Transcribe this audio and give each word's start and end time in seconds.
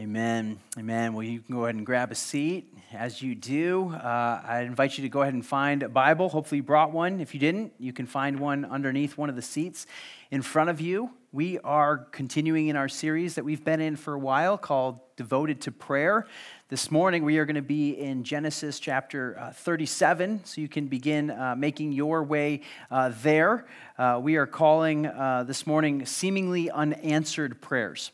Amen. 0.00 0.58
Amen. 0.78 1.12
Well, 1.12 1.24
you 1.24 1.40
can 1.40 1.54
go 1.54 1.64
ahead 1.64 1.74
and 1.74 1.84
grab 1.84 2.10
a 2.10 2.14
seat. 2.14 2.72
As 2.90 3.20
you 3.20 3.34
do, 3.34 3.92
uh, 3.92 4.40
I 4.42 4.62
invite 4.62 4.96
you 4.96 5.02
to 5.02 5.10
go 5.10 5.20
ahead 5.20 5.34
and 5.34 5.44
find 5.44 5.82
a 5.82 5.90
Bible. 5.90 6.30
Hopefully, 6.30 6.56
you 6.56 6.62
brought 6.62 6.90
one. 6.90 7.20
If 7.20 7.34
you 7.34 7.40
didn't, 7.40 7.74
you 7.78 7.92
can 7.92 8.06
find 8.06 8.40
one 8.40 8.64
underneath 8.64 9.18
one 9.18 9.28
of 9.28 9.36
the 9.36 9.42
seats 9.42 9.86
in 10.30 10.40
front 10.40 10.70
of 10.70 10.80
you. 10.80 11.10
We 11.32 11.58
are 11.58 11.98
continuing 11.98 12.68
in 12.68 12.76
our 12.76 12.88
series 12.88 13.34
that 13.34 13.44
we've 13.44 13.62
been 13.62 13.82
in 13.82 13.94
for 13.94 14.14
a 14.14 14.18
while 14.18 14.56
called 14.56 15.00
Devoted 15.16 15.60
to 15.62 15.70
Prayer. 15.70 16.26
This 16.70 16.90
morning, 16.90 17.22
we 17.22 17.36
are 17.36 17.44
going 17.44 17.56
to 17.56 17.62
be 17.62 17.90
in 17.90 18.24
Genesis 18.24 18.80
chapter 18.80 19.38
uh, 19.38 19.52
37, 19.52 20.46
so 20.46 20.62
you 20.62 20.68
can 20.68 20.86
begin 20.86 21.30
uh, 21.30 21.54
making 21.58 21.92
your 21.92 22.24
way 22.24 22.62
uh, 22.90 23.12
there. 23.22 23.66
Uh, 23.98 24.18
we 24.22 24.36
are 24.36 24.46
calling 24.46 25.04
uh, 25.04 25.44
this 25.46 25.66
morning 25.66 26.06
Seemingly 26.06 26.70
Unanswered 26.70 27.60
Prayers. 27.60 28.12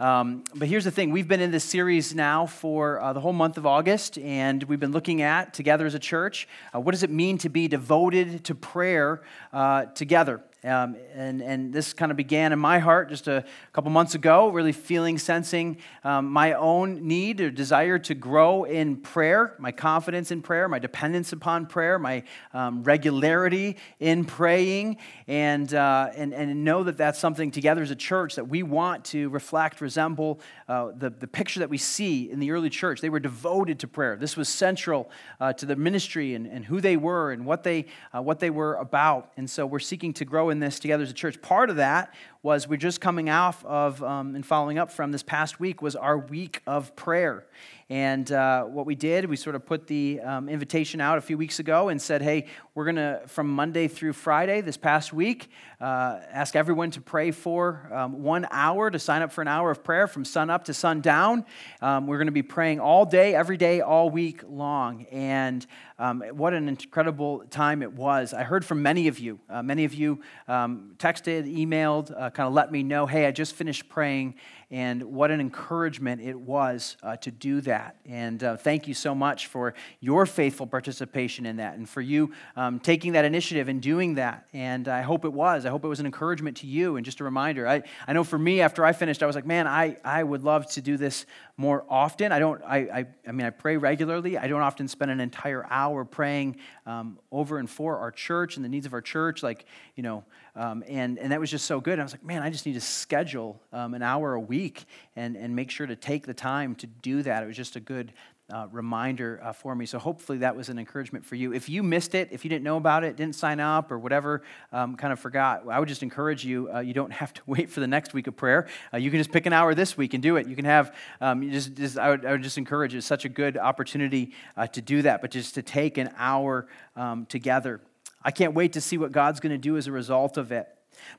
Um, 0.00 0.44
but 0.54 0.68
here's 0.68 0.84
the 0.84 0.92
thing 0.92 1.10
we've 1.10 1.26
been 1.26 1.40
in 1.40 1.50
this 1.50 1.64
series 1.64 2.14
now 2.14 2.46
for 2.46 3.00
uh, 3.00 3.12
the 3.12 3.20
whole 3.20 3.32
month 3.32 3.56
of 3.56 3.66
August, 3.66 4.16
and 4.18 4.62
we've 4.64 4.78
been 4.78 4.92
looking 4.92 5.22
at, 5.22 5.52
together 5.52 5.86
as 5.86 5.94
a 5.94 5.98
church, 5.98 6.46
uh, 6.72 6.78
what 6.78 6.92
does 6.92 7.02
it 7.02 7.10
mean 7.10 7.36
to 7.38 7.48
be 7.48 7.66
devoted 7.66 8.44
to 8.44 8.54
prayer 8.54 9.22
uh, 9.52 9.86
together? 9.86 10.40
Um, 10.64 10.96
and, 11.14 11.40
and 11.40 11.72
this 11.72 11.92
kind 11.92 12.10
of 12.10 12.16
began 12.16 12.52
in 12.52 12.58
my 12.58 12.80
heart 12.80 13.10
just 13.10 13.28
a 13.28 13.44
couple 13.72 13.92
months 13.92 14.16
ago, 14.16 14.48
really 14.48 14.72
feeling, 14.72 15.16
sensing 15.16 15.76
um, 16.02 16.32
my 16.32 16.54
own 16.54 17.06
need 17.06 17.40
or 17.40 17.48
desire 17.48 17.96
to 18.00 18.14
grow 18.14 18.64
in 18.64 18.96
prayer, 18.96 19.54
my 19.60 19.70
confidence 19.70 20.32
in 20.32 20.42
prayer, 20.42 20.68
my 20.68 20.80
dependence 20.80 21.32
upon 21.32 21.66
prayer, 21.66 21.96
my 21.96 22.24
um, 22.52 22.82
regularity 22.82 23.76
in 24.00 24.24
praying, 24.24 24.96
and, 25.28 25.72
uh, 25.74 26.10
and, 26.16 26.34
and 26.34 26.64
know 26.64 26.82
that 26.82 26.96
that's 26.96 27.20
something 27.20 27.52
together 27.52 27.82
as 27.82 27.92
a 27.92 27.96
church 27.96 28.34
that 28.34 28.48
we 28.48 28.64
want 28.64 29.04
to 29.04 29.28
reflect, 29.28 29.80
resemble 29.80 30.40
uh, 30.66 30.90
the, 30.96 31.10
the 31.10 31.28
picture 31.28 31.60
that 31.60 31.70
we 31.70 31.78
see 31.78 32.28
in 32.32 32.40
the 32.40 32.50
early 32.50 32.68
church. 32.68 33.00
They 33.00 33.10
were 33.10 33.20
devoted 33.20 33.78
to 33.78 33.86
prayer. 33.86 34.16
This 34.16 34.36
was 34.36 34.48
central 34.48 35.08
uh, 35.38 35.52
to 35.52 35.66
the 35.66 35.76
ministry 35.76 36.34
and, 36.34 36.48
and 36.48 36.64
who 36.64 36.80
they 36.80 36.96
were 36.96 37.30
and 37.30 37.46
what 37.46 37.62
they, 37.62 37.86
uh, 38.12 38.20
what 38.22 38.40
they 38.40 38.50
were 38.50 38.74
about. 38.74 39.30
And 39.36 39.48
so 39.48 39.64
we're 39.64 39.78
seeking 39.78 40.12
to 40.14 40.24
grow 40.24 40.47
in 40.50 40.60
this 40.60 40.78
together 40.78 41.02
as 41.02 41.10
a 41.10 41.14
church. 41.14 41.40
Part 41.42 41.70
of 41.70 41.76
that 41.76 42.12
was 42.48 42.66
we're 42.66 42.78
just 42.78 42.98
coming 42.98 43.28
off 43.28 43.62
of 43.66 44.02
um, 44.02 44.34
and 44.34 44.46
following 44.46 44.78
up 44.78 44.90
from 44.90 45.12
this 45.12 45.22
past 45.22 45.60
week 45.60 45.82
was 45.82 45.94
our 45.94 46.16
week 46.16 46.62
of 46.66 46.96
prayer. 46.96 47.44
And 47.90 48.30
uh, 48.32 48.64
what 48.64 48.84
we 48.84 48.94
did, 48.94 49.24
we 49.24 49.36
sort 49.36 49.56
of 49.56 49.64
put 49.64 49.86
the 49.86 50.20
um, 50.20 50.48
invitation 50.50 51.00
out 51.00 51.16
a 51.16 51.22
few 51.22 51.38
weeks 51.38 51.58
ago 51.58 51.88
and 51.88 52.00
said, 52.00 52.20
hey, 52.20 52.44
we're 52.74 52.84
going 52.84 52.96
to, 52.96 53.22
from 53.26 53.48
Monday 53.48 53.88
through 53.88 54.12
Friday 54.12 54.60
this 54.60 54.76
past 54.76 55.10
week, 55.10 55.50
uh, 55.80 56.20
ask 56.30 56.54
everyone 56.54 56.90
to 56.90 57.00
pray 57.00 57.30
for 57.30 57.90
um, 57.90 58.22
one 58.22 58.46
hour, 58.50 58.90
to 58.90 58.98
sign 58.98 59.22
up 59.22 59.32
for 59.32 59.40
an 59.40 59.48
hour 59.48 59.70
of 59.70 59.82
prayer 59.82 60.06
from 60.06 60.26
sun 60.26 60.50
up 60.50 60.64
to 60.64 60.74
sundown. 60.74 61.46
Um, 61.80 62.06
we're 62.06 62.18
going 62.18 62.26
to 62.26 62.32
be 62.32 62.42
praying 62.42 62.78
all 62.78 63.06
day, 63.06 63.34
every 63.34 63.56
day, 63.56 63.80
all 63.80 64.10
week 64.10 64.42
long. 64.46 65.06
And 65.10 65.66
um, 65.98 66.20
what 66.32 66.52
an 66.52 66.68
incredible 66.68 67.44
time 67.50 67.82
it 67.82 67.92
was. 67.92 68.34
I 68.34 68.42
heard 68.42 68.66
from 68.66 68.82
many 68.82 69.08
of 69.08 69.18
you. 69.18 69.40
Uh, 69.48 69.62
many 69.62 69.84
of 69.86 69.94
you 69.94 70.20
um, 70.46 70.94
texted, 70.98 71.50
emailed, 71.52 72.12
uh, 72.14 72.30
kind 72.38 72.46
of 72.46 72.54
let 72.54 72.70
me 72.70 72.84
know, 72.84 73.04
hey, 73.04 73.26
I 73.26 73.32
just 73.32 73.56
finished 73.56 73.88
praying 73.88 74.36
and 74.70 75.02
what 75.02 75.32
an 75.32 75.40
encouragement 75.40 76.20
it 76.20 76.38
was 76.38 76.96
uh, 77.02 77.16
to 77.16 77.32
do 77.32 77.60
that. 77.62 77.96
And 78.06 78.44
uh, 78.44 78.56
thank 78.56 78.86
you 78.86 78.94
so 78.94 79.12
much 79.12 79.46
for 79.48 79.74
your 79.98 80.24
faithful 80.24 80.66
participation 80.66 81.46
in 81.46 81.56
that 81.56 81.76
and 81.78 81.88
for 81.88 82.00
you 82.00 82.32
um, 82.54 82.78
taking 82.78 83.12
that 83.12 83.24
initiative 83.24 83.68
and 83.68 83.80
doing 83.80 84.14
that. 84.16 84.46
And 84.52 84.86
I 84.86 85.00
hope 85.02 85.24
it 85.24 85.32
was. 85.32 85.66
I 85.66 85.70
hope 85.70 85.84
it 85.84 85.88
was 85.88 85.98
an 85.98 86.06
encouragement 86.06 86.58
to 86.58 86.68
you 86.68 86.96
and 86.96 87.04
just 87.04 87.18
a 87.18 87.24
reminder. 87.24 87.66
I, 87.66 87.82
I 88.06 88.12
know 88.12 88.22
for 88.22 88.38
me, 88.38 88.60
after 88.60 88.84
I 88.84 88.92
finished, 88.92 89.22
I 89.22 89.26
was 89.26 89.34
like, 89.34 89.46
man, 89.46 89.66
I, 89.66 89.96
I 90.04 90.22
would 90.22 90.44
love 90.44 90.70
to 90.72 90.80
do 90.80 90.96
this 90.96 91.26
more 91.56 91.84
often. 91.88 92.30
I 92.30 92.38
don't, 92.38 92.62
I, 92.62 92.76
I, 92.76 93.06
I 93.26 93.32
mean, 93.32 93.46
I 93.46 93.50
pray 93.50 93.78
regularly. 93.78 94.38
I 94.38 94.46
don't 94.46 94.62
often 94.62 94.86
spend 94.86 95.10
an 95.10 95.20
entire 95.20 95.66
hour 95.70 96.04
praying 96.04 96.58
um, 96.86 97.18
over 97.32 97.58
and 97.58 97.68
for 97.68 97.98
our 97.98 98.12
church 98.12 98.56
and 98.56 98.64
the 98.64 98.68
needs 98.68 98.86
of 98.86 98.92
our 98.92 99.00
church. 99.00 99.42
Like, 99.42 99.64
you 99.96 100.02
know, 100.02 100.24
um, 100.58 100.82
and, 100.88 101.20
and 101.20 101.30
that 101.30 101.38
was 101.38 101.52
just 101.52 101.66
so 101.66 101.80
good. 101.80 102.00
I 102.00 102.02
was 102.02 102.12
like, 102.12 102.24
man, 102.24 102.42
I 102.42 102.50
just 102.50 102.66
need 102.66 102.72
to 102.72 102.80
schedule 102.80 103.62
um, 103.72 103.94
an 103.94 104.02
hour 104.02 104.34
a 104.34 104.40
week 104.40 104.86
and, 105.14 105.36
and 105.36 105.54
make 105.54 105.70
sure 105.70 105.86
to 105.86 105.94
take 105.94 106.26
the 106.26 106.34
time 106.34 106.74
to 106.76 106.88
do 106.88 107.22
that. 107.22 107.44
It 107.44 107.46
was 107.46 107.56
just 107.56 107.76
a 107.76 107.80
good 107.80 108.12
uh, 108.52 108.66
reminder 108.72 109.40
uh, 109.44 109.52
for 109.52 109.76
me. 109.76 109.86
So 109.86 110.00
hopefully 110.00 110.38
that 110.38 110.56
was 110.56 110.68
an 110.68 110.78
encouragement 110.78 111.24
for 111.24 111.36
you. 111.36 111.52
If 111.52 111.68
you 111.68 111.84
missed 111.84 112.16
it, 112.16 112.30
if 112.32 112.44
you 112.44 112.48
didn't 112.48 112.64
know 112.64 112.76
about 112.76 113.04
it, 113.04 113.14
didn't 113.14 113.36
sign 113.36 113.60
up, 113.60 113.92
or 113.92 114.00
whatever, 114.00 114.42
um, 114.72 114.96
kind 114.96 115.12
of 115.12 115.20
forgot, 115.20 115.68
I 115.70 115.78
would 115.78 115.88
just 115.88 116.02
encourage 116.02 116.44
you. 116.44 116.68
Uh, 116.74 116.80
you 116.80 116.94
don't 116.94 117.12
have 117.22 117.32
to 117.34 117.42
wait 117.46 117.70
for 117.70 117.78
the 117.78 117.86
next 117.86 118.12
week 118.12 118.26
of 118.26 118.36
prayer. 118.36 118.66
Uh, 118.92 118.96
you 118.96 119.10
can 119.12 119.20
just 119.20 119.30
pick 119.30 119.46
an 119.46 119.52
hour 119.52 119.76
this 119.76 119.96
week 119.96 120.12
and 120.14 120.22
do 120.22 120.36
it. 120.36 120.48
You 120.48 120.56
can 120.56 120.64
have. 120.64 120.92
Um, 121.20 121.42
you 121.44 121.52
just, 121.52 121.74
just 121.74 121.98
I, 121.98 122.10
would, 122.10 122.26
I, 122.26 122.32
would, 122.32 122.42
just 122.42 122.58
encourage. 122.58 122.96
It's 122.96 123.06
such 123.06 123.24
a 123.24 123.28
good 123.28 123.56
opportunity 123.56 124.32
uh, 124.56 124.66
to 124.68 124.80
do 124.80 125.02
that, 125.02 125.20
but 125.20 125.30
just 125.30 125.54
to 125.54 125.62
take 125.62 125.98
an 125.98 126.10
hour 126.16 126.66
um, 126.96 127.26
together. 127.26 127.80
I 128.22 128.30
can't 128.30 128.54
wait 128.54 128.72
to 128.74 128.80
see 128.80 128.98
what 128.98 129.12
God's 129.12 129.40
going 129.40 129.52
to 129.52 129.58
do 129.58 129.76
as 129.76 129.86
a 129.86 129.92
result 129.92 130.36
of 130.36 130.52
it. 130.52 130.68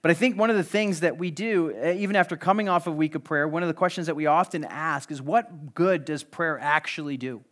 But 0.01 0.11
I 0.11 0.13
think 0.13 0.37
one 0.37 0.49
of 0.49 0.55
the 0.55 0.63
things 0.63 1.01
that 1.01 1.17
we 1.17 1.31
do, 1.31 1.73
eh, 1.75 1.93
even 1.93 2.15
after 2.15 2.35
coming 2.35 2.69
off 2.69 2.87
a 2.87 2.91
week 2.91 3.15
of 3.15 3.23
prayer, 3.23 3.47
one 3.47 3.63
of 3.63 3.67
the 3.67 3.73
questions 3.73 4.07
that 4.07 4.15
we 4.15 4.25
often 4.25 4.65
ask 4.65 5.11
is 5.11 5.21
what 5.21 5.73
good 5.73 6.05
does 6.05 6.23
prayer 6.23 6.59
actually 6.59 7.17
do? 7.17 7.43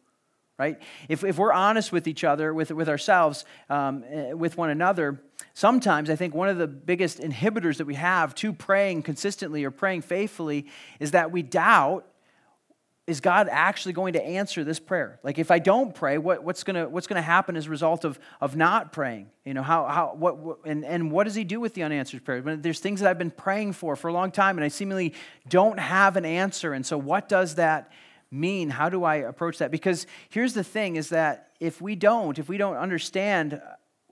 Right? 0.57 0.81
If, 1.07 1.23
if 1.23 1.37
we're 1.37 1.53
honest 1.53 1.91
with 1.91 2.07
each 2.07 2.23
other, 2.23 2.53
with, 2.53 2.71
with 2.71 2.89
ourselves, 2.89 3.45
um, 3.69 4.03
eh, 4.09 4.33
with 4.33 4.57
one 4.57 4.69
another, 4.69 5.21
sometimes 5.53 6.09
I 6.09 6.15
think 6.15 6.33
one 6.33 6.49
of 6.49 6.57
the 6.57 6.67
biggest 6.67 7.19
inhibitors 7.19 7.77
that 7.77 7.85
we 7.85 7.95
have 7.95 8.33
to 8.35 8.51
praying 8.53 9.03
consistently 9.03 9.63
or 9.63 9.71
praying 9.71 10.01
faithfully 10.01 10.65
is 10.99 11.11
that 11.11 11.31
we 11.31 11.43
doubt 11.43 12.07
is 13.07 13.21
God 13.21 13.47
actually 13.49 13.93
going 13.93 14.13
to 14.13 14.23
answer 14.23 14.65
this 14.65 14.79
prayer? 14.79 15.17
Like, 15.23 15.39
if 15.39 15.49
I 15.49 15.59
don't 15.59 15.95
pray, 15.95 16.17
what, 16.17 16.43
what's 16.43 16.65
going 16.65 16.91
what's 16.91 17.07
gonna 17.07 17.21
happen 17.21 17.55
as 17.55 17.67
a 17.67 17.69
result 17.69 18.03
of, 18.03 18.19
of 18.41 18.57
not 18.57 18.91
praying? 18.91 19.29
You 19.45 19.53
know, 19.53 19.63
how, 19.63 19.85
how, 19.85 20.13
what, 20.13 20.37
what, 20.37 20.57
and, 20.65 20.83
and 20.83 21.09
what 21.09 21.23
does 21.23 21.33
He 21.33 21.45
do 21.45 21.61
with 21.61 21.73
the 21.73 21.83
unanswered 21.83 22.25
prayers? 22.25 22.43
When 22.43 22.61
there's 22.61 22.81
things 22.81 22.99
that 22.99 23.09
I've 23.09 23.17
been 23.17 23.31
praying 23.31 23.73
for 23.73 23.95
for 23.95 24.09
a 24.09 24.13
long 24.13 24.29
time 24.29 24.57
and 24.57 24.65
I 24.65 24.67
seemingly 24.67 25.13
don't 25.47 25.79
have 25.79 26.17
an 26.17 26.25
answer. 26.25 26.73
And 26.73 26.85
so, 26.85 26.97
what 26.97 27.29
does 27.29 27.55
that 27.55 27.93
mean? 28.29 28.69
How 28.69 28.89
do 28.89 29.05
I 29.05 29.15
approach 29.15 29.59
that? 29.59 29.71
Because 29.71 30.05
here's 30.29 30.53
the 30.53 30.63
thing 30.63 30.97
is 30.97 31.07
that 31.09 31.51
if 31.61 31.81
we 31.81 31.95
don't, 31.95 32.37
if 32.37 32.49
we 32.49 32.57
don't 32.57 32.75
understand 32.75 33.61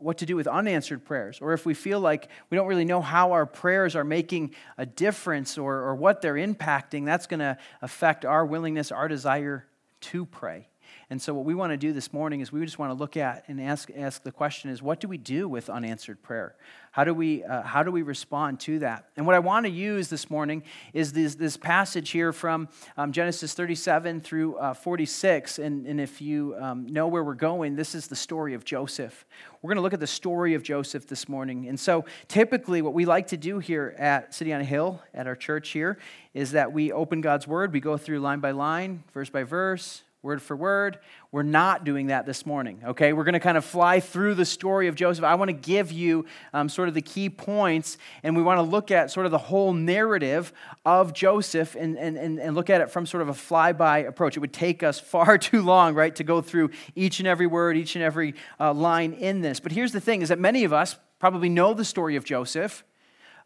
what 0.05 0.19
to 0.19 0.25
do 0.27 0.35
with 0.35 0.45
unanswered 0.45 1.03
prayers, 1.03 1.39
or 1.41 1.53
if 1.53 1.65
we 1.65 1.73
feel 1.73 1.99
like 1.99 2.29
we 2.51 2.55
don't 2.55 2.67
really 2.67 2.85
know 2.85 3.01
how 3.01 3.31
our 3.31 3.47
prayers 3.47 3.95
are 3.95 4.03
making 4.03 4.53
a 4.77 4.85
difference 4.85 5.57
or, 5.57 5.77
or 5.77 5.95
what 5.95 6.21
they're 6.21 6.35
impacting, 6.35 7.05
that's 7.05 7.25
going 7.25 7.39
to 7.39 7.57
affect 7.81 8.23
our 8.23 8.45
willingness, 8.45 8.91
our 8.91 9.07
desire 9.07 9.65
to 10.01 10.27
pray. 10.27 10.67
And 11.09 11.21
so, 11.21 11.33
what 11.33 11.45
we 11.45 11.53
want 11.53 11.71
to 11.71 11.77
do 11.77 11.93
this 11.93 12.11
morning 12.11 12.41
is 12.41 12.51
we 12.51 12.63
just 12.65 12.79
want 12.79 12.89
to 12.89 12.95
look 12.95 13.15
at 13.15 13.43
and 13.47 13.61
ask, 13.61 13.89
ask 13.95 14.23
the 14.23 14.31
question 14.31 14.71
is 14.71 14.81
what 14.81 14.99
do 14.99 15.07
we 15.07 15.17
do 15.17 15.47
with 15.47 15.69
unanswered 15.69 16.23
prayer? 16.23 16.55
How 16.95 17.03
do 17.03 17.13
we, 17.13 17.43
uh, 17.43 17.61
how 17.61 17.83
do 17.83 17.91
we 17.91 18.03
respond 18.03 18.61
to 18.61 18.79
that? 18.79 19.09
And 19.17 19.25
what 19.25 19.35
I 19.35 19.39
want 19.39 19.65
to 19.65 19.69
use 19.69 20.07
this 20.07 20.29
morning 20.29 20.63
is 20.93 21.11
this, 21.11 21.35
this 21.35 21.57
passage 21.57 22.11
here 22.11 22.31
from 22.31 22.69
um, 22.95 23.11
Genesis 23.11 23.53
37 23.53 24.21
through 24.21 24.55
uh, 24.55 24.73
46. 24.73 25.59
And, 25.59 25.85
and 25.85 25.99
if 25.99 26.21
you 26.21 26.55
um, 26.57 26.87
know 26.87 27.07
where 27.07 27.21
we're 27.21 27.33
going, 27.33 27.75
this 27.75 27.95
is 27.95 28.07
the 28.07 28.15
story 28.15 28.53
of 28.53 28.63
Joseph. 28.63 29.25
We're 29.61 29.67
going 29.67 29.75
to 29.75 29.81
look 29.81 29.93
at 29.93 29.99
the 29.99 30.07
story 30.07 30.53
of 30.53 30.63
Joseph 30.63 31.05
this 31.05 31.27
morning. 31.27 31.67
And 31.67 31.77
so, 31.77 32.05
typically, 32.29 32.81
what 32.81 32.93
we 32.93 33.03
like 33.05 33.27
to 33.27 33.37
do 33.37 33.59
here 33.59 33.93
at 33.99 34.33
City 34.33 34.53
on 34.53 34.61
a 34.61 34.63
Hill, 34.65 35.01
at 35.13 35.27
our 35.27 35.35
church 35.35 35.69
here, 35.69 35.97
is 36.33 36.51
that 36.51 36.71
we 36.71 36.93
open 36.93 37.19
God's 37.19 37.45
Word, 37.45 37.73
we 37.73 37.81
go 37.81 37.97
through 37.97 38.21
line 38.21 38.39
by 38.39 38.51
line, 38.51 39.03
verse 39.13 39.29
by 39.29 39.43
verse, 39.43 40.03
word 40.25 40.41
for 40.41 40.55
word. 40.55 40.97
We're 41.31 41.43
not 41.43 41.83
doing 41.83 42.07
that 42.07 42.25
this 42.25 42.45
morning, 42.45 42.81
okay? 42.83 43.13
We're 43.13 43.23
going 43.23 43.33
to 43.33 43.39
kind 43.39 43.57
of 43.57 43.63
fly 43.63 43.99
through 43.99 44.33
the 44.33 44.43
story 44.43 44.87
of 44.87 44.95
Joseph. 44.95 45.23
I 45.23 45.35
want 45.35 45.49
to 45.49 45.53
give 45.53 45.91
you 45.91 46.25
um, 46.51 46.67
sort 46.67 46.87
of 46.87 46.95
the 46.95 47.01
key 47.01 47.29
points, 47.29 47.99
and 48.23 48.35
we 48.35 48.41
want 48.41 48.57
to 48.57 48.63
look 48.63 48.89
at 48.89 49.11
sort 49.11 49.27
of 49.27 49.31
the 49.31 49.37
whole 49.37 49.71
narrative 49.71 50.51
of 50.83 51.13
Joseph 51.13 51.75
and, 51.75 51.95
and, 51.97 52.17
and 52.17 52.55
look 52.55 52.71
at 52.71 52.81
it 52.81 52.89
from 52.89 53.05
sort 53.05 53.21
of 53.21 53.29
a 53.29 53.33
flyby 53.33 54.07
approach. 54.07 54.35
It 54.35 54.39
would 54.39 54.51
take 54.51 54.81
us 54.81 54.99
far 55.15 55.37
too 55.37 55.61
long, 55.61 55.93
right, 55.93 56.15
to 56.15 56.23
go 56.23 56.41
through 56.41 56.71
each 56.95 57.19
and 57.19 57.27
every 57.27 57.47
word, 57.47 57.77
each 57.77 57.95
and 57.95 58.03
every 58.03 58.33
uh, 58.59 58.73
line 58.73 59.13
in 59.13 59.41
this. 59.41 59.59
But 59.59 59.71
here's 59.71 59.91
the 59.91 60.01
thing 60.01 60.23
is 60.23 60.29
that 60.29 60.39
many 60.39 60.63
of 60.63 60.73
us 60.73 60.97
probably 61.19 61.49
know 61.49 61.75
the 61.75 61.85
story 61.85 62.15
of 62.15 62.25
Joseph. 62.25 62.83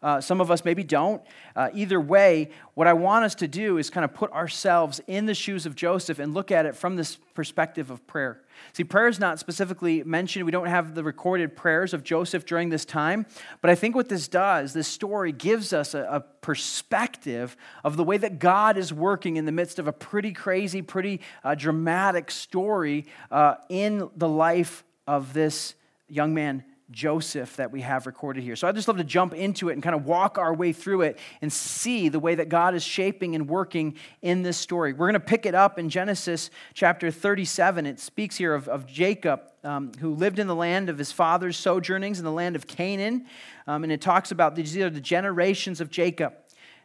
Uh, 0.01 0.21
some 0.21 0.39
of 0.39 0.49
us 0.49 0.63
maybe 0.63 0.83
don't. 0.83 1.21
Uh, 1.55 1.69
either 1.73 1.99
way, 1.99 2.49
what 2.73 2.87
I 2.87 2.93
want 2.93 3.25
us 3.25 3.35
to 3.35 3.47
do 3.49 3.77
is 3.77 3.89
kind 3.89 4.05
of 4.05 4.13
put 4.13 4.31
ourselves 4.31 5.01
in 5.07 5.25
the 5.25 5.33
shoes 5.33 5.65
of 5.65 5.75
Joseph 5.75 6.19
and 6.19 6.33
look 6.33 6.51
at 6.51 6.65
it 6.65 6.75
from 6.75 6.95
this 6.95 7.17
perspective 7.33 7.91
of 7.91 8.05
prayer. 8.07 8.41
See, 8.71 8.85
prayer 8.85 9.07
is 9.07 9.19
not 9.19 9.39
specifically 9.39 10.03
mentioned. 10.03 10.45
We 10.45 10.51
don't 10.51 10.67
have 10.67 10.95
the 10.95 11.03
recorded 11.03 11.55
prayers 11.55 11.93
of 11.93 12.03
Joseph 12.03 12.45
during 12.45 12.69
this 12.69 12.85
time. 12.85 13.25
But 13.61 13.71
I 13.71 13.75
think 13.75 13.93
what 13.93 14.07
this 14.07 14.29
does, 14.29 14.71
this 14.73 14.87
story 14.87 15.33
gives 15.33 15.73
us 15.73 15.93
a, 15.93 16.03
a 16.03 16.19
perspective 16.21 17.57
of 17.83 17.97
the 17.97 18.03
way 18.03 18.17
that 18.17 18.39
God 18.39 18.77
is 18.77 18.93
working 18.93 19.35
in 19.35 19.45
the 19.45 19.51
midst 19.51 19.79
of 19.79 19.87
a 19.87 19.93
pretty 19.93 20.31
crazy, 20.31 20.81
pretty 20.81 21.19
uh, 21.43 21.55
dramatic 21.55 22.31
story 22.31 23.05
uh, 23.31 23.55
in 23.67 24.09
the 24.15 24.29
life 24.29 24.85
of 25.07 25.33
this 25.33 25.75
young 26.07 26.33
man, 26.33 26.63
Joseph 26.91 27.55
that 27.57 27.71
we 27.71 27.81
have 27.81 28.07
recorded 28.07 28.43
here. 28.43 28.55
So 28.55 28.67
I'd 28.67 28.75
just 28.75 28.87
love 28.87 28.97
to 28.97 29.03
jump 29.03 29.33
into 29.33 29.69
it 29.69 29.73
and 29.73 29.83
kind 29.83 29.95
of 29.95 30.05
walk 30.05 30.37
our 30.37 30.53
way 30.53 30.73
through 30.73 31.01
it 31.01 31.19
and 31.41 31.53
see 31.53 32.09
the 32.09 32.19
way 32.19 32.35
that 32.35 32.49
God 32.49 32.73
is 32.73 32.83
shaping 32.83 33.35
and 33.35 33.47
working 33.47 33.95
in 34.21 34.41
this 34.41 34.57
story. 34.57 34.93
We're 34.93 35.07
going 35.07 35.13
to 35.13 35.19
pick 35.19 35.45
it 35.45 35.53
up 35.53 35.77
in 35.77 35.89
Genesis 35.89 36.49
chapter 36.73 37.11
37. 37.11 37.85
It 37.85 37.99
speaks 37.99 38.37
here 38.37 38.55
of, 38.55 38.67
of 38.67 38.87
Jacob, 38.87 39.41
um, 39.63 39.91
who 39.99 40.15
lived 40.15 40.39
in 40.39 40.47
the 40.47 40.55
land 40.55 40.89
of 40.89 40.97
his 40.97 41.11
father's 41.11 41.57
sojournings 41.57 42.17
in 42.17 42.25
the 42.25 42.31
land 42.31 42.55
of 42.55 42.65
Canaan. 42.65 43.25
Um, 43.67 43.83
and 43.83 43.91
it 43.91 44.01
talks 44.01 44.31
about 44.31 44.55
these 44.55 44.75
are 44.77 44.89
the 44.89 45.01
generations 45.01 45.81
of 45.81 45.91
Jacob. 45.91 46.33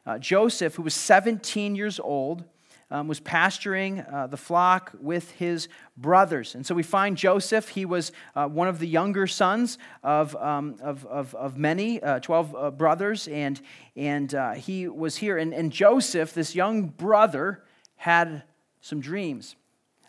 Uh, 0.07 0.19
Joseph, 0.19 0.75
who 0.75 0.83
was 0.83 0.95
17 0.95 1.75
years 1.75 1.99
old, 1.99 2.45
um, 2.91 3.09
was 3.09 3.21
pasturing 3.21 4.01
uh, 4.01 4.27
the 4.27 4.37
flock 4.37 4.93
with 5.01 5.31
his 5.33 5.69
brothers. 5.97 6.55
And 6.55 6.65
so 6.67 6.75
we 6.75 6.83
find 6.83 7.17
Joseph, 7.17 7.69
he 7.69 7.85
was 7.85 8.13
uh, 8.35 8.47
one 8.47 8.69
of 8.69 8.79
the 8.79 8.87
younger 8.87 9.27
sons 9.27 9.79
of, 10.03 10.35
um, 10.37 10.77
of, 10.83 11.07
of, 11.07 11.35
of, 11.35 11.57
many, 11.57 12.03
uh, 12.03 12.21
12 12.21 12.57
uh, 12.57 12.71
brothers, 12.71 13.29
and, 13.29 13.61
and 13.97 14.35
uh, 14.35 14.53
he 14.53 14.89
was 14.89 15.17
here. 15.17 15.39
And, 15.39 15.53
and 15.53 15.73
Joseph, 15.73 16.35
this 16.35 16.55
young 16.55 16.85
brother, 16.89 17.63
had 17.97 18.43
some 18.81 19.01
dreams. 19.01 19.57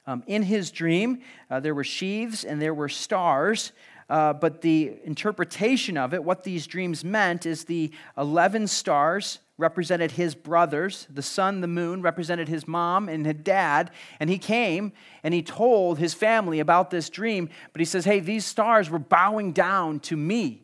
Um, 0.07 0.23
in 0.27 0.43
his 0.43 0.69
dream, 0.69 1.21
uh, 1.49 1.59
there 1.59 1.73
were 1.73 1.83
sheaves 1.83 2.43
and 2.43 2.61
there 2.61 2.73
were 2.73 2.89
stars. 2.89 3.71
Uh, 4.07 4.33
but 4.33 4.61
the 4.61 4.93
interpretation 5.03 5.97
of 5.97 6.13
it, 6.13 6.23
what 6.23 6.43
these 6.43 6.67
dreams 6.67 7.03
meant, 7.03 7.45
is 7.45 7.63
the 7.63 7.91
11 8.17 8.67
stars 8.67 9.39
represented 9.57 10.11
his 10.11 10.35
brothers. 10.35 11.07
The 11.09 11.21
sun, 11.21 11.61
the 11.61 11.67
moon, 11.67 12.01
represented 12.01 12.47
his 12.47 12.67
mom 12.67 13.07
and 13.07 13.25
his 13.25 13.35
dad. 13.35 13.91
And 14.19 14.29
he 14.29 14.37
came 14.37 14.91
and 15.23 15.33
he 15.33 15.41
told 15.41 15.97
his 15.97 16.13
family 16.13 16.59
about 16.59 16.89
this 16.89 17.09
dream. 17.09 17.49
But 17.71 17.79
he 17.79 17.85
says, 17.85 18.05
Hey, 18.05 18.19
these 18.19 18.45
stars 18.45 18.89
were 18.89 18.99
bowing 18.99 19.53
down 19.53 19.99
to 20.01 20.17
me. 20.17 20.63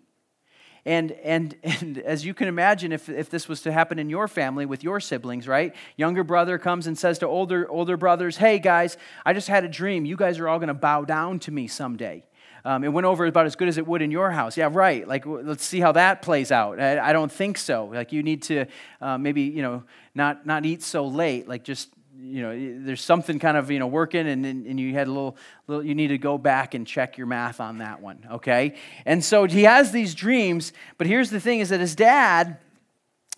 And, 0.86 1.12
and, 1.24 1.56
and 1.64 2.00
as 2.00 2.26
you 2.26 2.34
can 2.34 2.48
imagine, 2.48 2.92
if, 2.92 3.08
if 3.08 3.30
this 3.30 3.48
was 3.48 3.62
to 3.62 3.72
happen 3.72 4.00
in 4.00 4.10
your 4.10 4.28
family 4.28 4.66
with 4.66 4.84
your 4.84 5.00
siblings, 5.00 5.48
right? 5.48 5.74
Younger 5.96 6.24
brother 6.24 6.58
comes 6.58 6.88
and 6.88 6.98
says 6.98 7.20
to 7.20 7.28
older, 7.28 7.70
older 7.70 7.98
brothers, 7.98 8.38
Hey, 8.38 8.60
guys, 8.60 8.98
I 9.26 9.34
just 9.34 9.48
had 9.48 9.64
a 9.64 9.70
dream. 9.70 10.06
You 10.06 10.18
guys 10.18 10.40
are 10.40 10.50
all 10.50 10.60
going 10.60 10.68
to 10.68 10.74
bow 10.74 11.06
down 11.06 11.40
to 11.40 11.52
me 11.52 11.68
someday. 11.68 12.24
Um, 12.64 12.84
it 12.84 12.90
went 12.90 13.06
over 13.06 13.26
about 13.26 13.46
as 13.46 13.56
good 13.56 13.68
as 13.68 13.78
it 13.78 13.88
would 13.88 14.02
in 14.02 14.12
your 14.12 14.32
house. 14.32 14.58
Yeah, 14.58 14.70
right. 14.72 15.08
Like, 15.08 15.26
let's 15.26 15.66
see 15.66 15.80
how 15.80 15.92
that 15.94 16.22
plays 16.22 16.52
out. 16.52 16.80
I, 16.80 17.10
I 17.10 17.14
don't 17.14 17.32
think 17.32 17.58
so. 17.58 17.86
Like, 17.86 18.12
you 18.12 18.24
need 18.24 18.44
to 18.44 18.66
uh, 19.02 19.18
maybe, 19.18 19.44
you 19.44 19.62
know, 19.62 19.84
not, 20.14 20.46
not 20.46 20.66
eat 20.66 20.84
so 20.84 21.06
late. 21.08 21.48
Like, 21.48 21.64
just, 21.64 21.90
you 22.20 22.44
know, 22.44 22.84
there's 22.86 23.02
something 23.02 23.40
kind 23.40 23.58
of, 23.58 23.72
you 23.72 23.80
know, 23.80 23.88
working 23.88 24.28
and, 24.28 24.46
and 24.46 24.80
you 24.80 24.94
had 24.94 25.08
a 25.08 25.12
little, 25.12 25.38
little, 25.68 25.84
you 25.84 25.96
need 25.96 26.10
to 26.10 26.18
go 26.18 26.38
back 26.38 26.74
and 26.76 26.86
check 26.86 27.18
your 27.18 27.28
math 27.28 27.60
on 27.60 27.80
that 27.80 28.02
one, 28.02 28.28
okay? 28.32 28.76
And 29.06 29.24
so 29.24 29.46
he 29.46 29.64
has 29.64 29.92
these 29.92 30.14
dreams, 30.14 30.72
but 30.98 31.08
here's 31.08 31.32
the 31.32 31.40
thing 31.40 31.62
is 31.62 31.70
that 31.70 31.80
his 31.80 31.96
dad, 31.96 32.58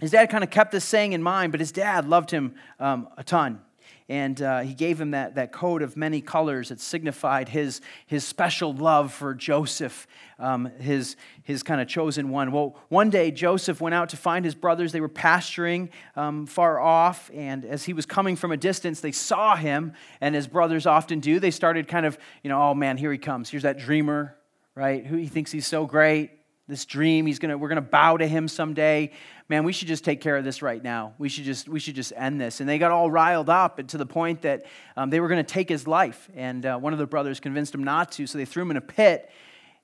his 0.01 0.11
dad 0.11 0.29
kind 0.29 0.43
of 0.43 0.49
kept 0.49 0.73
this 0.73 0.83
saying 0.83 1.13
in 1.13 1.23
mind, 1.23 1.53
but 1.53 1.61
his 1.61 1.71
dad 1.71 2.09
loved 2.09 2.29
him 2.31 2.55
um, 2.79 3.07
a 3.17 3.23
ton 3.23 3.61
and 4.09 4.41
uh, 4.41 4.59
he 4.59 4.73
gave 4.73 4.99
him 4.99 5.11
that, 5.11 5.35
that 5.35 5.51
coat 5.51 5.81
of 5.81 5.95
many 5.95 6.21
colors 6.21 6.69
that 6.69 6.79
signified 6.79 7.49
his, 7.49 7.81
his 8.05 8.25
special 8.25 8.73
love 8.73 9.13
for 9.13 9.33
Joseph, 9.33 10.07
um, 10.39 10.65
his, 10.79 11.15
his 11.43 11.63
kind 11.63 11.79
of 11.81 11.87
chosen 11.87 12.29
one. 12.29 12.51
Well, 12.51 12.75
one 12.89 13.09
day 13.09 13.31
Joseph 13.31 13.81
went 13.81 13.95
out 13.95 14.09
to 14.09 14.17
find 14.17 14.43
his 14.43 14.55
brothers. 14.55 14.91
They 14.91 15.01
were 15.01 15.07
pasturing 15.09 15.89
um, 16.15 16.45
far 16.45 16.79
off, 16.79 17.31
and 17.33 17.65
as 17.65 17.85
he 17.85 17.93
was 17.93 18.05
coming 18.05 18.35
from 18.35 18.51
a 18.51 18.57
distance, 18.57 18.99
they 18.99 19.11
saw 19.11 19.55
him, 19.55 19.93
and 20.21 20.35
as 20.35 20.47
brothers 20.47 20.85
often 20.85 21.19
do, 21.19 21.39
they 21.39 21.51
started 21.51 21.87
kind 21.87 22.05
of, 22.05 22.17
you 22.43 22.49
know, 22.49 22.61
oh 22.61 22.73
man, 22.73 22.97
here 22.97 23.11
he 23.11 23.17
comes. 23.17 23.49
Here's 23.49 23.63
that 23.63 23.79
dreamer, 23.79 24.35
right? 24.75 25.05
Who 25.05 25.17
he 25.17 25.27
thinks 25.27 25.51
he's 25.51 25.67
so 25.67 25.85
great 25.85 26.31
this 26.67 26.85
dream 26.85 27.25
he's 27.25 27.39
gonna 27.39 27.57
we're 27.57 27.67
gonna 27.67 27.81
bow 27.81 28.17
to 28.17 28.27
him 28.27 28.47
someday. 28.47 29.11
Man 29.49 29.63
we 29.63 29.73
should 29.73 29.87
just 29.87 30.05
take 30.05 30.21
care 30.21 30.37
of 30.37 30.43
this 30.45 30.61
right 30.61 30.81
now. 30.81 31.13
We 31.17 31.27
should 31.29 31.43
just 31.43 31.67
we 31.67 31.79
should 31.79 31.95
just 31.95 32.13
end 32.15 32.39
this. 32.39 32.59
And 32.59 32.69
they 32.69 32.77
got 32.77 32.91
all 32.91 33.11
riled 33.11 33.49
up 33.49 33.85
to 33.85 33.97
the 33.97 34.05
point 34.05 34.43
that 34.43 34.65
um, 34.95 35.09
they 35.09 35.19
were 35.19 35.27
gonna 35.27 35.43
take 35.43 35.67
his 35.67 35.87
life. 35.87 36.29
And 36.35 36.65
uh, 36.65 36.77
one 36.77 36.93
of 36.93 36.99
the 36.99 37.05
brothers 37.05 37.39
convinced 37.39 37.75
him 37.75 37.83
not 37.83 38.11
to 38.13 38.27
so 38.27 38.37
they 38.37 38.45
threw 38.45 38.63
him 38.63 38.71
in 38.71 38.77
a 38.77 38.81
pit. 38.81 39.29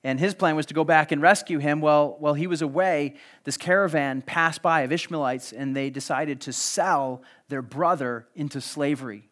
And 0.02 0.18
his 0.18 0.32
plan 0.32 0.56
was 0.56 0.64
to 0.66 0.74
go 0.74 0.82
back 0.82 1.12
and 1.12 1.20
rescue 1.20 1.58
him 1.58 1.82
well 1.82 2.16
while 2.18 2.32
he 2.32 2.46
was 2.46 2.62
away. 2.62 3.16
This 3.44 3.58
caravan 3.58 4.22
passed 4.22 4.62
by 4.62 4.80
of 4.80 4.92
ishmaelites 4.92 5.52
and 5.52 5.76
they 5.76 5.90
decided 5.90 6.40
to 6.42 6.54
sell 6.54 7.22
their 7.48 7.60
brother 7.60 8.26
into 8.34 8.62
slavery. 8.62 9.28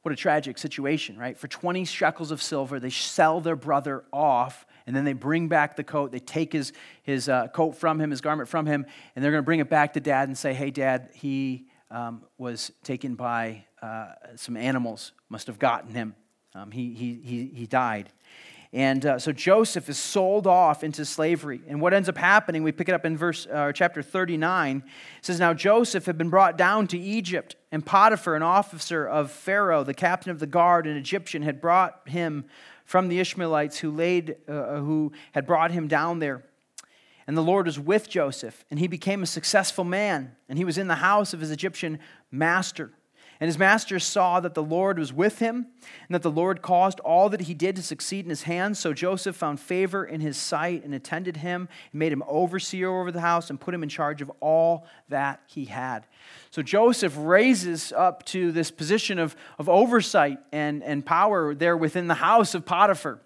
What 0.00 0.12
a 0.12 0.16
tragic 0.16 0.56
situation, 0.56 1.18
right? 1.18 1.38
For 1.38 1.48
20 1.48 1.84
shekels 1.84 2.30
of 2.30 2.42
silver, 2.42 2.80
they 2.80 2.90
sell 2.90 3.40
their 3.40 3.56
brother 3.56 4.04
off 4.10 4.66
and 4.86 4.94
then 4.94 5.04
they 5.04 5.12
bring 5.12 5.48
back 5.48 5.76
the 5.76 5.84
coat. 5.84 6.12
They 6.12 6.18
take 6.18 6.52
his, 6.52 6.72
his 7.02 7.28
uh, 7.28 7.48
coat 7.48 7.72
from 7.72 8.00
him, 8.00 8.10
his 8.10 8.20
garment 8.20 8.48
from 8.48 8.66
him, 8.66 8.86
and 9.14 9.24
they're 9.24 9.32
going 9.32 9.42
to 9.42 9.46
bring 9.46 9.60
it 9.60 9.70
back 9.70 9.94
to 9.94 10.00
dad 10.00 10.28
and 10.28 10.36
say, 10.36 10.52
hey, 10.52 10.70
dad, 10.70 11.10
he 11.14 11.66
um, 11.90 12.24
was 12.38 12.72
taken 12.82 13.14
by 13.14 13.64
uh, 13.82 14.12
some 14.36 14.56
animals, 14.56 15.12
must 15.28 15.46
have 15.46 15.58
gotten 15.58 15.94
him. 15.94 16.14
Um, 16.54 16.70
he, 16.70 16.94
he, 16.94 17.14
he, 17.14 17.46
he 17.54 17.66
died. 17.66 18.10
And 18.74 19.06
uh, 19.06 19.18
so 19.20 19.30
Joseph 19.30 19.88
is 19.88 19.98
sold 19.98 20.48
off 20.48 20.82
into 20.82 21.04
slavery. 21.04 21.60
And 21.68 21.80
what 21.80 21.94
ends 21.94 22.08
up 22.08 22.18
happening, 22.18 22.64
we 22.64 22.72
pick 22.72 22.88
it 22.88 22.92
up 22.92 23.04
in 23.04 23.16
verse 23.16 23.46
uh, 23.46 23.70
chapter 23.70 24.02
39. 24.02 24.78
It 24.78 25.24
says, 25.24 25.38
Now 25.38 25.54
Joseph 25.54 26.06
had 26.06 26.18
been 26.18 26.28
brought 26.28 26.58
down 26.58 26.88
to 26.88 26.98
Egypt, 26.98 27.54
and 27.70 27.86
Potiphar, 27.86 28.34
an 28.34 28.42
officer 28.42 29.06
of 29.06 29.30
Pharaoh, 29.30 29.84
the 29.84 29.94
captain 29.94 30.32
of 30.32 30.40
the 30.40 30.48
guard, 30.48 30.88
an 30.88 30.96
Egyptian, 30.96 31.42
had 31.42 31.60
brought 31.60 32.08
him 32.08 32.46
from 32.84 33.06
the 33.06 33.20
Ishmaelites 33.20 33.78
who, 33.78 33.92
laid, 33.92 34.34
uh, 34.48 34.52
uh, 34.52 34.80
who 34.80 35.12
had 35.30 35.46
brought 35.46 35.70
him 35.70 35.86
down 35.86 36.18
there. 36.18 36.44
And 37.28 37.36
the 37.36 37.42
Lord 37.42 37.66
was 37.66 37.78
with 37.78 38.10
Joseph, 38.10 38.64
and 38.72 38.80
he 38.80 38.88
became 38.88 39.22
a 39.22 39.26
successful 39.26 39.84
man, 39.84 40.32
and 40.48 40.58
he 40.58 40.64
was 40.64 40.78
in 40.78 40.88
the 40.88 40.96
house 40.96 41.32
of 41.32 41.38
his 41.38 41.52
Egyptian 41.52 42.00
master. 42.32 42.90
And 43.40 43.48
his 43.48 43.58
master 43.58 43.98
saw 43.98 44.40
that 44.40 44.54
the 44.54 44.62
Lord 44.62 44.98
was 44.98 45.12
with 45.12 45.40
him, 45.40 45.66
and 46.08 46.14
that 46.14 46.22
the 46.22 46.30
Lord 46.30 46.62
caused 46.62 47.00
all 47.00 47.28
that 47.30 47.42
he 47.42 47.54
did 47.54 47.76
to 47.76 47.82
succeed 47.82 48.24
in 48.24 48.30
his 48.30 48.44
hands. 48.44 48.78
So 48.78 48.92
Joseph 48.92 49.36
found 49.36 49.60
favor 49.60 50.04
in 50.04 50.20
his 50.20 50.36
sight 50.36 50.84
and 50.84 50.94
attended 50.94 51.38
him, 51.38 51.68
and 51.92 51.98
made 51.98 52.12
him 52.12 52.22
overseer 52.26 52.88
over 52.88 53.10
the 53.10 53.20
house, 53.20 53.50
and 53.50 53.60
put 53.60 53.74
him 53.74 53.82
in 53.82 53.88
charge 53.88 54.22
of 54.22 54.30
all 54.40 54.86
that 55.08 55.40
he 55.46 55.64
had. 55.64 56.06
So 56.50 56.62
Joseph 56.62 57.14
raises 57.18 57.92
up 57.92 58.24
to 58.26 58.52
this 58.52 58.70
position 58.70 59.18
of, 59.18 59.34
of 59.58 59.68
oversight 59.68 60.38
and, 60.52 60.82
and 60.82 61.04
power 61.04 61.54
there 61.54 61.76
within 61.76 62.06
the 62.06 62.14
house 62.14 62.54
of 62.54 62.64
Potiphar. 62.64 63.20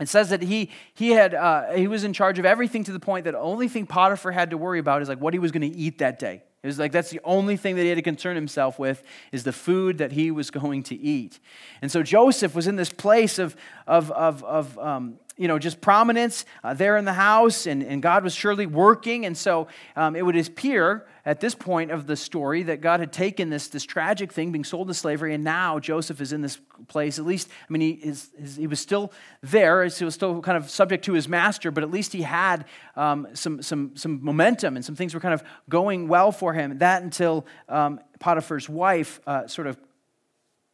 It 0.00 0.08
says 0.08 0.30
that 0.30 0.42
he, 0.42 0.70
he, 0.94 1.10
had, 1.10 1.34
uh, 1.34 1.72
he 1.72 1.86
was 1.86 2.04
in 2.04 2.12
charge 2.12 2.38
of 2.38 2.46
everything 2.46 2.84
to 2.84 2.92
the 2.92 3.00
point 3.00 3.24
that 3.24 3.32
the 3.32 3.38
only 3.38 3.68
thing 3.68 3.86
Potiphar 3.86 4.32
had 4.32 4.50
to 4.50 4.56
worry 4.56 4.78
about 4.78 5.02
is 5.02 5.08
like 5.08 5.20
what 5.20 5.34
he 5.34 5.38
was 5.38 5.52
going 5.52 5.70
to 5.70 5.78
eat 5.78 5.98
that 5.98 6.18
day. 6.18 6.42
It 6.62 6.66
was 6.66 6.78
like 6.78 6.92
that's 6.92 7.10
the 7.10 7.20
only 7.24 7.56
thing 7.56 7.76
that 7.76 7.82
he 7.82 7.88
had 7.88 7.96
to 7.96 8.02
concern 8.02 8.36
himself 8.36 8.78
with 8.78 9.02
is 9.32 9.44
the 9.44 9.52
food 9.52 9.98
that 9.98 10.12
he 10.12 10.30
was 10.30 10.50
going 10.50 10.82
to 10.84 10.94
eat. 10.94 11.40
And 11.80 11.90
so 11.90 12.02
Joseph 12.02 12.54
was 12.54 12.66
in 12.66 12.76
this 12.76 12.90
place 12.90 13.38
of, 13.38 13.56
of, 13.86 14.10
of, 14.10 14.44
of 14.44 14.78
um, 14.78 15.18
you 15.40 15.48
know, 15.48 15.58
just 15.58 15.80
prominence 15.80 16.44
uh, 16.62 16.74
there 16.74 16.98
in 16.98 17.06
the 17.06 17.14
house, 17.14 17.66
and, 17.66 17.82
and 17.82 18.02
God 18.02 18.22
was 18.22 18.34
surely 18.34 18.66
working. 18.66 19.24
And 19.24 19.34
so 19.34 19.68
um, 19.96 20.14
it 20.14 20.22
would 20.22 20.36
appear 20.36 21.06
at 21.24 21.40
this 21.40 21.54
point 21.54 21.90
of 21.90 22.06
the 22.06 22.14
story 22.14 22.62
that 22.64 22.82
God 22.82 23.00
had 23.00 23.10
taken 23.10 23.48
this, 23.48 23.68
this 23.68 23.84
tragic 23.84 24.34
thing, 24.34 24.52
being 24.52 24.64
sold 24.64 24.88
into 24.88 24.94
slavery, 24.94 25.32
and 25.32 25.42
now 25.42 25.78
Joseph 25.78 26.20
is 26.20 26.34
in 26.34 26.42
this 26.42 26.60
place. 26.88 27.18
At 27.18 27.24
least, 27.24 27.48
I 27.48 27.72
mean, 27.72 27.80
he, 27.80 27.90
is, 28.06 28.30
he 28.58 28.66
was 28.66 28.80
still 28.80 29.12
there, 29.40 29.82
he 29.86 30.04
was 30.04 30.14
still 30.14 30.42
kind 30.42 30.58
of 30.58 30.68
subject 30.68 31.06
to 31.06 31.14
his 31.14 31.26
master, 31.26 31.70
but 31.70 31.82
at 31.82 31.90
least 31.90 32.12
he 32.12 32.20
had 32.20 32.66
um, 32.94 33.26
some, 33.32 33.62
some, 33.62 33.92
some 33.96 34.22
momentum 34.22 34.76
and 34.76 34.84
some 34.84 34.94
things 34.94 35.14
were 35.14 35.20
kind 35.20 35.32
of 35.32 35.42
going 35.70 36.06
well 36.06 36.32
for 36.32 36.52
him. 36.52 36.76
That 36.78 37.02
until 37.02 37.46
um, 37.66 37.98
Potiphar's 38.18 38.68
wife 38.68 39.20
uh, 39.26 39.46
sort 39.46 39.68
of 39.68 39.78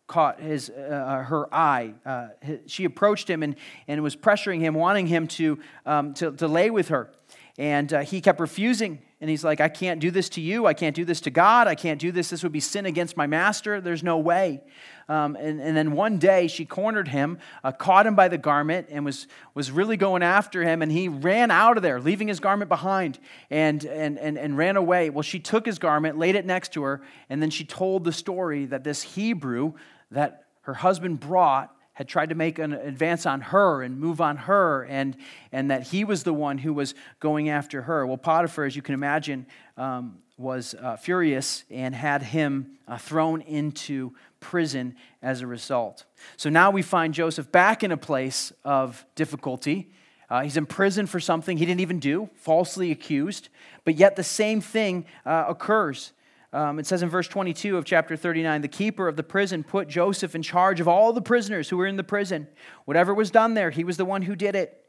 caught 0.06 0.40
his, 0.40 0.70
uh, 0.70 0.82
uh, 0.82 1.22
her 1.24 1.52
eye. 1.54 1.94
Uh, 2.04 2.28
she 2.66 2.84
approached 2.84 3.28
him 3.28 3.42
and, 3.42 3.56
and 3.88 4.02
was 4.02 4.16
pressuring 4.16 4.60
him, 4.60 4.74
wanting 4.74 5.06
him 5.06 5.26
to, 5.26 5.58
um, 5.84 6.14
to, 6.14 6.32
to 6.32 6.46
lay 6.46 6.70
with 6.70 6.88
her. 6.88 7.10
And 7.58 7.92
uh, 7.92 8.00
he 8.00 8.20
kept 8.20 8.38
refusing. 8.38 9.00
And 9.18 9.30
he's 9.30 9.42
like, 9.42 9.62
I 9.62 9.70
can't 9.70 9.98
do 9.98 10.10
this 10.10 10.28
to 10.30 10.42
you. 10.42 10.66
I 10.66 10.74
can't 10.74 10.94
do 10.94 11.04
this 11.04 11.22
to 11.22 11.30
God. 11.30 11.66
I 11.66 11.74
can't 11.74 11.98
do 11.98 12.12
this. 12.12 12.28
This 12.28 12.42
would 12.42 12.52
be 12.52 12.60
sin 12.60 12.84
against 12.84 13.16
my 13.16 13.26
master. 13.26 13.80
There's 13.80 14.02
no 14.02 14.18
way. 14.18 14.60
Um, 15.08 15.36
and, 15.36 15.58
and 15.58 15.74
then 15.74 15.92
one 15.92 16.18
day 16.18 16.48
she 16.48 16.66
cornered 16.66 17.08
him, 17.08 17.38
uh, 17.64 17.72
caught 17.72 18.06
him 18.06 18.14
by 18.14 18.28
the 18.28 18.36
garment, 18.36 18.88
and 18.90 19.06
was, 19.06 19.26
was 19.54 19.70
really 19.70 19.96
going 19.96 20.22
after 20.22 20.62
him. 20.62 20.82
And 20.82 20.92
he 20.92 21.08
ran 21.08 21.50
out 21.50 21.78
of 21.78 21.82
there, 21.82 21.98
leaving 21.98 22.28
his 22.28 22.40
garment 22.40 22.68
behind, 22.68 23.18
and, 23.48 23.82
and, 23.86 24.18
and, 24.18 24.36
and 24.36 24.58
ran 24.58 24.76
away. 24.76 25.08
Well, 25.08 25.22
she 25.22 25.40
took 25.40 25.64
his 25.64 25.78
garment, 25.78 26.18
laid 26.18 26.34
it 26.34 26.44
next 26.44 26.74
to 26.74 26.82
her, 26.82 27.00
and 27.30 27.40
then 27.40 27.48
she 27.48 27.64
told 27.64 28.04
the 28.04 28.12
story 28.12 28.66
that 28.66 28.84
this 28.84 29.00
Hebrew 29.00 29.72
that 30.10 30.44
her 30.62 30.74
husband 30.74 31.20
brought 31.20 31.72
had 31.92 32.08
tried 32.08 32.28
to 32.28 32.34
make 32.34 32.58
an 32.58 32.72
advance 32.72 33.24
on 33.24 33.40
her 33.40 33.82
and 33.82 33.98
move 33.98 34.20
on 34.20 34.36
her, 34.36 34.84
and, 34.84 35.16
and 35.50 35.70
that 35.70 35.82
he 35.82 36.04
was 36.04 36.22
the 36.22 36.32
one 36.34 36.58
who 36.58 36.74
was 36.74 36.94
going 37.20 37.48
after 37.48 37.82
her. 37.82 38.06
Well, 38.06 38.18
Potiphar, 38.18 38.66
as 38.66 38.76
you 38.76 38.82
can 38.82 38.94
imagine, 38.94 39.46
um, 39.78 40.18
was 40.36 40.74
uh, 40.74 40.96
furious 40.96 41.64
and 41.70 41.94
had 41.94 42.22
him 42.22 42.78
uh, 42.86 42.98
thrown 42.98 43.40
into 43.40 44.12
prison 44.40 44.94
as 45.22 45.40
a 45.40 45.46
result. 45.46 46.04
So 46.36 46.50
now 46.50 46.70
we 46.70 46.82
find 46.82 47.14
Joseph 47.14 47.50
back 47.50 47.82
in 47.82 47.92
a 47.92 47.96
place 47.96 48.52
of 48.62 49.06
difficulty 49.14 49.88
Uh, 50.28 50.42
he's 50.42 50.56
in 50.56 50.66
prison 50.66 51.06
for 51.06 51.20
something 51.20 51.56
he 51.56 51.64
didn't 51.64 51.80
even 51.80 52.00
do, 52.00 52.28
falsely 52.34 52.90
accused. 52.90 53.48
But 53.84 53.94
yet 53.94 54.16
the 54.16 54.24
same 54.24 54.60
thing 54.60 55.06
uh, 55.24 55.44
occurs. 55.48 56.12
Um, 56.56 56.78
it 56.78 56.86
says 56.86 57.02
in 57.02 57.10
verse 57.10 57.28
22 57.28 57.76
of 57.76 57.84
chapter 57.84 58.16
39 58.16 58.62
the 58.62 58.68
keeper 58.68 59.08
of 59.08 59.16
the 59.16 59.22
prison 59.22 59.62
put 59.62 59.88
Joseph 59.88 60.34
in 60.34 60.40
charge 60.40 60.80
of 60.80 60.88
all 60.88 61.12
the 61.12 61.20
prisoners 61.20 61.68
who 61.68 61.76
were 61.76 61.86
in 61.86 61.96
the 61.96 62.02
prison. 62.02 62.48
Whatever 62.86 63.12
was 63.12 63.30
done 63.30 63.52
there, 63.52 63.68
he 63.68 63.84
was 63.84 63.98
the 63.98 64.06
one 64.06 64.22
who 64.22 64.34
did 64.34 64.56
it. 64.56 64.82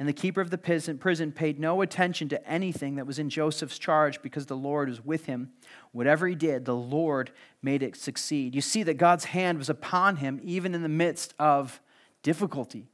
And 0.00 0.08
the 0.08 0.12
keeper 0.12 0.40
of 0.40 0.50
the 0.50 0.58
prison 0.58 1.30
paid 1.30 1.60
no 1.60 1.80
attention 1.80 2.28
to 2.30 2.44
anything 2.44 2.96
that 2.96 3.06
was 3.06 3.20
in 3.20 3.30
Joseph's 3.30 3.78
charge 3.78 4.20
because 4.20 4.46
the 4.46 4.56
Lord 4.56 4.88
was 4.88 5.04
with 5.04 5.26
him. 5.26 5.50
Whatever 5.92 6.26
he 6.26 6.34
did, 6.34 6.64
the 6.64 6.74
Lord 6.74 7.30
made 7.62 7.84
it 7.84 7.94
succeed. 7.94 8.56
You 8.56 8.60
see 8.60 8.82
that 8.82 8.94
God's 8.94 9.26
hand 9.26 9.58
was 9.58 9.70
upon 9.70 10.16
him 10.16 10.40
even 10.42 10.74
in 10.74 10.82
the 10.82 10.88
midst 10.88 11.34
of 11.38 11.80
difficulty, 12.24 12.88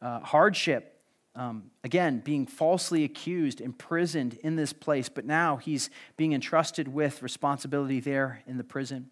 uh, 0.00 0.20
hardship, 0.20 0.95
um, 1.36 1.70
again, 1.84 2.20
being 2.24 2.46
falsely 2.46 3.04
accused, 3.04 3.60
imprisoned 3.60 4.38
in 4.42 4.56
this 4.56 4.72
place, 4.72 5.08
but 5.08 5.26
now 5.26 5.56
he's 5.56 5.90
being 6.16 6.32
entrusted 6.32 6.88
with 6.88 7.22
responsibility 7.22 8.00
there 8.00 8.42
in 8.46 8.56
the 8.56 8.64
prison. 8.64 9.10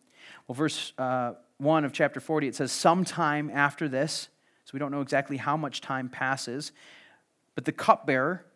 Well, 0.48 0.54
verse 0.54 0.94
uh, 0.98 1.34
1 1.58 1.84
of 1.84 1.92
chapter 1.92 2.20
40, 2.20 2.48
it 2.48 2.54
says, 2.54 2.72
Sometime 2.72 3.50
after 3.52 3.88
this, 3.88 4.28
so 4.64 4.70
we 4.72 4.78
don't 4.78 4.90
know 4.90 5.02
exactly 5.02 5.36
how 5.36 5.56
much 5.56 5.82
time 5.82 6.08
passes, 6.08 6.72
but 7.54 7.66
the 7.66 7.72
cupbearer 7.72 8.46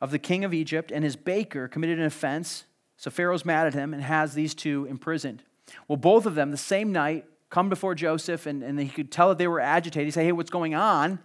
of 0.00 0.10
the 0.10 0.18
king 0.18 0.44
of 0.44 0.52
Egypt 0.52 0.92
and 0.92 1.02
his 1.02 1.16
baker 1.16 1.66
committed 1.66 1.98
an 1.98 2.04
offense. 2.04 2.64
So 2.98 3.10
Pharaoh's 3.10 3.46
mad 3.46 3.66
at 3.66 3.74
him 3.74 3.94
and 3.94 4.02
has 4.02 4.34
these 4.34 4.54
two 4.54 4.84
imprisoned. 4.90 5.42
Well, 5.88 5.96
both 5.96 6.26
of 6.26 6.34
them, 6.34 6.50
the 6.50 6.58
same 6.58 6.92
night, 6.92 7.24
come 7.48 7.70
before 7.70 7.94
Joseph, 7.94 8.44
and, 8.44 8.62
and 8.62 8.78
he 8.78 8.88
could 8.88 9.10
tell 9.10 9.30
that 9.30 9.38
they 9.38 9.48
were 9.48 9.60
agitated. 9.60 10.06
He 10.06 10.10
say, 10.10 10.24
Hey, 10.24 10.32
what's 10.32 10.50
going 10.50 10.74
on? 10.74 11.18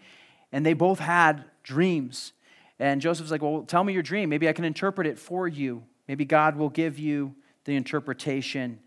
And 0.52 0.66
they 0.66 0.74
both 0.74 1.00
had 1.00 1.44
dreams. 1.64 2.34
And 2.80 3.02
Joseph's 3.02 3.32
like, 3.32 3.42
Well, 3.42 3.64
tell 3.64 3.84
me 3.84 3.94
your 3.94 4.04
dream. 4.04 4.30
Maybe 4.30 4.48
I 4.48 4.54
can 4.54 4.66
interpret 4.66 5.08
it 5.08 5.20
for 5.20 5.48
you. 5.48 5.84
Maybe 6.08 6.26
God 6.26 6.56
will 6.56 6.70
give 6.70 6.98
you 6.98 7.36
the 7.66 7.76
interpretation. 7.76 8.80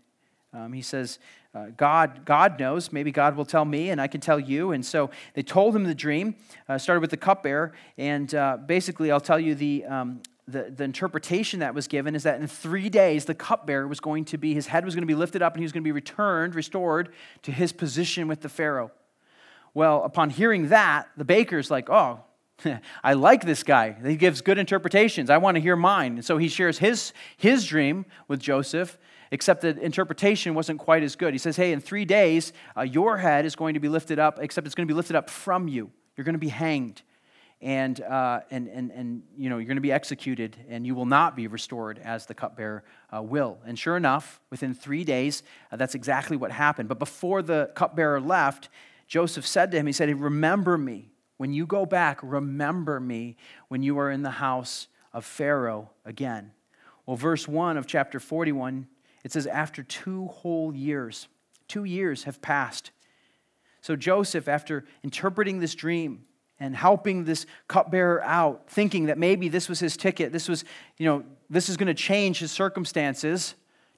Um, 0.53 0.73
he 0.73 0.81
says, 0.81 1.19
uh, 1.55 1.67
God, 1.77 2.25
God 2.25 2.59
knows. 2.59 2.91
Maybe 2.91 3.11
God 3.11 3.35
will 3.35 3.45
tell 3.45 3.63
me, 3.63 3.91
and 3.91 4.01
I 4.01 4.07
can 4.07 4.19
tell 4.19 4.39
you. 4.39 4.71
And 4.71 4.83
so 4.83 5.11
they 5.35 5.43
told 5.43 5.75
him 5.75 5.83
the 5.83 5.93
dream. 5.93 6.35
Uh, 6.67 6.77
started 6.77 7.01
with 7.01 7.11
the 7.11 7.17
cupbearer, 7.17 7.73
and 7.97 8.33
uh, 8.33 8.57
basically, 8.57 9.11
I'll 9.11 9.21
tell 9.21 9.39
you 9.39 9.53
the, 9.53 9.85
um, 9.85 10.21
the 10.47 10.73
the 10.75 10.83
interpretation 10.83 11.59
that 11.59 11.75
was 11.75 11.87
given 11.87 12.15
is 12.15 12.23
that 12.23 12.41
in 12.41 12.47
three 12.47 12.89
days, 12.89 13.25
the 13.25 13.35
cupbearer 13.35 13.87
was 13.87 13.99
going 13.99 14.25
to 14.25 14.37
be 14.37 14.55
his 14.55 14.67
head 14.67 14.83
was 14.83 14.95
going 14.95 15.03
to 15.03 15.07
be 15.07 15.15
lifted 15.15 15.43
up, 15.43 15.53
and 15.53 15.59
he 15.59 15.63
was 15.63 15.71
going 15.71 15.83
to 15.83 15.87
be 15.87 15.91
returned, 15.91 16.55
restored 16.55 17.13
to 17.43 17.51
his 17.51 17.71
position 17.71 18.27
with 18.27 18.41
the 18.41 18.49
Pharaoh. 18.49 18.91
Well, 19.73 20.03
upon 20.03 20.29
hearing 20.29 20.69
that, 20.69 21.09
the 21.17 21.25
baker's 21.25 21.71
like, 21.71 21.89
oh, 21.89 22.19
I 23.03 23.13
like 23.13 23.45
this 23.45 23.63
guy. 23.63 23.95
He 24.05 24.15
gives 24.15 24.41
good 24.41 24.57
interpretations. 24.57 25.29
I 25.29 25.37
want 25.37 25.55
to 25.55 25.61
hear 25.61 25.75
mine. 25.75 26.13
And 26.13 26.25
so 26.25 26.37
he 26.37 26.47
shares 26.47 26.77
his, 26.77 27.13
his 27.37 27.65
dream 27.65 28.05
with 28.27 28.39
Joseph, 28.39 28.97
except 29.31 29.61
the 29.61 29.77
interpretation 29.79 30.53
wasn't 30.53 30.79
quite 30.79 31.03
as 31.03 31.15
good. 31.15 31.33
He 31.33 31.37
says, 31.39 31.55
Hey, 31.55 31.71
in 31.73 31.81
three 31.81 32.05
days, 32.05 32.53
uh, 32.77 32.81
your 32.81 33.17
head 33.17 33.45
is 33.45 33.55
going 33.55 33.73
to 33.73 33.79
be 33.79 33.89
lifted 33.89 34.19
up, 34.19 34.39
except 34.39 34.67
it's 34.67 34.75
going 34.75 34.87
to 34.87 34.91
be 34.91 34.95
lifted 34.95 35.15
up 35.15 35.29
from 35.29 35.67
you. 35.67 35.91
You're 36.15 36.25
going 36.25 36.33
to 36.33 36.39
be 36.39 36.49
hanged. 36.49 37.01
And, 37.59 38.01
uh, 38.01 38.41
and, 38.51 38.67
and, 38.67 38.91
and 38.91 39.23
you 39.37 39.49
know, 39.49 39.57
you're 39.57 39.67
going 39.67 39.77
to 39.77 39.81
be 39.81 39.93
executed, 39.93 40.57
and 40.67 40.85
you 40.85 40.95
will 40.95 41.05
not 41.05 41.33
be 41.33 41.47
restored 41.47 41.97
as 42.03 42.25
the 42.25 42.33
cupbearer 42.33 42.83
uh, 43.15 43.21
will. 43.21 43.57
And 43.65 43.79
sure 43.79 43.95
enough, 43.95 44.41
within 44.49 44.73
three 44.73 45.05
days, 45.05 45.43
uh, 45.71 45.77
that's 45.77 45.95
exactly 45.95 46.35
what 46.35 46.51
happened. 46.51 46.89
But 46.89 46.99
before 46.99 47.41
the 47.41 47.71
cupbearer 47.73 48.19
left, 48.19 48.67
Joseph 49.07 49.45
said 49.45 49.71
to 49.71 49.77
him, 49.77 49.87
He 49.87 49.93
said, 49.93 50.09
Remember 50.19 50.77
me. 50.77 51.11
When 51.37 51.51
you 51.51 51.65
go 51.65 51.85
back, 51.85 52.19
remember 52.21 52.99
me 52.99 53.35
when 53.67 53.83
you 53.83 53.97
are 53.97 54.09
in 54.09 54.21
the 54.21 54.31
house 54.31 54.87
of 55.11 55.25
Pharaoh 55.25 55.89
again. 56.05 56.51
Well, 57.05 57.17
verse 57.17 57.47
1 57.47 57.75
of 57.75 57.85
chapter 57.85 58.19
41, 58.19 58.87
it 59.23 59.31
says, 59.31 59.47
After 59.47 59.83
two 59.83 60.27
whole 60.27 60.73
years, 60.73 61.27
two 61.67 61.83
years 61.83 62.23
have 62.23 62.41
passed. 62.41 62.91
So 63.81 63.95
Joseph, 63.95 64.47
after 64.47 64.85
interpreting 65.03 65.59
this 65.59 65.75
dream, 65.75 66.25
and 66.59 66.75
helping 66.75 67.25
this 67.25 67.45
cupbearer 67.67 68.23
out, 68.23 68.69
thinking 68.69 69.07
that 69.07 69.17
maybe 69.17 69.49
this 69.49 69.67
was 69.67 69.79
his 69.79 69.97
ticket, 69.97 70.31
this 70.31 70.47
was, 70.47 70.63
you 70.97 71.05
know, 71.05 71.23
this 71.49 71.67
is 71.67 71.75
going 71.75 71.87
to 71.87 71.93
change 71.93 72.39
his 72.39 72.51
circumstances. 72.51 73.55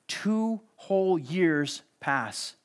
Two 0.07 0.61
whole 0.75 1.19
years 1.19 1.83
pass 1.99 2.55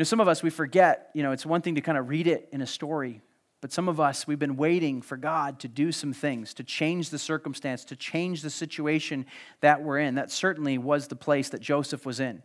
know, 0.00 0.04
some 0.04 0.20
of 0.20 0.28
us, 0.28 0.42
we 0.42 0.50
forget, 0.50 1.10
you 1.14 1.22
know, 1.22 1.32
it's 1.32 1.46
one 1.46 1.62
thing 1.62 1.76
to 1.76 1.80
kind 1.80 1.98
of 1.98 2.08
read 2.08 2.26
it 2.26 2.48
in 2.52 2.60
a 2.60 2.66
story, 2.66 3.20
but 3.60 3.72
some 3.72 3.88
of 3.88 4.00
us, 4.00 4.26
we've 4.26 4.38
been 4.38 4.56
waiting 4.56 5.02
for 5.02 5.16
God 5.16 5.60
to 5.60 5.68
do 5.68 5.92
some 5.92 6.12
things, 6.12 6.54
to 6.54 6.64
change 6.64 7.10
the 7.10 7.18
circumstance, 7.18 7.84
to 7.86 7.96
change 7.96 8.42
the 8.42 8.50
situation 8.50 9.26
that 9.60 9.82
we're 9.82 9.98
in. 9.98 10.14
That 10.14 10.30
certainly 10.30 10.78
was 10.78 11.08
the 11.08 11.16
place 11.16 11.50
that 11.50 11.60
Joseph 11.60 12.06
was 12.06 12.20
in, 12.20 12.42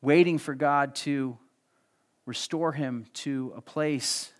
waiting 0.00 0.38
for 0.38 0.54
God 0.54 0.94
to 0.96 1.36
restore 2.26 2.72
him 2.72 3.06
to 3.14 3.52
a 3.56 3.60
place. 3.60 4.32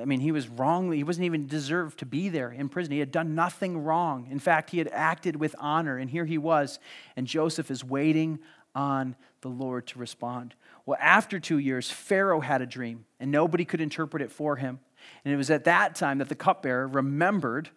I 0.00 0.04
mean, 0.04 0.20
he 0.20 0.30
was 0.30 0.46
wrongly, 0.46 0.98
he 0.98 1.04
wasn't 1.04 1.24
even 1.24 1.48
deserved 1.48 1.98
to 1.98 2.06
be 2.06 2.28
there 2.28 2.52
in 2.52 2.68
prison. 2.68 2.92
He 2.92 3.00
had 3.00 3.10
done 3.10 3.34
nothing 3.34 3.82
wrong. 3.82 4.28
In 4.30 4.38
fact, 4.38 4.70
he 4.70 4.78
had 4.78 4.88
acted 4.92 5.34
with 5.34 5.56
honor, 5.58 5.96
and 5.96 6.08
here 6.08 6.26
he 6.26 6.38
was, 6.38 6.78
and 7.16 7.26
Joseph 7.26 7.70
is 7.70 7.82
waiting 7.82 8.38
on 8.74 9.16
the 9.40 9.48
Lord 9.48 9.88
to 9.88 9.98
respond. 9.98 10.54
Well, 10.86 10.98
after 11.00 11.38
two 11.38 11.58
years, 11.58 11.90
Pharaoh 11.90 12.40
had 12.40 12.62
a 12.62 12.66
dream, 12.66 13.04
and 13.18 13.30
nobody 13.30 13.64
could 13.64 13.80
interpret 13.80 14.22
it 14.22 14.32
for 14.32 14.56
him. 14.56 14.80
And 15.24 15.32
it 15.32 15.36
was 15.36 15.50
at 15.50 15.64
that 15.64 15.94
time 15.94 16.18
that 16.18 16.28
the 16.28 16.34
cupbearer 16.34 16.86
remembered 16.86 17.70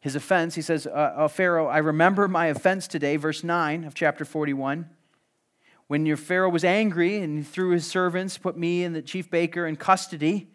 his 0.00 0.16
offense. 0.16 0.54
He 0.54 0.62
says, 0.62 0.86
uh, 0.86 0.90
uh, 0.90 1.28
Pharaoh, 1.28 1.66
I 1.66 1.78
remember 1.78 2.26
my 2.26 2.46
offense 2.46 2.88
today, 2.88 3.16
verse 3.16 3.44
9 3.44 3.84
of 3.84 3.94
chapter 3.94 4.24
41. 4.24 4.88
When 5.86 6.06
your 6.06 6.16
Pharaoh 6.16 6.50
was 6.50 6.64
angry 6.64 7.18
and 7.18 7.46
through 7.46 7.70
his 7.70 7.86
servants 7.86 8.38
put 8.38 8.56
me 8.56 8.84
and 8.84 8.94
the 8.94 9.02
chief 9.02 9.28
baker 9.30 9.66
in 9.66 9.76
custody 9.76 10.48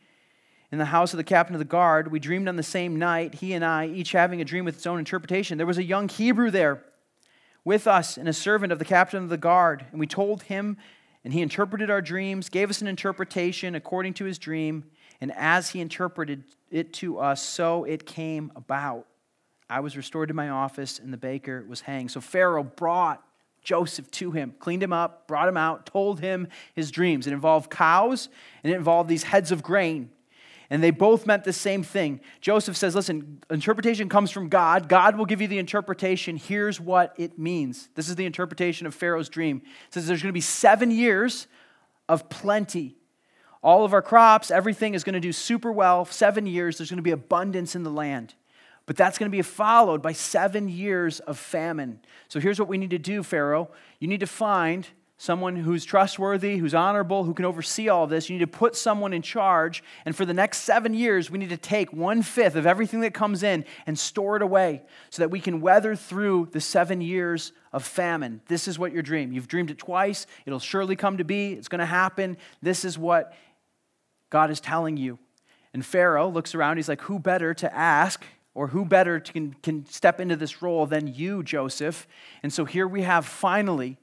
in 0.72 0.80
the 0.80 0.86
house 0.86 1.14
of 1.14 1.18
the 1.18 1.24
captain 1.24 1.54
of 1.56 1.60
the 1.60 1.66
guard, 1.66 2.12
we 2.12 2.20
dreamed 2.20 2.48
on 2.48 2.56
the 2.56 2.64
same 2.64 2.98
night, 2.98 3.36
he 3.36 3.54
and 3.54 3.64
I, 3.64 3.88
each 3.88 4.14
having 4.14 4.42
a 4.42 4.46
dream 4.46 4.66
with 4.66 4.78
its 4.78 4.88
own 4.88 4.98
interpretation. 4.98 5.58
There 5.58 5.68
was 5.68 5.78
a 5.78 5.84
young 5.84 6.08
Hebrew 6.08 6.50
there 6.52 6.84
with 7.64 7.86
us 7.86 8.18
and 8.18 8.30
a 8.30 8.34
servant 8.34 8.72
of 8.72 8.80
the 8.80 8.86
captain 8.86 9.24
of 9.24 9.30
the 9.30 9.38
guard, 9.38 9.86
and 9.92 10.00
we 10.00 10.08
told 10.08 10.44
him 10.44 10.78
and 11.26 11.34
he 11.34 11.42
interpreted 11.42 11.90
our 11.90 12.02
dreams, 12.02 12.50
gave 12.50 12.70
us 12.70 12.82
an 12.82 12.88
interpretation 12.88 13.74
according 13.74 14.14
to 14.14 14.26
his 14.26 14.38
dream, 14.38 14.86
and 15.20 15.34
as 15.34 15.72
he 15.72 15.82
interpreted 15.82 16.44
it 16.70 16.94
to 16.94 17.18
us, 17.18 17.42
so 17.42 17.84
it 17.84 18.06
came 18.06 18.52
about. 18.56 19.08
I 19.68 19.80
was 19.80 19.98
restored 19.98 20.28
to 20.28 20.36
my 20.36 20.50
office, 20.50 21.00
and 21.00 21.12
the 21.12 21.18
baker 21.18 21.66
was 21.68 21.82
hanged. 21.82 22.12
So 22.12 22.22
Pharaoh 22.22 22.64
brought 22.64 23.24
Joseph 23.64 24.12
to 24.12 24.32
him, 24.32 24.54
cleaned 24.60 24.84
him 24.84 24.94
up, 24.94 25.28
brought 25.28 25.50
him 25.50 25.58
out, 25.58 25.88
told 25.88 26.20
him 26.20 26.48
his 26.76 26.92
dreams. 26.92 27.26
It 27.26 27.34
involved 27.34 27.72
cows, 27.72 28.30
and 28.64 28.72
it 28.72 28.76
involved 28.76 29.10
these 29.10 29.24
heads 29.24 29.52
of 29.52 29.64
grain. 29.64 30.12
And 30.70 30.84
they 30.84 30.92
both 30.92 31.26
meant 31.26 31.44
the 31.44 31.54
same 31.54 31.84
thing. 31.84 32.20
Joseph 32.42 32.76
says, 32.76 32.96
Listen, 32.96 33.40
interpretation 33.50 34.10
comes 34.10 34.32
from 34.32 34.50
God. 34.50 34.90
God 34.90 35.18
will 35.18 35.26
give 35.26 35.42
you 35.42 35.48
the 35.48 35.60
interpretation. 35.60 36.38
Here's 36.38 36.80
what 36.80 37.14
it 37.18 37.38
means. 37.38 37.90
This 37.96 38.10
is 38.10 38.16
the 38.16 38.26
interpretation 38.26 38.88
of 38.88 38.96
Pharaoh's 38.96 39.30
dream. 39.30 39.62
It 39.88 39.94
says 39.94 40.08
there's 40.08 40.22
going 40.22 40.32
to 40.32 40.34
be 40.34 40.42
seven 40.42 40.92
years 40.92 41.48
of 42.10 42.30
plenty. 42.30 42.96
All 43.62 43.84
of 43.84 43.94
our 43.94 44.02
crops, 44.02 44.52
everything 44.52 44.94
is 44.94 45.04
going 45.04 45.14
to 45.14 45.20
do 45.20 45.32
super 45.32 45.72
well. 45.72 46.06
Seven 46.06 46.46
years, 46.46 46.78
there's 46.78 46.90
going 46.90 46.98
to 46.98 47.04
be 47.04 47.12
abundance 47.12 47.76
in 47.76 47.84
the 47.84 47.90
land. 47.90 48.36
But 48.86 48.96
that's 48.96 49.18
going 49.18 49.32
to 49.32 49.36
be 49.36 49.42
followed 49.42 50.02
by 50.02 50.12
seven 50.12 50.70
years 50.70 51.20
of 51.22 51.40
famine. 51.40 52.00
So 52.28 52.40
here's 52.40 52.60
what 52.60 52.68
we 52.68 52.78
need 52.78 52.92
to 52.92 53.00
do, 53.00 53.24
Pharaoh. 53.24 53.72
You 54.00 54.08
need 54.08 54.20
to 54.20 54.28
find 54.28 54.88
someone 55.18 55.56
who's 55.56 55.86
trustworthy, 55.86 56.58
who's 56.58 56.74
honorable, 56.74 57.24
who 57.24 57.34
can 57.34 57.46
oversee 57.46 57.88
all 57.88 58.04
of 58.04 58.10
this. 58.10 58.30
You 58.30 58.38
need 58.38 58.46
to 58.46 58.48
put 58.48 58.76
someone 58.76 59.14
in 59.14 59.22
charge. 59.22 59.82
And 60.04 60.14
for 60.16 60.26
the 60.26 60.34
next 60.34 60.60
seven 60.60 60.94
years, 60.94 61.32
we 61.32 61.38
need 61.38 61.50
to 61.50 61.58
take 61.58 61.94
one 61.94 62.22
fifth 62.22 62.56
of 62.56 62.66
everything 62.66 63.00
that 63.02 63.14
comes 63.14 63.42
in 63.42 63.64
and 63.88 63.98
store 63.98 64.36
it 64.36 64.42
away 64.42 64.82
so 65.10 65.22
that 65.22 65.30
we 65.30 65.40
can 65.40 65.62
weather 65.62 65.96
through 65.96 66.50
the 66.52 66.60
seven 66.60 67.00
years 67.00 67.54
of 67.72 67.86
famine. 67.86 68.42
This 68.48 68.68
is 68.68 68.78
what 68.78 68.92
your 68.92 69.04
dream. 69.04 69.32
You've 69.32 69.48
dreamed 69.48 69.72
it 69.72 69.78
twice. 69.78 70.28
It'll 70.46 70.60
surely 70.60 70.98
come 70.98 71.18
to 71.18 71.24
be. 71.24 71.54
It's 71.54 71.70
going 71.70 71.80
to 71.80 71.86
happen. 71.86 72.36
This 72.62 72.84
is 72.84 72.98
what 72.98 73.34
God 74.30 74.52
is 74.52 74.60
telling 74.60 74.98
you. 74.98 75.18
And 75.74 75.86
Pharaoh 75.86 76.30
looks 76.30 76.56
around. 76.56 76.78
He's 76.78 76.90
like, 76.90 77.02
Who 77.02 77.20
better 77.20 77.54
to 77.56 77.74
ask? 77.74 78.24
Or 78.54 78.68
who 78.68 78.86
better 78.86 79.20
can, 79.20 79.54
can 79.62 79.86
step 79.86 80.22
into 80.22 80.38
this 80.38 80.62
role 80.62 80.86
than 80.86 81.08
you, 81.08 81.44
Joseph? 81.44 82.08
And 82.42 82.54
so 82.54 82.64
here 82.64 82.88
we 82.88 83.02
have 83.02 83.26
finally 83.26 83.98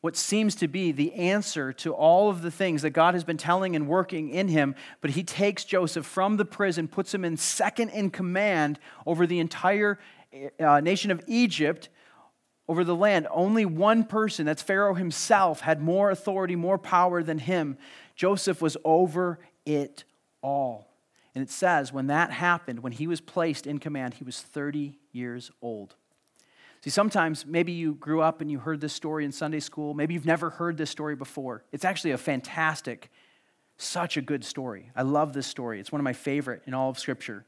what 0.00 0.16
seems 0.16 0.54
to 0.56 0.68
be 0.68 0.92
the 0.92 1.12
answer 1.14 1.72
to 1.74 1.92
all 1.92 2.30
of 2.30 2.42
the 2.42 2.50
things 2.50 2.82
that 2.82 2.90
God 2.90 3.14
has 3.14 3.24
been 3.24 3.36
telling 3.36 3.76
and 3.76 3.86
working 3.86 4.30
in 4.30 4.48
him. 4.48 4.74
But 5.00 5.10
he 5.10 5.22
takes 5.22 5.64
Joseph 5.64 6.06
from 6.06 6.36
the 6.36 6.44
prison, 6.44 6.88
puts 6.88 7.12
him 7.12 7.24
in 7.24 7.36
second 7.36 7.90
in 7.90 8.10
command 8.10 8.78
over 9.06 9.26
the 9.26 9.40
entire 9.40 9.98
uh, 10.58 10.80
nation 10.80 11.10
of 11.10 11.22
Egypt, 11.26 11.90
over 12.66 12.82
the 12.82 12.96
land. 12.96 13.26
Only 13.30 13.66
one 13.66 14.04
person, 14.04 14.46
that's 14.46 14.62
Pharaoh 14.62 14.94
himself, 14.94 15.60
had 15.60 15.82
more 15.82 16.10
authority, 16.10 16.56
more 16.56 16.78
power 16.78 17.22
than 17.22 17.38
him. 17.38 17.76
Joseph 18.14 18.62
was 18.62 18.76
over 18.84 19.38
it 19.66 20.04
all. 20.42 20.86
And 21.34 21.42
it 21.42 21.50
says, 21.50 21.92
when 21.92 22.08
that 22.08 22.30
happened, 22.30 22.82
when 22.82 22.92
he 22.92 23.06
was 23.06 23.20
placed 23.20 23.66
in 23.66 23.78
command, 23.78 24.14
he 24.14 24.24
was 24.24 24.40
30 24.40 24.98
years 25.12 25.50
old. 25.60 25.94
See, 26.82 26.90
sometimes 26.90 27.44
maybe 27.44 27.72
you 27.72 27.94
grew 27.94 28.22
up 28.22 28.40
and 28.40 28.50
you 28.50 28.58
heard 28.58 28.80
this 28.80 28.94
story 28.94 29.26
in 29.26 29.32
Sunday 29.32 29.60
school. 29.60 29.92
Maybe 29.92 30.14
you've 30.14 30.24
never 30.24 30.48
heard 30.48 30.78
this 30.78 30.88
story 30.88 31.14
before. 31.14 31.62
It's 31.72 31.84
actually 31.84 32.12
a 32.12 32.18
fantastic, 32.18 33.10
such 33.76 34.16
a 34.16 34.22
good 34.22 34.44
story. 34.44 34.90
I 34.96 35.02
love 35.02 35.34
this 35.34 35.46
story. 35.46 35.78
It's 35.78 35.92
one 35.92 36.00
of 36.00 36.04
my 36.04 36.14
favorite 36.14 36.62
in 36.66 36.72
all 36.72 36.88
of 36.88 36.98
Scripture. 36.98 37.44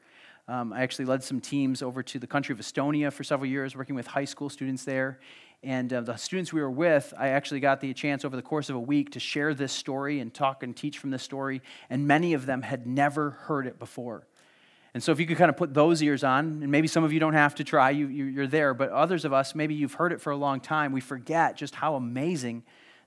Um, 0.48 0.72
I 0.72 0.82
actually 0.82 1.06
led 1.06 1.24
some 1.24 1.40
teams 1.40 1.80
over 1.80 2.02
to 2.02 2.18
the 2.18 2.26
country 2.26 2.52
of 2.52 2.58
Estonia 2.58 3.10
for 3.10 3.24
several 3.24 3.48
years, 3.48 3.74
working 3.74 3.94
with 3.94 4.06
high 4.06 4.26
school 4.26 4.50
students 4.50 4.84
there. 4.84 5.18
And 5.62 5.92
uh, 5.92 6.00
the 6.02 6.16
students 6.16 6.52
we 6.52 6.60
were 6.60 6.70
with, 6.70 7.14
I 7.16 7.28
actually 7.28 7.60
got 7.60 7.80
the 7.80 7.94
chance 7.94 8.24
over 8.24 8.36
the 8.36 8.42
course 8.42 8.68
of 8.68 8.76
a 8.76 8.80
week 8.80 9.12
to 9.12 9.20
share 9.20 9.54
this 9.54 9.72
story 9.72 10.18
and 10.20 10.34
talk 10.34 10.62
and 10.62 10.76
teach 10.76 10.98
from 10.98 11.10
this 11.10 11.22
story. 11.22 11.62
And 11.88 12.06
many 12.06 12.34
of 12.34 12.44
them 12.44 12.62
had 12.62 12.86
never 12.86 13.30
heard 13.30 13.66
it 13.66 13.78
before. 13.78 14.26
And 14.94 15.02
so, 15.02 15.10
if 15.10 15.18
you 15.18 15.26
could 15.26 15.38
kind 15.38 15.48
of 15.48 15.56
put 15.56 15.72
those 15.72 16.02
ears 16.02 16.22
on, 16.22 16.62
and 16.62 16.70
maybe 16.70 16.86
some 16.86 17.02
of 17.02 17.12
you 17.12 17.20
don't 17.20 17.32
have 17.32 17.54
to 17.56 17.64
try, 17.64 17.90
you, 17.90 18.08
you, 18.08 18.42
are 18.42 18.46
there, 18.46 18.74
but 18.74 18.90
others 18.90 19.24
of 19.24 19.32
us, 19.32 19.54
maybe 19.54 19.74
you've 19.74 19.94
heard 19.94 20.12
it 20.12 20.20
for 20.20 20.30
a 20.30 20.36
long 20.36 20.60
time, 20.60 20.92
we 20.92 21.00
forget 21.00 21.56
just 21.56 21.74
how 21.74 21.94
amazing 21.94 22.62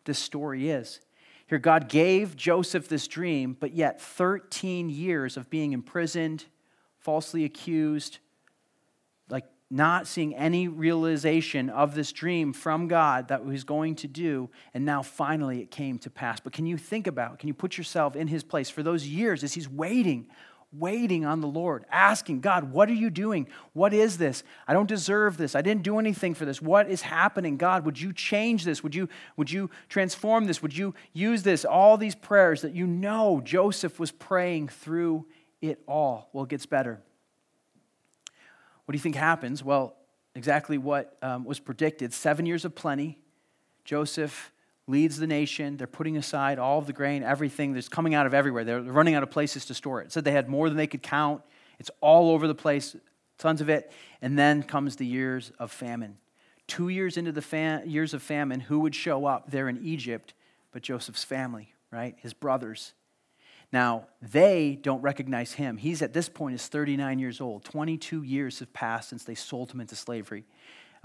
this 0.05 0.17
story 0.17 0.69
is. 0.69 0.99
Here, 1.47 1.59
God 1.59 1.87
gave 1.87 2.35
Joseph 2.35 2.87
this 2.87 3.07
dream, 3.07 3.55
but 3.59 3.73
yet 3.73 4.01
13 4.01 4.89
years 4.89 5.37
of 5.37 5.47
being 5.51 5.73
imprisoned, 5.73 6.45
falsely 6.97 7.45
accused, 7.45 8.17
like 9.29 9.45
not 9.69 10.07
seeing 10.07 10.33
any 10.35 10.67
realization 10.67 11.69
of 11.69 11.93
this 11.93 12.11
dream 12.11 12.51
from 12.51 12.87
God 12.87 13.27
that 13.27 13.43
He's 13.47 13.63
going 13.63 13.93
to 13.97 14.07
do, 14.07 14.49
and 14.73 14.85
now 14.85 15.03
finally 15.03 15.61
it 15.61 15.69
came 15.69 15.99
to 15.99 16.09
pass. 16.09 16.39
But 16.39 16.53
can 16.53 16.65
you 16.65 16.77
think 16.77 17.05
about, 17.05 17.37
can 17.37 17.47
you 17.47 17.53
put 17.53 17.77
yourself 17.77 18.15
in 18.15 18.27
His 18.27 18.43
place 18.43 18.71
for 18.71 18.81
those 18.81 19.05
years 19.05 19.43
as 19.43 19.53
He's 19.53 19.69
waiting? 19.69 20.25
Waiting 20.77 21.25
on 21.25 21.41
the 21.41 21.47
Lord, 21.47 21.85
asking, 21.91 22.41
God, 22.41 22.71
what 22.71 22.89
are 22.89 22.93
you 22.93 23.09
doing? 23.09 23.47
What 23.73 23.93
is 23.93 24.17
this? 24.17 24.43
I 24.67 24.73
don't 24.73 24.89
deserve 24.89 25.37
this. 25.37 25.55
I 25.55 25.61
didn't 25.61 25.83
do 25.83 25.99
anything 25.99 26.33
for 26.33 26.45
this. 26.45 26.61
What 26.61 26.89
is 26.89 27.01
happening? 27.01 27.57
God, 27.57 27.85
would 27.85 27.99
you 27.99 28.11
change 28.11 28.65
this? 28.65 28.83
Would 28.83 28.95
you, 28.95 29.07
would 29.37 29.51
you 29.51 29.69
transform 29.89 30.45
this? 30.45 30.61
Would 30.61 30.75
you 30.75 30.95
use 31.13 31.43
this? 31.43 31.65
All 31.65 31.97
these 31.97 32.15
prayers 32.15 32.61
that 32.61 32.73
you 32.73 32.87
know 32.87 33.41
Joseph 33.43 33.99
was 33.99 34.11
praying 34.11 34.69
through 34.69 35.25
it 35.61 35.81
all. 35.87 36.29
Well, 36.33 36.43
it 36.45 36.49
gets 36.49 36.65
better. 36.65 37.01
What 38.85 38.93
do 38.93 38.97
you 38.97 39.01
think 39.01 39.15
happens? 39.15 39.63
Well, 39.63 39.95
exactly 40.35 40.77
what 40.77 41.17
um, 41.21 41.45
was 41.45 41.59
predicted 41.59 42.13
seven 42.13 42.45
years 42.45 42.65
of 42.65 42.75
plenty. 42.75 43.19
Joseph 43.83 44.51
leads 44.87 45.17
the 45.17 45.27
nation. 45.27 45.77
They're 45.77 45.87
putting 45.87 46.17
aside 46.17 46.59
all 46.59 46.79
of 46.79 46.87
the 46.87 46.93
grain, 46.93 47.23
everything 47.23 47.73
that's 47.73 47.89
coming 47.89 48.13
out 48.13 48.25
of 48.25 48.33
everywhere. 48.33 48.63
They're 48.63 48.81
running 48.81 49.15
out 49.15 49.23
of 49.23 49.31
places 49.31 49.65
to 49.65 49.73
store 49.73 50.01
it. 50.01 50.11
said 50.11 50.23
they 50.23 50.31
had 50.31 50.47
more 50.47 50.69
than 50.69 50.77
they 50.77 50.87
could 50.87 51.03
count. 51.03 51.41
It's 51.79 51.91
all 52.01 52.31
over 52.31 52.47
the 52.47 52.55
place, 52.55 52.95
tons 53.37 53.61
of 53.61 53.69
it. 53.69 53.91
And 54.21 54.37
then 54.37 54.63
comes 54.63 54.95
the 54.95 55.05
years 55.05 55.51
of 55.59 55.71
famine. 55.71 56.17
Two 56.67 56.89
years 56.89 57.17
into 57.17 57.31
the 57.31 57.41
fam- 57.41 57.87
years 57.87 58.13
of 58.13 58.21
famine, 58.21 58.59
who 58.59 58.79
would 58.79 58.95
show 58.95 59.25
up 59.25 59.51
there 59.51 59.69
in 59.69 59.83
Egypt 59.83 60.33
but 60.75 60.81
Joseph's 60.81 61.23
family, 61.23 61.73
right? 61.89 62.15
His 62.19 62.33
brothers. 62.33 62.91
Now, 63.71 64.07
they 64.21 64.77
don't 64.81 65.01
recognize 65.01 65.53
him. 65.53 65.77
He's 65.77 66.01
at 66.01 66.11
this 66.11 66.27
point 66.27 66.55
is 66.55 66.67
39 66.67 67.17
years 67.17 67.39
old. 67.39 67.63
22 67.63 68.23
years 68.23 68.59
have 68.59 68.73
passed 68.73 69.07
since 69.07 69.23
they 69.23 69.35
sold 69.35 69.71
him 69.71 69.79
into 69.79 69.95
slavery. 69.95 70.43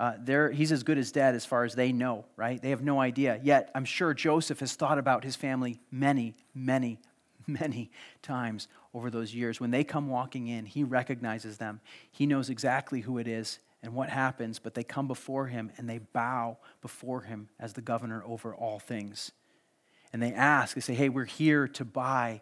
Uh, 0.00 0.48
he's 0.48 0.72
as 0.72 0.82
good 0.82 0.96
as 0.96 1.12
dead 1.12 1.34
as 1.34 1.44
far 1.44 1.62
as 1.62 1.74
they 1.74 1.92
know, 1.92 2.24
right? 2.34 2.62
They 2.62 2.70
have 2.70 2.82
no 2.82 2.98
idea. 2.98 3.38
Yet, 3.42 3.70
I'm 3.74 3.84
sure 3.84 4.14
Joseph 4.14 4.60
has 4.60 4.72
thought 4.72 4.96
about 4.96 5.24
his 5.24 5.36
family 5.36 5.78
many, 5.90 6.34
many, 6.54 6.98
many 7.46 7.90
times 8.22 8.66
over 8.94 9.10
those 9.10 9.34
years. 9.34 9.60
When 9.60 9.70
they 9.70 9.84
come 9.84 10.08
walking 10.08 10.48
in, 10.48 10.64
he 10.64 10.84
recognizes 10.84 11.58
them. 11.58 11.82
He 12.10 12.24
knows 12.24 12.48
exactly 12.48 13.02
who 13.02 13.18
it 13.18 13.28
is 13.28 13.58
and 13.82 13.92
what 13.92 14.08
happens, 14.08 14.58
but 14.58 14.72
they 14.72 14.84
come 14.84 15.06
before 15.06 15.48
him 15.48 15.70
and 15.76 15.86
they 15.86 15.98
bow 15.98 16.56
before 16.80 17.20
him 17.20 17.50
as 17.58 17.74
the 17.74 17.82
governor 17.82 18.24
over 18.24 18.54
all 18.54 18.78
things. 18.78 19.32
And 20.14 20.22
they 20.22 20.32
ask, 20.32 20.74
they 20.74 20.80
say, 20.80 20.94
Hey, 20.94 21.10
we're 21.10 21.26
here 21.26 21.68
to 21.68 21.84
buy 21.84 22.40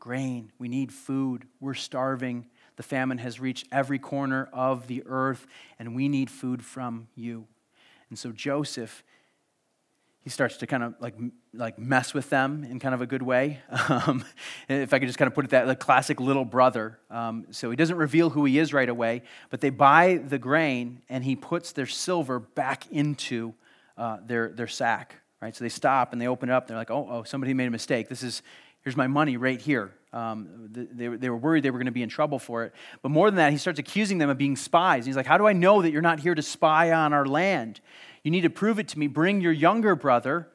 grain. 0.00 0.52
We 0.58 0.68
need 0.68 0.92
food. 0.92 1.46
We're 1.60 1.72
starving. 1.72 2.46
The 2.76 2.82
famine 2.82 3.18
has 3.18 3.40
reached 3.40 3.66
every 3.70 3.98
corner 3.98 4.48
of 4.52 4.86
the 4.86 5.02
earth, 5.06 5.46
and 5.78 5.94
we 5.94 6.08
need 6.08 6.30
food 6.30 6.64
from 6.64 7.08
you. 7.14 7.46
And 8.08 8.18
so 8.18 8.32
Joseph, 8.32 9.04
he 10.22 10.28
starts 10.28 10.58
to 10.58 10.66
kind 10.66 10.82
of 10.82 10.94
like, 11.00 11.14
like 11.54 11.78
mess 11.78 12.12
with 12.12 12.28
them 12.28 12.64
in 12.64 12.78
kind 12.78 12.94
of 12.94 13.00
a 13.00 13.06
good 13.06 13.22
way. 13.22 13.60
Um, 13.90 14.24
if 14.68 14.92
I 14.92 14.98
could 14.98 15.08
just 15.08 15.18
kind 15.18 15.26
of 15.26 15.34
put 15.34 15.44
it 15.44 15.50
that, 15.50 15.66
the 15.66 15.74
classic 15.74 16.20
little 16.20 16.44
brother. 16.44 16.98
Um, 17.10 17.46
so 17.50 17.70
he 17.70 17.76
doesn't 17.76 17.96
reveal 17.96 18.30
who 18.30 18.44
he 18.44 18.58
is 18.58 18.72
right 18.72 18.88
away, 18.88 19.22
but 19.50 19.60
they 19.60 19.70
buy 19.70 20.20
the 20.24 20.38
grain 20.38 21.02
and 21.08 21.24
he 21.24 21.34
puts 21.34 21.72
their 21.72 21.86
silver 21.86 22.38
back 22.38 22.86
into 22.92 23.54
uh, 23.96 24.18
their, 24.24 24.50
their 24.50 24.68
sack, 24.68 25.16
right? 25.40 25.56
So 25.56 25.64
they 25.64 25.70
stop 25.70 26.12
and 26.12 26.22
they 26.22 26.28
open 26.28 26.50
it 26.50 26.52
up. 26.52 26.64
And 26.64 26.70
they're 26.70 26.78
like, 26.78 26.90
oh, 26.90 27.06
oh, 27.10 27.22
somebody 27.24 27.52
made 27.52 27.66
a 27.66 27.70
mistake. 27.70 28.08
This 28.08 28.22
is, 28.22 28.42
here's 28.82 28.96
my 28.96 29.06
money 29.06 29.36
right 29.36 29.60
here. 29.60 29.92
Um, 30.12 30.68
they, 30.72 31.06
they 31.06 31.30
were 31.30 31.36
worried 31.36 31.62
they 31.62 31.70
were 31.70 31.78
going 31.78 31.86
to 31.86 31.92
be 31.92 32.02
in 32.02 32.08
trouble 32.08 32.38
for 32.38 32.64
it. 32.64 32.72
But 33.00 33.10
more 33.10 33.30
than 33.30 33.36
that, 33.36 33.52
he 33.52 33.58
starts 33.58 33.78
accusing 33.78 34.18
them 34.18 34.28
of 34.28 34.38
being 34.38 34.56
spies. 34.56 35.06
He's 35.06 35.16
like, 35.16 35.26
How 35.26 35.38
do 35.38 35.46
I 35.46 35.52
know 35.52 35.82
that 35.82 35.92
you're 35.92 36.02
not 36.02 36.20
here 36.20 36.34
to 36.34 36.42
spy 36.42 36.92
on 36.92 37.12
our 37.12 37.26
land? 37.26 37.80
You 38.24 38.30
need 38.30 38.42
to 38.42 38.50
prove 38.50 38.78
it 38.78 38.88
to 38.88 38.98
me. 38.98 39.06
Bring 39.06 39.40
your 39.40 39.52
younger 39.52 39.94
brother 39.94 40.48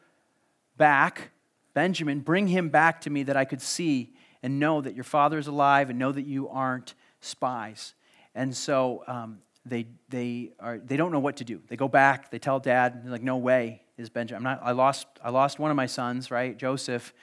back, 0.78 1.32
Benjamin, 1.74 2.20
bring 2.20 2.48
him 2.48 2.70
back 2.70 3.02
to 3.02 3.10
me 3.10 3.24
that 3.24 3.38
I 3.38 3.46
could 3.46 3.62
see 3.62 4.14
and 4.44 4.60
know 4.60 4.82
that 4.82 4.94
your 4.94 5.04
father 5.04 5.38
is 5.38 5.48
alive 5.48 5.90
and 5.90 5.98
know 5.98 6.12
that 6.12 6.26
you 6.26 6.48
aren't 6.50 6.94
spies. 7.22 7.96
And 8.36 8.56
so 8.56 9.04
um, 9.08 9.40
they, 9.66 9.88
they, 10.10 10.52
are, 10.60 10.78
they 10.78 10.98
don't 10.98 11.12
know 11.12 11.20
what 11.20 11.38
to 11.38 11.44
do. 11.44 11.62
They 11.68 11.78
go 11.78 11.88
back, 11.88 12.30
they 12.30 12.40
tell 12.40 12.60
dad, 12.60 13.04
like, 13.08 13.24
No 13.24 13.38
way 13.38 13.82
is 13.98 14.10
Benjamin. 14.10 14.46
I'm 14.46 14.58
not, 14.58 14.60
I, 14.64 14.72
lost, 14.72 15.08
I 15.24 15.30
lost 15.30 15.60
one 15.60 15.72
of 15.72 15.78
my 15.78 15.86
sons, 15.86 16.30
right? 16.30 16.58
Joseph. 16.58 17.14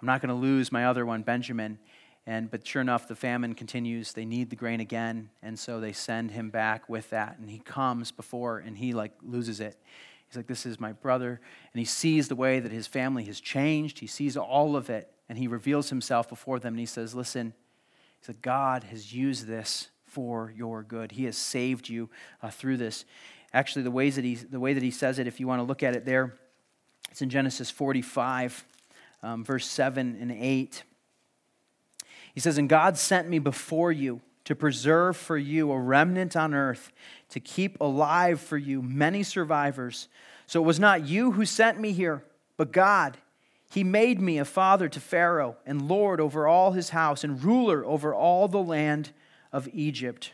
I'm 0.00 0.06
not 0.06 0.20
going 0.20 0.28
to 0.28 0.34
lose 0.34 0.70
my 0.70 0.86
other 0.86 1.04
one, 1.04 1.22
Benjamin. 1.22 1.78
And, 2.26 2.50
but 2.50 2.66
sure 2.66 2.82
enough, 2.82 3.08
the 3.08 3.16
famine 3.16 3.54
continues. 3.54 4.12
They 4.12 4.26
need 4.26 4.50
the 4.50 4.56
grain 4.56 4.80
again. 4.80 5.30
And 5.42 5.58
so 5.58 5.80
they 5.80 5.92
send 5.92 6.30
him 6.30 6.50
back 6.50 6.88
with 6.88 7.08
that. 7.10 7.38
And 7.38 7.48
he 7.48 7.58
comes 7.58 8.12
before 8.12 8.58
and 8.58 8.76
he 8.76 8.92
like 8.92 9.12
loses 9.22 9.60
it. 9.60 9.76
He's 10.28 10.36
like, 10.36 10.46
This 10.46 10.66
is 10.66 10.78
my 10.78 10.92
brother. 10.92 11.40
And 11.72 11.78
he 11.78 11.86
sees 11.86 12.28
the 12.28 12.36
way 12.36 12.60
that 12.60 12.70
his 12.70 12.86
family 12.86 13.24
has 13.24 13.40
changed. 13.40 13.98
He 13.98 14.06
sees 14.06 14.36
all 14.36 14.76
of 14.76 14.90
it. 14.90 15.10
And 15.28 15.38
he 15.38 15.48
reveals 15.48 15.88
himself 15.88 16.28
before 16.28 16.58
them. 16.58 16.74
And 16.74 16.80
he 16.80 16.86
says, 16.86 17.14
Listen, 17.14 17.54
he 18.20 18.26
said, 18.26 18.42
God 18.42 18.84
has 18.84 19.14
used 19.14 19.46
this 19.46 19.88
for 20.04 20.52
your 20.54 20.82
good. 20.82 21.12
He 21.12 21.24
has 21.24 21.36
saved 21.36 21.88
you 21.88 22.10
uh, 22.42 22.50
through 22.50 22.76
this. 22.76 23.04
Actually, 23.54 23.82
the, 23.82 23.90
ways 23.90 24.16
that 24.16 24.24
he, 24.24 24.34
the 24.34 24.60
way 24.60 24.74
that 24.74 24.82
he 24.82 24.90
says 24.90 25.18
it, 25.18 25.26
if 25.26 25.40
you 25.40 25.46
want 25.46 25.60
to 25.60 25.64
look 25.64 25.82
at 25.82 25.96
it 25.96 26.04
there, 26.04 26.34
it's 27.10 27.22
in 27.22 27.30
Genesis 27.30 27.70
45 27.70 28.66
um, 29.22 29.44
verse 29.44 29.66
7 29.66 30.16
and 30.20 30.32
8. 30.32 30.82
He 32.34 32.40
says, 32.40 32.58
And 32.58 32.68
God 32.68 32.96
sent 32.96 33.28
me 33.28 33.38
before 33.38 33.92
you 33.92 34.20
to 34.44 34.54
preserve 34.54 35.16
for 35.16 35.36
you 35.36 35.70
a 35.70 35.78
remnant 35.78 36.36
on 36.36 36.54
earth, 36.54 36.90
to 37.30 37.40
keep 37.40 37.80
alive 37.80 38.40
for 38.40 38.56
you 38.56 38.80
many 38.80 39.22
survivors. 39.22 40.08
So 40.46 40.62
it 40.62 40.66
was 40.66 40.80
not 40.80 41.06
you 41.06 41.32
who 41.32 41.44
sent 41.44 41.78
me 41.78 41.92
here, 41.92 42.24
but 42.56 42.72
God. 42.72 43.18
He 43.70 43.84
made 43.84 44.20
me 44.20 44.38
a 44.38 44.46
father 44.46 44.88
to 44.88 45.00
Pharaoh, 45.00 45.56
and 45.66 45.88
lord 45.88 46.20
over 46.20 46.46
all 46.46 46.72
his 46.72 46.90
house, 46.90 47.22
and 47.22 47.44
ruler 47.44 47.84
over 47.84 48.14
all 48.14 48.48
the 48.48 48.62
land 48.62 49.10
of 49.52 49.68
Egypt. 49.74 50.32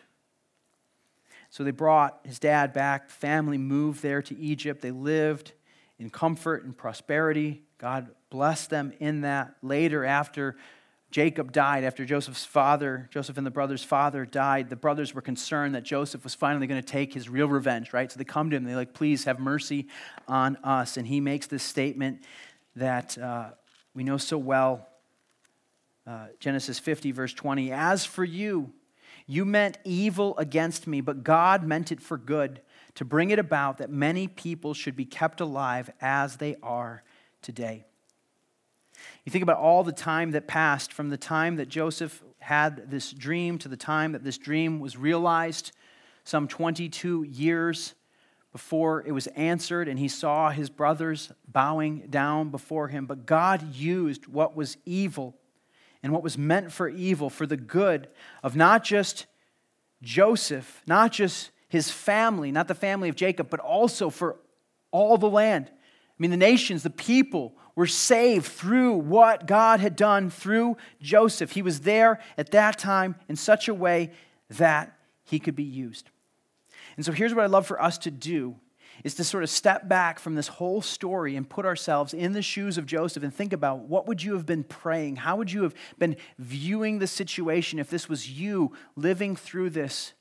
So 1.50 1.64
they 1.64 1.72
brought 1.72 2.20
his 2.24 2.38
dad 2.38 2.72
back. 2.72 3.10
Family 3.10 3.58
moved 3.58 4.02
there 4.02 4.22
to 4.22 4.38
Egypt. 4.38 4.82
They 4.82 4.90
lived 4.90 5.52
in 5.98 6.10
comfort 6.10 6.64
and 6.64 6.76
prosperity. 6.76 7.62
God 7.78 8.10
blessed 8.34 8.68
them 8.68 8.92
in 8.98 9.20
that. 9.20 9.54
Later, 9.62 10.04
after 10.04 10.56
Jacob 11.12 11.52
died, 11.52 11.84
after 11.84 12.04
Joseph's 12.04 12.44
father, 12.44 13.08
Joseph 13.12 13.38
and 13.38 13.46
the 13.46 13.50
brothers' 13.52 13.84
father 13.84 14.26
died, 14.26 14.68
the 14.68 14.74
brothers 14.74 15.14
were 15.14 15.22
concerned 15.22 15.76
that 15.76 15.84
Joseph 15.84 16.24
was 16.24 16.34
finally 16.34 16.66
going 16.66 16.82
to 16.82 16.86
take 16.86 17.14
his 17.14 17.28
real 17.28 17.46
revenge, 17.46 17.92
right? 17.92 18.10
So 18.10 18.18
they 18.18 18.24
come 18.24 18.50
to 18.50 18.56
him, 18.56 18.64
they're 18.64 18.74
like, 18.74 18.92
please 18.92 19.22
have 19.22 19.38
mercy 19.38 19.86
on 20.26 20.56
us. 20.64 20.96
And 20.96 21.06
he 21.06 21.20
makes 21.20 21.46
this 21.46 21.62
statement 21.62 22.24
that 22.74 23.16
uh, 23.16 23.50
we 23.94 24.02
know 24.02 24.16
so 24.16 24.36
well 24.36 24.88
uh, 26.04 26.26
Genesis 26.40 26.80
50, 26.80 27.12
verse 27.12 27.34
20. 27.34 27.70
As 27.70 28.04
for 28.04 28.24
you, 28.24 28.72
you 29.28 29.44
meant 29.44 29.78
evil 29.84 30.36
against 30.38 30.88
me, 30.88 31.00
but 31.00 31.22
God 31.22 31.62
meant 31.62 31.92
it 31.92 32.00
for 32.00 32.18
good, 32.18 32.62
to 32.96 33.04
bring 33.04 33.30
it 33.30 33.38
about 33.38 33.78
that 33.78 33.90
many 33.90 34.26
people 34.26 34.74
should 34.74 34.96
be 34.96 35.04
kept 35.04 35.40
alive 35.40 35.88
as 36.00 36.38
they 36.38 36.56
are 36.64 37.04
today. 37.40 37.84
You 39.24 39.30
think 39.32 39.42
about 39.42 39.58
all 39.58 39.84
the 39.84 39.92
time 39.92 40.32
that 40.32 40.46
passed 40.46 40.92
from 40.92 41.08
the 41.08 41.16
time 41.16 41.56
that 41.56 41.68
Joseph 41.68 42.22
had 42.40 42.90
this 42.90 43.10
dream 43.10 43.56
to 43.58 43.68
the 43.68 43.76
time 43.76 44.12
that 44.12 44.22
this 44.22 44.36
dream 44.36 44.80
was 44.80 44.98
realized, 44.98 45.72
some 46.24 46.46
22 46.46 47.22
years 47.22 47.94
before 48.52 49.02
it 49.06 49.12
was 49.12 49.26
answered, 49.28 49.88
and 49.88 49.98
he 49.98 50.08
saw 50.08 50.50
his 50.50 50.68
brothers 50.68 51.32
bowing 51.48 52.06
down 52.10 52.50
before 52.50 52.88
him. 52.88 53.06
But 53.06 53.24
God 53.24 53.74
used 53.74 54.26
what 54.26 54.54
was 54.54 54.76
evil 54.84 55.34
and 56.02 56.12
what 56.12 56.22
was 56.22 56.36
meant 56.36 56.70
for 56.70 56.86
evil 56.86 57.30
for 57.30 57.46
the 57.46 57.56
good 57.56 58.08
of 58.42 58.54
not 58.54 58.84
just 58.84 59.24
Joseph, 60.02 60.82
not 60.86 61.12
just 61.12 61.50
his 61.68 61.90
family, 61.90 62.52
not 62.52 62.68
the 62.68 62.74
family 62.74 63.08
of 63.08 63.16
Jacob, 63.16 63.48
but 63.48 63.60
also 63.60 64.10
for 64.10 64.36
all 64.90 65.16
the 65.16 65.30
land. 65.30 65.70
I 65.72 66.16
mean, 66.18 66.30
the 66.30 66.36
nations, 66.36 66.82
the 66.82 66.90
people 66.90 67.54
were 67.76 67.86
saved 67.86 68.46
through 68.46 68.94
what 68.94 69.46
God 69.46 69.80
had 69.80 69.96
done 69.96 70.30
through 70.30 70.76
Joseph. 71.00 71.52
He 71.52 71.62
was 71.62 71.80
there 71.80 72.20
at 72.38 72.50
that 72.52 72.78
time 72.78 73.16
in 73.28 73.36
such 73.36 73.68
a 73.68 73.74
way 73.74 74.10
that 74.50 74.96
he 75.24 75.38
could 75.38 75.56
be 75.56 75.64
used. 75.64 76.10
And 76.96 77.04
so 77.04 77.12
here's 77.12 77.34
what 77.34 77.44
I'd 77.44 77.50
love 77.50 77.66
for 77.66 77.82
us 77.82 77.98
to 77.98 78.10
do 78.10 78.56
is 79.02 79.14
to 79.16 79.24
sort 79.24 79.42
of 79.42 79.50
step 79.50 79.88
back 79.88 80.20
from 80.20 80.36
this 80.36 80.46
whole 80.46 80.80
story 80.80 81.34
and 81.34 81.48
put 81.48 81.66
ourselves 81.66 82.14
in 82.14 82.32
the 82.32 82.42
shoes 82.42 82.78
of 82.78 82.86
Joseph 82.86 83.24
and 83.24 83.34
think 83.34 83.52
about 83.52 83.80
what 83.80 84.06
would 84.06 84.22
you 84.22 84.34
have 84.34 84.46
been 84.46 84.62
praying? 84.62 85.16
How 85.16 85.36
would 85.36 85.50
you 85.50 85.64
have 85.64 85.74
been 85.98 86.16
viewing 86.38 87.00
the 87.00 87.06
situation 87.08 87.80
if 87.80 87.90
this 87.90 88.08
was 88.08 88.30
you 88.30 88.72
living 88.94 89.34
through 89.34 89.70
this 89.70 90.12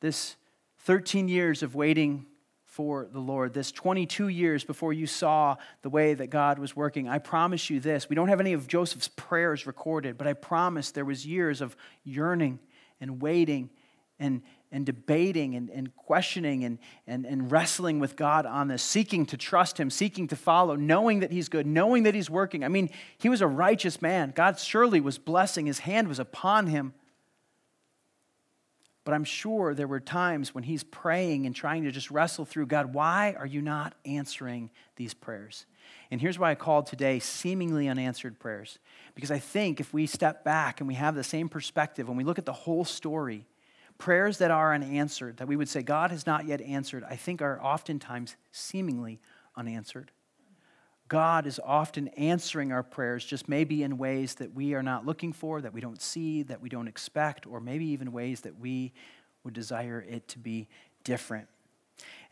this 0.00 0.34
13 0.80 1.28
years 1.28 1.62
of 1.62 1.76
waiting 1.76 2.26
for 2.72 3.06
the 3.12 3.20
Lord, 3.20 3.52
this 3.52 3.70
22 3.70 4.28
years 4.28 4.64
before 4.64 4.94
you 4.94 5.06
saw 5.06 5.56
the 5.82 5.90
way 5.90 6.14
that 6.14 6.28
God 6.28 6.58
was 6.58 6.74
working. 6.74 7.06
I 7.06 7.18
promise 7.18 7.68
you 7.68 7.80
this. 7.80 8.08
We 8.08 8.16
don't 8.16 8.28
have 8.28 8.40
any 8.40 8.54
of 8.54 8.66
Joseph's 8.66 9.08
prayers 9.08 9.66
recorded, 9.66 10.16
but 10.16 10.26
I 10.26 10.32
promise 10.32 10.90
there 10.90 11.04
was 11.04 11.26
years 11.26 11.60
of 11.60 11.76
yearning 12.02 12.60
and 12.98 13.20
waiting 13.20 13.68
and, 14.18 14.40
and 14.70 14.86
debating 14.86 15.54
and, 15.54 15.68
and 15.68 15.94
questioning 15.94 16.64
and, 16.64 16.78
and, 17.06 17.26
and 17.26 17.52
wrestling 17.52 18.00
with 18.00 18.16
God 18.16 18.46
on 18.46 18.68
this, 18.68 18.82
seeking 18.82 19.26
to 19.26 19.36
trust 19.36 19.78
Him, 19.78 19.90
seeking 19.90 20.26
to 20.28 20.36
follow, 20.36 20.74
knowing 20.74 21.20
that 21.20 21.30
He's 21.30 21.50
good, 21.50 21.66
knowing 21.66 22.04
that 22.04 22.14
He's 22.14 22.30
working. 22.30 22.64
I 22.64 22.68
mean, 22.68 22.88
he 23.18 23.28
was 23.28 23.42
a 23.42 23.46
righteous 23.46 24.00
man. 24.00 24.32
God 24.34 24.58
surely 24.58 24.98
was 24.98 25.18
blessing, 25.18 25.66
His 25.66 25.80
hand 25.80 26.08
was 26.08 26.18
upon 26.18 26.68
him. 26.68 26.94
But 29.04 29.14
I'm 29.14 29.24
sure 29.24 29.74
there 29.74 29.88
were 29.88 30.00
times 30.00 30.54
when 30.54 30.64
he's 30.64 30.84
praying 30.84 31.46
and 31.46 31.54
trying 31.54 31.82
to 31.84 31.90
just 31.90 32.10
wrestle 32.10 32.44
through 32.44 32.66
God, 32.66 32.94
why 32.94 33.34
are 33.36 33.46
you 33.46 33.60
not 33.60 33.94
answering 34.04 34.70
these 34.96 35.12
prayers? 35.12 35.66
And 36.10 36.20
here's 36.20 36.38
why 36.38 36.52
I 36.52 36.54
called 36.54 36.86
today 36.86 37.18
seemingly 37.18 37.88
unanswered 37.88 38.38
prayers. 38.38 38.78
Because 39.14 39.32
I 39.32 39.38
think 39.38 39.80
if 39.80 39.92
we 39.92 40.06
step 40.06 40.44
back 40.44 40.80
and 40.80 40.86
we 40.86 40.94
have 40.94 41.16
the 41.16 41.24
same 41.24 41.48
perspective, 41.48 42.06
when 42.06 42.16
we 42.16 42.24
look 42.24 42.38
at 42.38 42.46
the 42.46 42.52
whole 42.52 42.84
story, 42.84 43.46
prayers 43.98 44.38
that 44.38 44.52
are 44.52 44.72
unanswered, 44.72 45.38
that 45.38 45.48
we 45.48 45.56
would 45.56 45.68
say 45.68 45.82
God 45.82 46.12
has 46.12 46.26
not 46.26 46.46
yet 46.46 46.60
answered, 46.60 47.02
I 47.08 47.16
think 47.16 47.42
are 47.42 47.60
oftentimes 47.62 48.36
seemingly 48.52 49.20
unanswered. 49.56 50.12
God 51.12 51.46
is 51.46 51.60
often 51.62 52.08
answering 52.08 52.72
our 52.72 52.82
prayers, 52.82 53.22
just 53.22 53.46
maybe 53.46 53.82
in 53.82 53.98
ways 53.98 54.36
that 54.36 54.54
we 54.54 54.72
are 54.72 54.82
not 54.82 55.04
looking 55.04 55.34
for, 55.34 55.60
that 55.60 55.74
we 55.74 55.82
don't 55.82 56.00
see, 56.00 56.42
that 56.44 56.62
we 56.62 56.70
don't 56.70 56.88
expect, 56.88 57.46
or 57.46 57.60
maybe 57.60 57.84
even 57.84 58.12
ways 58.12 58.40
that 58.40 58.58
we 58.58 58.94
would 59.44 59.52
desire 59.52 60.02
it 60.08 60.26
to 60.28 60.38
be 60.38 60.68
different. 61.04 61.48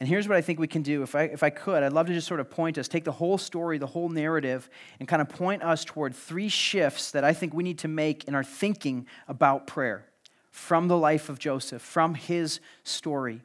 And 0.00 0.08
here's 0.08 0.26
what 0.26 0.38
I 0.38 0.40
think 0.40 0.58
we 0.58 0.66
can 0.66 0.80
do. 0.80 1.02
If 1.02 1.14
I, 1.14 1.24
if 1.24 1.42
I 1.42 1.50
could, 1.50 1.82
I'd 1.82 1.92
love 1.92 2.06
to 2.06 2.14
just 2.14 2.26
sort 2.26 2.40
of 2.40 2.48
point 2.48 2.78
us, 2.78 2.88
take 2.88 3.04
the 3.04 3.12
whole 3.12 3.36
story, 3.36 3.76
the 3.76 3.86
whole 3.86 4.08
narrative, 4.08 4.70
and 4.98 5.06
kind 5.06 5.20
of 5.20 5.28
point 5.28 5.62
us 5.62 5.84
toward 5.84 6.14
three 6.14 6.48
shifts 6.48 7.10
that 7.10 7.22
I 7.22 7.34
think 7.34 7.52
we 7.52 7.62
need 7.62 7.80
to 7.80 7.88
make 7.88 8.24
in 8.24 8.34
our 8.34 8.42
thinking 8.42 9.06
about 9.28 9.66
prayer 9.66 10.06
from 10.52 10.88
the 10.88 10.96
life 10.96 11.28
of 11.28 11.38
Joseph, 11.38 11.82
from 11.82 12.14
his 12.14 12.60
story. 12.84 13.42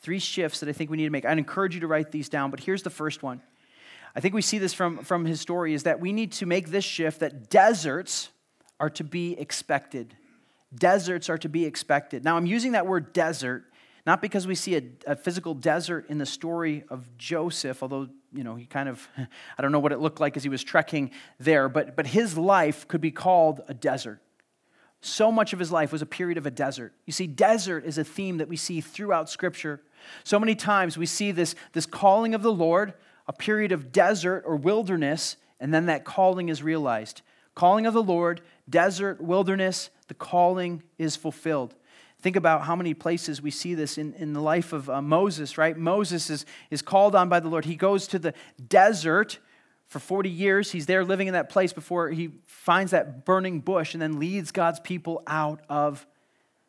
Three 0.00 0.18
shifts 0.18 0.60
that 0.60 0.68
I 0.70 0.72
think 0.72 0.88
we 0.88 0.96
need 0.96 1.04
to 1.04 1.10
make. 1.10 1.26
I'd 1.26 1.36
encourage 1.36 1.74
you 1.74 1.82
to 1.82 1.86
write 1.86 2.10
these 2.10 2.30
down, 2.30 2.50
but 2.50 2.60
here's 2.60 2.82
the 2.82 2.88
first 2.88 3.22
one 3.22 3.42
I 4.18 4.20
think 4.20 4.34
we 4.34 4.42
see 4.42 4.58
this 4.58 4.74
from, 4.74 5.04
from 5.04 5.26
his 5.26 5.40
story 5.40 5.74
is 5.74 5.84
that 5.84 6.00
we 6.00 6.12
need 6.12 6.32
to 6.32 6.46
make 6.46 6.70
this 6.70 6.84
shift 6.84 7.20
that 7.20 7.50
deserts 7.50 8.30
are 8.80 8.90
to 8.90 9.04
be 9.04 9.38
expected. 9.38 10.16
Deserts 10.74 11.30
are 11.30 11.38
to 11.38 11.48
be 11.48 11.64
expected. 11.64 12.24
Now, 12.24 12.36
I'm 12.36 12.44
using 12.44 12.72
that 12.72 12.84
word 12.84 13.12
desert 13.12 13.66
not 14.04 14.20
because 14.20 14.44
we 14.44 14.56
see 14.56 14.74
a, 14.74 14.82
a, 15.06 15.14
physical 15.14 15.54
desert 15.54 16.06
in 16.08 16.18
the 16.18 16.26
story 16.26 16.82
of 16.88 17.16
Joseph, 17.16 17.80
although, 17.80 18.08
you 18.32 18.42
know, 18.42 18.56
he 18.56 18.66
kind 18.66 18.88
of, 18.88 19.06
I 19.16 19.62
don't 19.62 19.70
know 19.70 19.78
what 19.78 19.92
it 19.92 20.00
looked 20.00 20.18
like 20.18 20.36
as 20.36 20.42
he 20.42 20.48
was 20.48 20.64
trekking 20.64 21.12
there, 21.38 21.68
but, 21.68 21.94
but 21.94 22.08
his 22.08 22.36
life 22.36 22.88
could 22.88 23.00
be 23.00 23.12
called 23.12 23.60
a 23.68 23.74
desert. 23.74 24.20
So 25.00 25.30
much 25.30 25.52
of 25.52 25.60
his 25.60 25.70
life 25.70 25.92
was 25.92 26.02
a 26.02 26.06
period 26.06 26.38
of 26.38 26.46
a 26.46 26.50
desert. 26.50 26.92
You 27.06 27.12
see, 27.12 27.28
desert 27.28 27.84
is 27.84 27.98
a 27.98 28.04
theme 28.04 28.38
that 28.38 28.48
we 28.48 28.56
see 28.56 28.80
throughout 28.80 29.30
Scripture. 29.30 29.80
So 30.24 30.40
many 30.40 30.56
times 30.56 30.98
we 30.98 31.06
see 31.06 31.30
this, 31.30 31.54
this 31.72 31.86
calling 31.86 32.34
of 32.34 32.42
the 32.42 32.52
Lord 32.52 32.94
a 33.28 33.32
period 33.32 33.70
of 33.70 33.92
desert 33.92 34.42
or 34.46 34.56
wilderness, 34.56 35.36
and 35.60 35.72
then 35.72 35.86
that 35.86 36.04
calling 36.04 36.48
is 36.48 36.62
realized. 36.62 37.20
Calling 37.54 37.86
of 37.86 37.94
the 37.94 38.02
Lord, 38.02 38.40
desert, 38.68 39.20
wilderness, 39.20 39.90
the 40.08 40.14
calling 40.14 40.82
is 40.96 41.14
fulfilled. 41.14 41.74
Think 42.20 42.34
about 42.34 42.62
how 42.62 42.74
many 42.74 42.94
places 42.94 43.40
we 43.40 43.50
see 43.50 43.74
this 43.74 43.98
in, 43.98 44.14
in 44.14 44.32
the 44.32 44.40
life 44.40 44.72
of 44.72 44.90
uh, 44.90 45.00
Moses, 45.00 45.56
right? 45.56 45.76
Moses 45.76 46.30
is, 46.30 46.46
is 46.70 46.82
called 46.82 47.14
on 47.14 47.28
by 47.28 47.38
the 47.38 47.48
Lord. 47.48 47.64
He 47.64 47.76
goes 47.76 48.08
to 48.08 48.18
the 48.18 48.34
desert 48.66 49.38
for 49.86 50.00
40 50.00 50.28
years. 50.28 50.72
He's 50.72 50.86
there 50.86 51.04
living 51.04 51.28
in 51.28 51.34
that 51.34 51.48
place 51.48 51.72
before 51.72 52.10
he 52.10 52.30
finds 52.44 52.90
that 52.90 53.24
burning 53.24 53.60
bush 53.60 53.94
and 53.94 54.02
then 54.02 54.18
leads 54.18 54.50
God's 54.50 54.80
people 54.80 55.22
out 55.26 55.60
of 55.68 56.06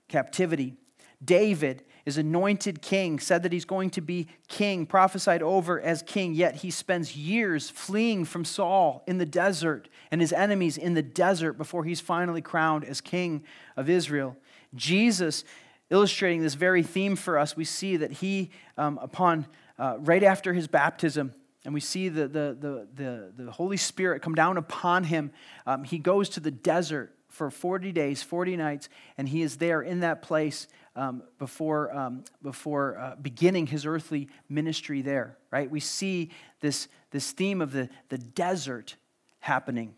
captivity. 0.08 0.76
David 1.24 1.84
is 2.06 2.18
anointed 2.18 2.82
king, 2.82 3.20
said 3.20 3.44
that 3.44 3.52
he's 3.52 3.66
going 3.66 3.90
to 3.92 4.02
be 4.02 4.28
king, 4.48 4.86
prophesied 4.86 5.42
over 5.42 5.80
as 5.80 6.02
king, 6.02 6.34
yet 6.34 6.56
he 6.58 6.72
spends 6.72 7.16
years 7.16 7.70
fleeing 7.70 8.26
from 8.26 8.46
Saul 8.46 9.04
in 9.08 9.18
the 9.18 9.26
desert 9.26 9.90
and 10.12 10.22
his 10.22 10.34
enemies 10.34 10.78
in 10.78 10.94
the 10.94 11.02
desert 11.02 11.54
before 11.54 11.84
he's 11.84 12.02
finally 12.02 12.42
crowned 12.42 12.86
as 12.86 13.02
king 13.02 13.44
of 13.76 13.90
Israel. 13.90 14.38
Jesus, 14.76 15.44
illustrating 15.90 16.42
this 16.42 16.56
very 16.56 16.84
theme 16.84 17.16
for 17.16 17.38
us, 17.38 17.56
we 17.56 17.66
see 17.66 17.98
that 17.98 18.12
he, 18.14 18.52
um, 18.78 19.00
upon 19.02 19.46
uh, 19.78 19.98
right 20.00 20.24
after 20.24 20.54
his 20.54 20.68
baptism, 20.68 21.34
and 21.66 21.74
we 21.74 21.80
see 21.80 22.10
the, 22.10 22.28
the, 22.28 22.58
the, 22.60 22.88
the, 22.96 23.44
the 23.44 23.52
Holy 23.52 23.78
Spirit 23.78 24.22
come 24.22 24.36
down 24.36 24.58
upon 24.58 25.04
him, 25.04 25.32
um, 25.66 25.84
he 25.84 25.98
goes 26.00 26.30
to 26.30 26.40
the 26.40 26.52
desert 26.52 27.14
for 27.40 27.50
40 27.50 27.94
days, 27.94 28.22
40 28.22 28.58
nights, 28.58 28.90
and 29.18 29.30
he 29.30 29.44
is 29.44 29.56
there 29.56 29.82
in 29.82 30.02
that 30.02 30.22
place 30.22 30.68
um, 30.98 31.24
before, 31.38 31.96
um, 31.96 32.26
before 32.44 33.00
uh, 33.00 33.16
beginning 33.16 33.66
his 33.66 33.86
earthly 33.86 34.28
ministry 34.50 35.02
there, 35.02 35.38
right? 35.50 35.72
We 35.72 35.80
see 35.80 36.32
this, 36.60 36.90
this 37.12 37.32
theme 37.32 37.62
of 37.62 37.72
the, 37.72 37.88
the 38.10 38.18
desert 38.18 38.98
happening. 39.40 39.96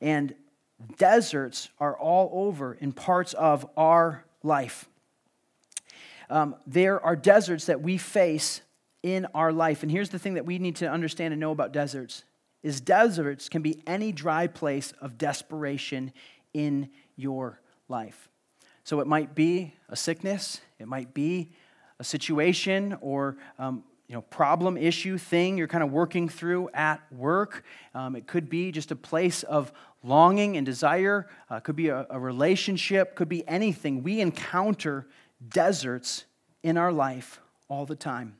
And 0.00 0.34
deserts 0.98 1.68
are 1.78 1.96
all 1.96 2.48
over 2.48 2.74
in 2.74 2.90
parts 2.90 3.32
of 3.34 3.64
our 3.76 4.24
life. 4.42 4.88
Um, 6.28 6.56
there 6.66 7.00
are 7.00 7.14
deserts 7.14 7.66
that 7.66 7.80
we 7.80 7.96
face 7.96 8.60
in 9.04 9.28
our 9.36 9.52
life. 9.52 9.84
And 9.84 9.92
here's 9.92 10.08
the 10.08 10.18
thing 10.18 10.34
that 10.34 10.46
we 10.46 10.58
need 10.58 10.74
to 10.76 10.90
understand 10.90 11.32
and 11.32 11.38
know 11.38 11.52
about 11.52 11.72
deserts 11.72 12.24
is 12.64 12.80
deserts 12.80 13.48
can 13.48 13.62
be 13.62 13.80
any 13.86 14.10
dry 14.10 14.48
place 14.48 14.92
of 15.00 15.16
desperation 15.16 16.12
in 16.54 16.90
your 17.16 17.60
life. 17.88 18.28
So 18.84 19.00
it 19.00 19.06
might 19.06 19.34
be 19.34 19.74
a 19.88 19.96
sickness, 19.96 20.60
it 20.78 20.88
might 20.88 21.14
be 21.14 21.52
a 21.98 22.04
situation 22.04 22.96
or 23.00 23.36
um, 23.58 23.84
you 24.08 24.14
know, 24.14 24.22
problem, 24.22 24.76
issue, 24.76 25.16
thing 25.16 25.56
you're 25.56 25.68
kind 25.68 25.82
of 25.82 25.90
working 25.90 26.28
through 26.28 26.68
at 26.74 27.00
work. 27.12 27.64
Um, 27.94 28.14
it 28.14 28.26
could 28.26 28.50
be 28.50 28.70
just 28.70 28.90
a 28.90 28.96
place 28.96 29.42
of 29.42 29.72
longing 30.02 30.56
and 30.58 30.66
desire. 30.66 31.28
Uh, 31.48 31.60
could 31.60 31.76
be 31.76 31.88
a, 31.88 32.06
a 32.10 32.20
relationship. 32.20 33.14
Could 33.14 33.30
be 33.30 33.46
anything. 33.48 34.02
We 34.02 34.20
encounter 34.20 35.06
deserts 35.48 36.24
in 36.62 36.76
our 36.76 36.92
life 36.92 37.40
all 37.68 37.86
the 37.86 37.96
time. 37.96 38.36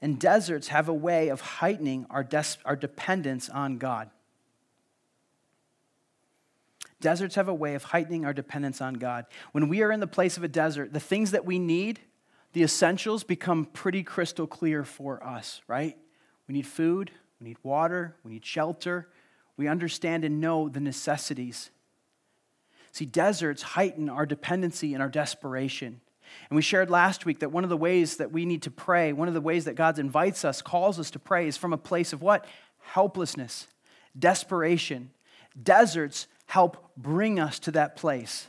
And 0.00 0.18
deserts 0.18 0.68
have 0.68 0.88
a 0.88 0.94
way 0.94 1.28
of 1.28 1.40
heightening 1.40 2.06
our, 2.08 2.24
des- 2.24 2.58
our 2.64 2.76
dependence 2.76 3.50
on 3.50 3.78
God. 3.78 4.08
Deserts 7.04 7.34
have 7.34 7.48
a 7.48 7.54
way 7.54 7.74
of 7.74 7.84
heightening 7.84 8.24
our 8.24 8.32
dependence 8.32 8.80
on 8.80 8.94
God. 8.94 9.26
When 9.52 9.68
we 9.68 9.82
are 9.82 9.92
in 9.92 10.00
the 10.00 10.06
place 10.06 10.38
of 10.38 10.42
a 10.42 10.48
desert, 10.48 10.94
the 10.94 10.98
things 10.98 11.32
that 11.32 11.44
we 11.44 11.58
need, 11.58 12.00
the 12.54 12.62
essentials, 12.62 13.24
become 13.24 13.66
pretty 13.66 14.02
crystal 14.02 14.46
clear 14.46 14.84
for 14.84 15.22
us, 15.22 15.60
right? 15.68 15.98
We 16.48 16.54
need 16.54 16.66
food, 16.66 17.10
we 17.38 17.48
need 17.48 17.58
water, 17.62 18.16
we 18.24 18.32
need 18.32 18.46
shelter. 18.46 19.10
We 19.58 19.68
understand 19.68 20.24
and 20.24 20.40
know 20.40 20.70
the 20.70 20.80
necessities. 20.80 21.68
See, 22.92 23.04
deserts 23.04 23.60
heighten 23.60 24.08
our 24.08 24.24
dependency 24.24 24.94
and 24.94 25.02
our 25.02 25.10
desperation. 25.10 26.00
And 26.48 26.56
we 26.56 26.62
shared 26.62 26.88
last 26.88 27.26
week 27.26 27.40
that 27.40 27.52
one 27.52 27.64
of 27.64 27.70
the 27.70 27.76
ways 27.76 28.16
that 28.16 28.32
we 28.32 28.46
need 28.46 28.62
to 28.62 28.70
pray, 28.70 29.12
one 29.12 29.28
of 29.28 29.34
the 29.34 29.42
ways 29.42 29.66
that 29.66 29.74
God 29.74 29.98
invites 29.98 30.42
us, 30.42 30.62
calls 30.62 30.98
us 30.98 31.10
to 31.10 31.18
pray, 31.18 31.48
is 31.48 31.58
from 31.58 31.74
a 31.74 31.78
place 31.78 32.14
of 32.14 32.22
what? 32.22 32.46
Helplessness, 32.78 33.66
desperation. 34.18 35.10
Deserts 35.62 36.28
help 36.46 36.92
bring 36.96 37.38
us 37.38 37.58
to 37.60 37.70
that 37.72 37.96
place. 37.96 38.48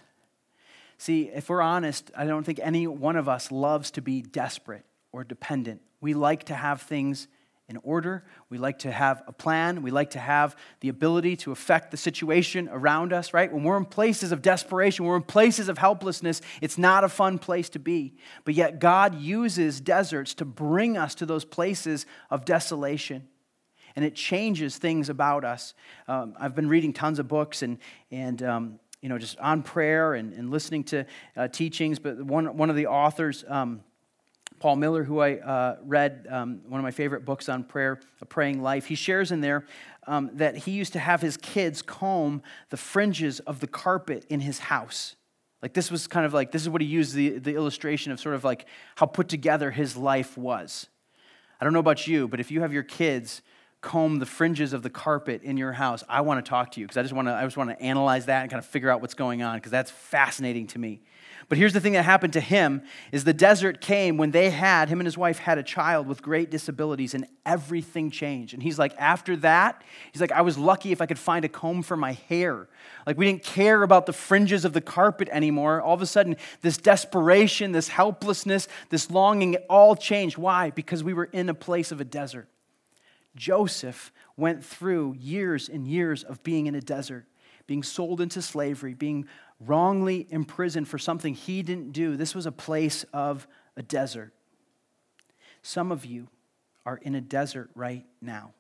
See, 0.98 1.24
if 1.24 1.50
we're 1.50 1.62
honest, 1.62 2.12
I 2.16 2.26
don't 2.26 2.44
think 2.46 2.60
any 2.62 2.88
one 2.88 3.16
of 3.16 3.28
us 3.28 3.52
loves 3.52 3.92
to 3.92 4.02
be 4.02 4.22
desperate 4.22 4.86
or 5.12 5.24
dependent. 5.24 5.82
We 6.02 6.14
like 6.14 6.46
to 6.46 6.56
have 6.56 6.82
things 6.82 7.28
in 7.68 7.78
order. 7.78 8.24
We 8.50 8.58
like 8.58 8.80
to 8.80 8.92
have 8.92 9.24
a 9.28 9.32
plan. 9.32 9.82
We 9.82 9.90
like 9.90 10.12
to 10.12 10.20
have 10.20 10.56
the 10.82 10.90
ability 10.90 11.36
to 11.38 11.52
affect 11.52 11.90
the 11.90 11.98
situation 11.98 12.70
around 12.72 13.12
us, 13.12 13.34
right? 13.34 13.52
When 13.52 13.64
we're 13.64 13.78
in 13.78 13.86
places 13.86 14.32
of 14.32 14.42
desperation, 14.42 15.06
we're 15.06 15.16
in 15.16 15.24
places 15.24 15.68
of 15.68 15.78
helplessness, 15.78 16.42
it's 16.62 16.78
not 16.78 17.04
a 17.04 17.10
fun 17.10 17.40
place 17.40 17.70
to 17.70 17.80
be. 17.80 18.14
But 18.44 18.54
yet, 18.54 18.80
God 18.80 19.16
uses 19.16 19.82
deserts 19.82 20.36
to 20.36 20.46
bring 20.46 20.96
us 20.96 21.16
to 21.16 21.26
those 21.26 21.44
places 21.44 22.06
of 22.30 22.46
desolation. 22.46 23.28
And 23.96 24.04
it 24.04 24.16
changes 24.16 24.78
things 24.78 25.10
about 25.10 25.46
us. 25.46 25.74
Um, 26.08 26.36
I've 26.40 26.56
been 26.56 26.68
reading 26.68 26.94
tons 26.94 27.20
of 27.20 27.28
books 27.28 27.62
and, 27.62 27.78
and 28.12 28.44
um, 28.44 28.80
you 29.02 29.10
know, 29.10 29.18
just 29.18 29.38
on 29.40 29.64
prayer 29.64 30.16
and, 30.16 30.34
and 30.34 30.52
listening 30.52 30.84
to 30.86 31.06
uh, 31.38 31.48
teachings. 31.48 32.00
But 32.00 32.22
one, 32.22 32.58
one 32.58 32.70
of 32.70 32.76
the 32.76 32.88
authors, 32.88 33.46
um, 33.48 33.84
Paul 34.60 34.78
Miller, 34.78 35.04
who 35.04 35.20
I 35.20 35.36
uh, 35.36 35.78
read, 35.84 36.28
um, 36.30 36.62
one 36.68 36.80
of 36.80 36.84
my 36.84 36.92
favorite 36.92 37.26
books 37.26 37.50
on 37.50 37.64
prayer, 37.64 38.00
A 38.22 38.26
Praying 38.26 38.62
Life, 38.62 38.86
he 38.86 38.96
shares 38.96 39.32
in 39.32 39.42
there 39.42 39.66
um, 40.08 40.32
that 40.34 40.56
he 40.58 40.72
used 40.72 40.94
to 40.94 41.00
have 41.00 41.22
his 41.22 41.38
kids 41.38 41.82
comb 41.82 42.42
the 42.70 42.78
fringes 42.78 43.40
of 43.42 43.60
the 43.60 43.68
carpet 43.68 44.26
in 44.30 44.40
his 44.40 44.60
house. 44.60 45.16
Like 45.62 45.74
this 45.74 45.90
was 45.92 46.08
kind 46.08 46.26
of 46.26 46.34
like, 46.34 46.52
this 46.52 46.62
is 46.62 46.70
what 46.70 46.82
he 46.82 46.88
used 46.88 47.16
the, 47.16 47.40
the 47.40 47.56
illustration 47.56 48.12
of 48.12 48.20
sort 48.20 48.36
of 48.36 48.44
like 48.44 48.66
how 48.96 49.06
put 49.06 49.30
together 49.30 49.72
his 49.72 49.98
life 49.98 50.38
was. 50.38 50.88
I 51.60 51.64
don't 51.64 51.74
know 51.74 51.80
about 51.80 52.08
you, 52.08 52.28
but 52.28 52.40
if 52.40 52.52
you 52.52 52.62
have 52.62 52.74
your 52.74 52.84
kids 52.84 53.42
comb 53.86 54.18
the 54.18 54.26
fringes 54.26 54.74
of 54.74 54.82
the 54.82 54.90
carpet 54.90 55.44
in 55.44 55.58
your 55.58 55.72
house, 55.72 56.04
I 56.10 56.22
want 56.22 56.44
to 56.44 56.50
talk 56.50 56.72
to 56.72 56.80
you 56.80 56.88
because 56.88 56.98
I 56.98 57.04
just 57.04 57.14
want 57.14 57.28
to 57.28 57.36
I 57.36 57.44
just 57.44 57.56
want 57.56 57.70
to 57.70 57.80
analyze 57.80 58.26
that 58.26 58.42
and 58.42 58.50
kind 58.50 58.58
of 58.58 58.66
figure 58.66 58.90
out 58.90 59.00
what's 59.00 59.14
going 59.14 59.44
on 59.44 59.58
because 59.58 59.72
that's 59.72 59.92
fascinating 59.92 60.66
to 60.68 60.80
me. 60.80 61.02
But 61.48 61.60
here's 61.60 61.74
the 61.74 61.80
thing 61.80 61.94
that 61.94 62.02
happened 62.04 62.34
to 62.34 62.40
him 62.40 62.82
is 63.12 63.24
the 63.24 63.34
desert 63.34 63.80
came 63.80 64.18
when 64.18 64.32
they 64.32 64.50
had 64.50 64.90
him 64.90 65.00
and 65.00 65.06
his 65.06 65.20
wife 65.20 65.38
had 65.38 65.60
a 65.60 65.64
child 65.64 66.08
with 66.08 66.24
great 66.24 66.50
disabilities 66.50 67.14
and 67.14 67.28
everything 67.46 68.10
changed. 68.10 68.56
And 68.56 68.64
he's 68.64 68.80
like 68.80 68.96
after 68.98 69.36
that, 69.38 69.84
he's 70.12 70.20
like 70.20 70.32
I 70.32 70.42
was 70.42 70.58
lucky 70.58 70.92
if 70.92 71.00
I 71.00 71.06
could 71.06 71.20
find 71.20 71.46
a 71.46 71.50
comb 71.50 71.84
for 71.84 71.96
my 71.96 72.14
hair. 72.14 72.68
Like 73.06 73.20
we 73.20 73.26
didn't 73.26 73.44
care 73.44 73.84
about 73.84 74.08
the 74.08 74.14
fringes 74.14 74.66
of 74.66 74.74
the 74.74 74.82
carpet 74.82 75.30
anymore. 75.32 75.80
All 75.80 75.94
of 75.94 76.02
a 76.02 76.08
sudden 76.08 76.38
this 76.64 76.78
desperation, 76.78 77.72
this 77.72 77.90
helplessness, 77.90 78.68
this 78.90 79.12
longing 79.12 79.54
it 79.54 79.66
all 79.70 79.96
changed. 79.96 80.40
Why? 80.40 80.72
Because 80.72 81.04
we 81.04 81.14
were 81.14 81.26
in 81.26 81.50
a 81.50 81.54
place 81.54 81.92
of 81.92 82.02
a 82.02 82.06
desert. 82.06 82.50
Joseph 83.36 84.12
went 84.38 84.64
through 84.64 85.16
years 85.20 85.70
and 85.70 85.88
years 85.88 86.24
of 86.24 86.44
being 86.44 86.68
in 86.68 86.76
a 86.76 86.82
desert, 86.82 87.26
being 87.68 87.84
sold 87.84 88.22
into 88.22 88.42
slavery, 88.42 88.94
being 88.94 89.26
wrongly 89.60 90.28
imprisoned 90.30 90.88
for 90.88 90.98
something 90.98 91.34
he 91.34 91.64
didn't 91.64 91.92
do. 91.92 92.18
This 92.18 92.36
was 92.36 92.46
a 92.46 92.52
place 92.52 93.06
of 93.14 93.48
a 93.78 93.82
desert. 93.82 94.34
Some 95.62 95.92
of 95.92 96.06
you 96.06 96.28
are 96.86 96.98
in 96.98 97.16
a 97.16 97.22
desert 97.22 97.70
right 97.76 98.06
now. 98.22 98.54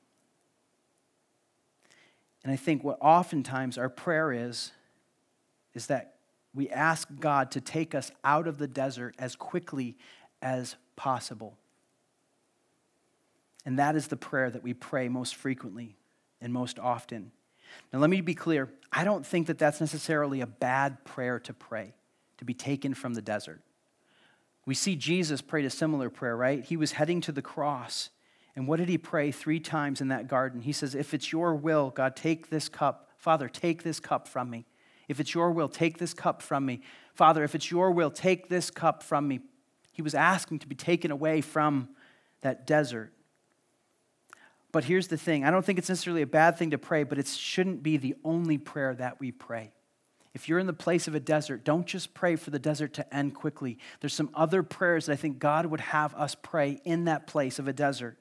And 2.43 2.51
I 2.51 2.55
think 2.55 2.83
what 2.83 2.97
oftentimes 3.01 3.77
our 3.77 3.89
prayer 3.89 4.31
is, 4.31 4.71
is 5.73 5.87
that 5.87 6.15
we 6.53 6.69
ask 6.69 7.07
God 7.19 7.51
to 7.51 7.61
take 7.61 7.93
us 7.93 8.11
out 8.23 8.47
of 8.47 8.57
the 8.57 8.67
desert 8.67 9.15
as 9.19 9.35
quickly 9.35 9.97
as 10.41 10.75
possible. 10.95 11.57
And 13.65 13.79
that 13.79 13.95
is 13.95 14.07
the 14.07 14.17
prayer 14.17 14.49
that 14.49 14.63
we 14.63 14.73
pray 14.73 15.09
most 15.09 15.35
frequently 15.35 15.97
and 16.39 16.53
most 16.53 16.77
often. 16.79 17.31
Now, 17.91 17.99
let 17.99 18.09
me 18.09 18.21
be 18.21 18.35
clear. 18.35 18.69
I 18.91 19.03
don't 19.03 19.25
think 19.25 19.47
that 19.47 19.57
that's 19.57 19.81
necessarily 19.81 20.41
a 20.41 20.47
bad 20.47 21.03
prayer 21.03 21.39
to 21.39 21.53
pray, 21.53 21.93
to 22.37 22.45
be 22.45 22.53
taken 22.53 22.93
from 22.93 23.15
the 23.15 23.21
desert. 23.21 23.61
We 24.65 24.75
see 24.75 24.95
Jesus 24.95 25.41
prayed 25.41 25.65
a 25.65 25.69
similar 25.69 26.09
prayer, 26.09 26.35
right? 26.35 26.63
He 26.63 26.77
was 26.77 26.93
heading 26.93 27.21
to 27.21 27.31
the 27.31 27.41
cross. 27.41 28.09
And 28.55 28.67
what 28.67 28.77
did 28.77 28.89
he 28.89 28.97
pray 28.97 29.31
three 29.31 29.59
times 29.59 30.01
in 30.01 30.07
that 30.07 30.27
garden? 30.27 30.61
He 30.61 30.71
says, 30.71 30.95
If 30.95 31.13
it's 31.13 31.31
your 31.31 31.55
will, 31.55 31.89
God, 31.89 32.15
take 32.15 32.49
this 32.49 32.69
cup. 32.69 33.09
Father, 33.17 33.49
take 33.49 33.83
this 33.83 33.99
cup 33.99 34.27
from 34.27 34.49
me. 34.49 34.65
If 35.07 35.19
it's 35.19 35.33
your 35.33 35.51
will, 35.51 35.67
take 35.67 35.97
this 35.97 36.13
cup 36.13 36.41
from 36.41 36.65
me. 36.65 36.81
Father, 37.13 37.43
if 37.43 37.53
it's 37.53 37.69
your 37.69 37.91
will, 37.91 38.11
take 38.11 38.49
this 38.49 38.71
cup 38.71 39.03
from 39.03 39.27
me. 39.27 39.39
He 39.91 40.01
was 40.01 40.15
asking 40.15 40.59
to 40.59 40.67
be 40.67 40.75
taken 40.75 41.11
away 41.11 41.41
from 41.41 41.89
that 42.41 42.65
desert. 42.65 43.13
But 44.75 44.83
here's 44.83 45.07
the 45.07 45.15
thing 45.15 45.45
I 45.45 45.51
don't 45.51 45.63
think 45.63 45.79
it's 45.79 45.87
necessarily 45.87 46.21
a 46.21 46.27
bad 46.27 46.57
thing 46.57 46.71
to 46.71 46.77
pray, 46.77 47.03
but 47.03 47.17
it 47.17 47.27
shouldn't 47.27 47.81
be 47.81 47.95
the 47.95 48.13
only 48.25 48.57
prayer 48.57 48.93
that 48.95 49.21
we 49.21 49.31
pray. 49.31 49.71
If 50.33 50.49
you're 50.49 50.59
in 50.59 50.67
the 50.67 50.73
place 50.73 51.07
of 51.07 51.15
a 51.15 51.19
desert, 51.21 51.63
don't 51.63 51.87
just 51.87 52.13
pray 52.13 52.35
for 52.35 52.49
the 52.49 52.59
desert 52.59 52.91
to 52.95 53.15
end 53.15 53.35
quickly. 53.35 53.77
There's 54.01 54.13
some 54.13 54.29
other 54.33 54.63
prayers 54.63 55.05
that 55.05 55.13
I 55.13 55.15
think 55.15 55.39
God 55.39 55.67
would 55.67 55.79
have 55.79 56.13
us 56.15 56.35
pray 56.35 56.81
in 56.83 57.05
that 57.05 57.25
place 57.25 57.57
of 57.57 57.69
a 57.69 57.73
desert. 57.73 58.17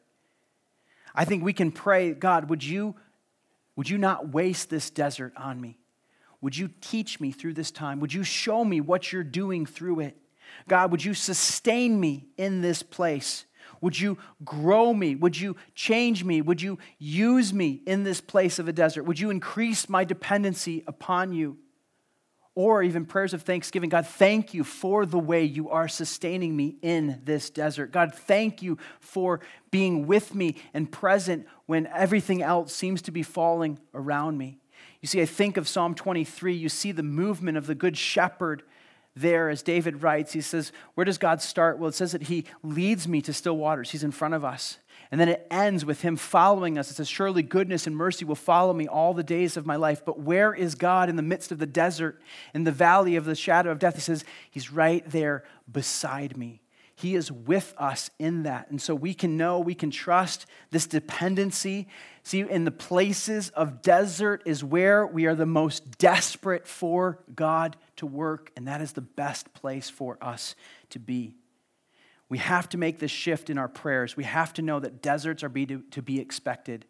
I 1.12 1.24
think 1.24 1.42
we 1.42 1.52
can 1.52 1.72
pray, 1.72 2.12
God, 2.12 2.48
would 2.48 2.62
you, 2.62 2.94
would 3.74 3.90
you 3.90 3.98
not 3.98 4.28
waste 4.28 4.70
this 4.70 4.90
desert 4.90 5.32
on 5.36 5.60
me? 5.60 5.76
Would 6.40 6.56
you 6.56 6.70
teach 6.80 7.18
me 7.18 7.32
through 7.32 7.54
this 7.54 7.72
time? 7.72 7.98
Would 7.98 8.14
you 8.14 8.22
show 8.22 8.64
me 8.64 8.80
what 8.80 9.12
you're 9.12 9.24
doing 9.24 9.66
through 9.66 9.98
it? 9.98 10.16
God, 10.68 10.92
would 10.92 11.04
you 11.04 11.14
sustain 11.14 11.98
me 11.98 12.26
in 12.36 12.60
this 12.60 12.84
place? 12.84 13.44
Would 13.84 14.00
you 14.00 14.16
grow 14.46 14.94
me? 14.94 15.14
Would 15.14 15.38
you 15.38 15.56
change 15.74 16.24
me? 16.24 16.40
Would 16.40 16.62
you 16.62 16.78
use 16.98 17.52
me 17.52 17.82
in 17.86 18.02
this 18.02 18.18
place 18.18 18.58
of 18.58 18.66
a 18.66 18.72
desert? 18.72 19.02
Would 19.02 19.20
you 19.20 19.28
increase 19.28 19.90
my 19.90 20.04
dependency 20.04 20.82
upon 20.86 21.34
you? 21.34 21.58
Or 22.54 22.82
even 22.82 23.04
prayers 23.04 23.34
of 23.34 23.42
thanksgiving 23.42 23.90
God, 23.90 24.06
thank 24.06 24.54
you 24.54 24.64
for 24.64 25.04
the 25.04 25.18
way 25.18 25.44
you 25.44 25.68
are 25.68 25.86
sustaining 25.86 26.56
me 26.56 26.76
in 26.80 27.20
this 27.24 27.50
desert. 27.50 27.92
God, 27.92 28.14
thank 28.14 28.62
you 28.62 28.78
for 29.00 29.40
being 29.70 30.06
with 30.06 30.34
me 30.34 30.56
and 30.72 30.90
present 30.90 31.46
when 31.66 31.86
everything 31.88 32.40
else 32.40 32.74
seems 32.74 33.02
to 33.02 33.10
be 33.10 33.22
falling 33.22 33.78
around 33.92 34.38
me. 34.38 34.60
You 35.02 35.08
see, 35.08 35.20
I 35.20 35.26
think 35.26 35.58
of 35.58 35.68
Psalm 35.68 35.94
23. 35.94 36.54
You 36.54 36.70
see 36.70 36.90
the 36.90 37.02
movement 37.02 37.58
of 37.58 37.66
the 37.66 37.74
Good 37.74 37.98
Shepherd 37.98 38.62
there, 39.16 39.48
as 39.48 39.62
David 39.62 40.02
writes, 40.02 40.32
he 40.32 40.40
says, 40.40 40.72
Where 40.94 41.04
does 41.04 41.18
God 41.18 41.40
start? 41.40 41.78
Well, 41.78 41.88
it 41.88 41.94
says 41.94 42.12
that 42.12 42.24
he 42.24 42.44
leads 42.62 43.06
me 43.06 43.22
to 43.22 43.32
still 43.32 43.56
waters. 43.56 43.90
He's 43.90 44.04
in 44.04 44.10
front 44.10 44.34
of 44.34 44.44
us. 44.44 44.78
And 45.10 45.20
then 45.20 45.28
it 45.28 45.46
ends 45.50 45.84
with 45.84 46.00
him 46.00 46.16
following 46.16 46.76
us. 46.76 46.90
It 46.90 46.94
says, 46.94 47.08
Surely 47.08 47.42
goodness 47.42 47.86
and 47.86 47.96
mercy 47.96 48.24
will 48.24 48.34
follow 48.34 48.72
me 48.72 48.88
all 48.88 49.14
the 49.14 49.22
days 49.22 49.56
of 49.56 49.66
my 49.66 49.76
life. 49.76 50.04
But 50.04 50.18
where 50.18 50.52
is 50.52 50.74
God 50.74 51.08
in 51.08 51.14
the 51.14 51.22
midst 51.22 51.52
of 51.52 51.58
the 51.58 51.66
desert, 51.66 52.20
in 52.54 52.64
the 52.64 52.72
valley 52.72 53.14
of 53.14 53.24
the 53.24 53.36
shadow 53.36 53.70
of 53.70 53.78
death? 53.78 53.94
He 53.94 54.00
says, 54.00 54.24
He's 54.50 54.72
right 54.72 55.08
there 55.08 55.44
beside 55.70 56.36
me. 56.36 56.60
He 56.96 57.14
is 57.14 57.30
with 57.30 57.74
us 57.76 58.10
in 58.18 58.44
that. 58.44 58.70
And 58.70 58.80
so 58.80 58.94
we 58.94 59.14
can 59.14 59.36
know, 59.36 59.60
we 59.60 59.74
can 59.74 59.90
trust 59.90 60.46
this 60.70 60.86
dependency. 60.86 61.88
See, 62.22 62.40
in 62.40 62.64
the 62.64 62.70
places 62.70 63.50
of 63.50 63.82
desert 63.82 64.42
is 64.46 64.64
where 64.64 65.06
we 65.06 65.26
are 65.26 65.34
the 65.34 65.46
most 65.46 65.98
desperate 65.98 66.66
for 66.66 67.18
God 67.34 67.76
to 67.96 68.06
work, 68.06 68.50
and 68.56 68.68
that 68.68 68.80
is 68.80 68.92
the 68.92 69.00
best 69.00 69.52
place 69.54 69.88
for 69.88 70.18
us 70.20 70.54
to 70.90 70.98
be. 70.98 71.36
We 72.28 72.38
have 72.38 72.68
to 72.70 72.78
make 72.78 72.98
this 72.98 73.10
shift 73.10 73.50
in 73.50 73.58
our 73.58 73.68
prayers. 73.68 74.16
We 74.16 74.24
have 74.24 74.52
to 74.54 74.62
know 74.62 74.80
that 74.80 75.02
deserts 75.02 75.42
are 75.44 75.48
be 75.48 75.66
to, 75.66 75.82
to 75.92 76.02
be 76.02 76.20
expected. 76.20 76.86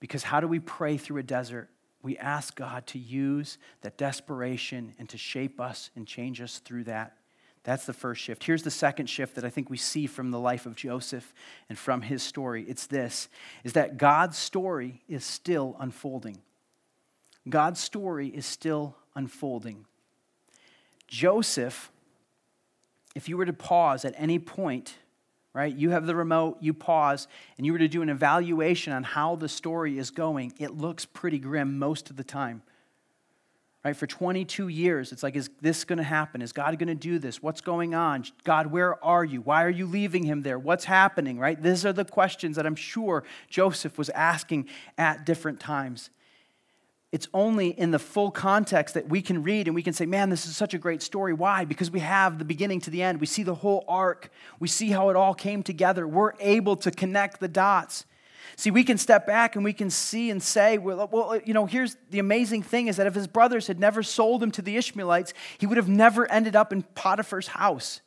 Because 0.00 0.24
how 0.24 0.40
do 0.40 0.48
we 0.48 0.58
pray 0.58 0.96
through 0.96 1.18
a 1.18 1.22
desert? 1.22 1.68
We 2.02 2.18
ask 2.18 2.56
God 2.56 2.86
to 2.88 2.98
use 2.98 3.58
that 3.82 3.96
desperation 3.96 4.94
and 4.98 5.08
to 5.10 5.18
shape 5.18 5.60
us 5.60 5.90
and 5.94 6.06
change 6.06 6.40
us 6.40 6.58
through 6.58 6.84
that. 6.84 7.16
That's 7.64 7.86
the 7.86 7.92
first 7.92 8.20
shift. 8.20 8.42
Here's 8.42 8.64
the 8.64 8.72
second 8.72 9.06
shift 9.06 9.36
that 9.36 9.44
I 9.44 9.50
think 9.50 9.70
we 9.70 9.76
see 9.76 10.08
from 10.08 10.32
the 10.32 10.40
life 10.40 10.66
of 10.66 10.74
Joseph 10.74 11.32
and 11.68 11.78
from 11.78 12.02
his 12.02 12.22
story. 12.22 12.64
It's 12.66 12.86
this 12.86 13.28
is 13.62 13.74
that 13.74 13.98
God's 13.98 14.36
story 14.36 15.02
is 15.08 15.24
still 15.24 15.76
unfolding. 15.78 16.38
God's 17.48 17.78
story 17.78 18.28
is 18.28 18.46
still 18.46 18.96
unfolding. 19.14 19.86
Joseph, 21.12 21.92
if 23.14 23.28
you 23.28 23.36
were 23.36 23.44
to 23.44 23.52
pause 23.52 24.06
at 24.06 24.14
any 24.16 24.38
point, 24.38 24.94
right? 25.52 25.76
You 25.76 25.90
have 25.90 26.06
the 26.06 26.16
remote, 26.16 26.56
you 26.62 26.72
pause, 26.72 27.28
and 27.58 27.66
you 27.66 27.72
were 27.72 27.78
to 27.78 27.88
do 27.88 28.00
an 28.00 28.08
evaluation 28.08 28.94
on 28.94 29.02
how 29.02 29.36
the 29.36 29.48
story 29.48 29.98
is 29.98 30.10
going, 30.10 30.54
it 30.58 30.78
looks 30.78 31.04
pretty 31.04 31.38
grim 31.38 31.78
most 31.78 32.08
of 32.08 32.16
the 32.16 32.24
time 32.24 32.62
right? 33.84 33.96
For 33.96 34.06
22 34.06 34.68
years, 34.68 35.12
it's 35.12 35.22
like, 35.22 35.34
is 35.34 35.50
this 35.60 35.84
going 35.84 35.96
to 35.96 36.04
happen? 36.04 36.40
Is 36.40 36.52
God 36.52 36.78
going 36.78 36.88
to 36.88 36.94
do 36.94 37.18
this? 37.18 37.42
What's 37.42 37.60
going 37.60 37.94
on? 37.94 38.24
God, 38.44 38.68
where 38.68 39.02
are 39.04 39.24
you? 39.24 39.40
Why 39.40 39.64
are 39.64 39.70
you 39.70 39.86
leaving 39.86 40.24
him 40.24 40.42
there? 40.42 40.58
What's 40.58 40.84
happening, 40.84 41.38
right? 41.38 41.60
These 41.60 41.84
are 41.84 41.92
the 41.92 42.04
questions 42.04 42.56
that 42.56 42.66
I'm 42.66 42.76
sure 42.76 43.24
Joseph 43.48 43.98
was 43.98 44.08
asking 44.10 44.68
at 44.96 45.26
different 45.26 45.58
times. 45.58 46.10
It's 47.12 47.28
only 47.34 47.68
in 47.68 47.90
the 47.90 47.98
full 47.98 48.30
context 48.30 48.94
that 48.94 49.08
we 49.08 49.20
can 49.20 49.42
read 49.42 49.68
and 49.68 49.74
we 49.74 49.82
can 49.82 49.92
say, 49.92 50.06
man, 50.06 50.30
this 50.30 50.46
is 50.46 50.56
such 50.56 50.72
a 50.72 50.78
great 50.78 51.02
story. 51.02 51.34
Why? 51.34 51.66
Because 51.66 51.90
we 51.90 52.00
have 52.00 52.38
the 52.38 52.44
beginning 52.44 52.80
to 52.80 52.90
the 52.90 53.02
end. 53.02 53.20
We 53.20 53.26
see 53.26 53.42
the 53.42 53.54
whole 53.54 53.84
arc. 53.86 54.30
We 54.58 54.66
see 54.66 54.90
how 54.90 55.10
it 55.10 55.16
all 55.16 55.34
came 55.34 55.62
together. 55.62 56.08
We're 56.08 56.32
able 56.40 56.74
to 56.76 56.90
connect 56.90 57.38
the 57.38 57.48
dots. 57.48 58.06
See, 58.56 58.70
we 58.70 58.82
can 58.82 58.96
step 58.96 59.26
back 59.26 59.56
and 59.56 59.64
we 59.64 59.74
can 59.74 59.90
see 59.90 60.30
and 60.30 60.42
say, 60.42 60.78
well, 60.78 61.08
well, 61.12 61.38
you 61.44 61.52
know, 61.52 61.66
here's 61.66 61.98
the 62.10 62.18
amazing 62.18 62.62
thing 62.62 62.86
is 62.86 62.96
that 62.96 63.06
if 63.06 63.14
his 63.14 63.26
brothers 63.26 63.66
had 63.66 63.78
never 63.78 64.02
sold 64.02 64.42
him 64.42 64.50
to 64.52 64.62
the 64.62 64.76
Ishmaelites, 64.78 65.34
he 65.58 65.66
would 65.66 65.76
have 65.76 65.88
never 65.88 66.30
ended 66.30 66.56
up 66.56 66.72
in 66.72 66.82
Potiphar's 66.82 67.48
house. 67.48 68.00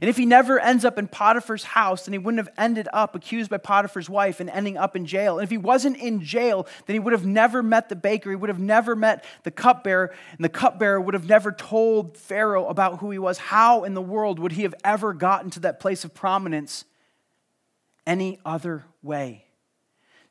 And 0.00 0.08
if 0.08 0.16
he 0.16 0.24
never 0.24 0.60
ends 0.60 0.84
up 0.84 0.98
in 0.98 1.08
Potiphar's 1.08 1.64
house, 1.64 2.04
then 2.04 2.12
he 2.12 2.18
wouldn't 2.18 2.46
have 2.46 2.54
ended 2.56 2.88
up 2.92 3.14
accused 3.14 3.50
by 3.50 3.58
Potiphar's 3.58 4.08
wife 4.08 4.38
and 4.38 4.48
ending 4.50 4.76
up 4.76 4.94
in 4.94 5.04
jail. 5.04 5.38
And 5.38 5.44
if 5.44 5.50
he 5.50 5.58
wasn't 5.58 5.96
in 5.96 6.22
jail, 6.22 6.66
then 6.86 6.94
he 6.94 7.00
would 7.00 7.12
have 7.12 7.26
never 7.26 7.62
met 7.62 7.88
the 7.88 7.96
baker. 7.96 8.30
He 8.30 8.36
would 8.36 8.50
have 8.50 8.60
never 8.60 8.94
met 8.94 9.24
the 9.42 9.50
cupbearer. 9.50 10.14
And 10.32 10.44
the 10.44 10.48
cupbearer 10.48 11.00
would 11.00 11.14
have 11.14 11.28
never 11.28 11.50
told 11.50 12.16
Pharaoh 12.16 12.66
about 12.68 13.00
who 13.00 13.10
he 13.10 13.18
was. 13.18 13.38
How 13.38 13.84
in 13.84 13.94
the 13.94 14.02
world 14.02 14.38
would 14.38 14.52
he 14.52 14.62
have 14.62 14.74
ever 14.84 15.12
gotten 15.12 15.50
to 15.50 15.60
that 15.60 15.80
place 15.80 16.04
of 16.04 16.14
prominence 16.14 16.84
any 18.06 18.38
other 18.44 18.84
way? 19.02 19.46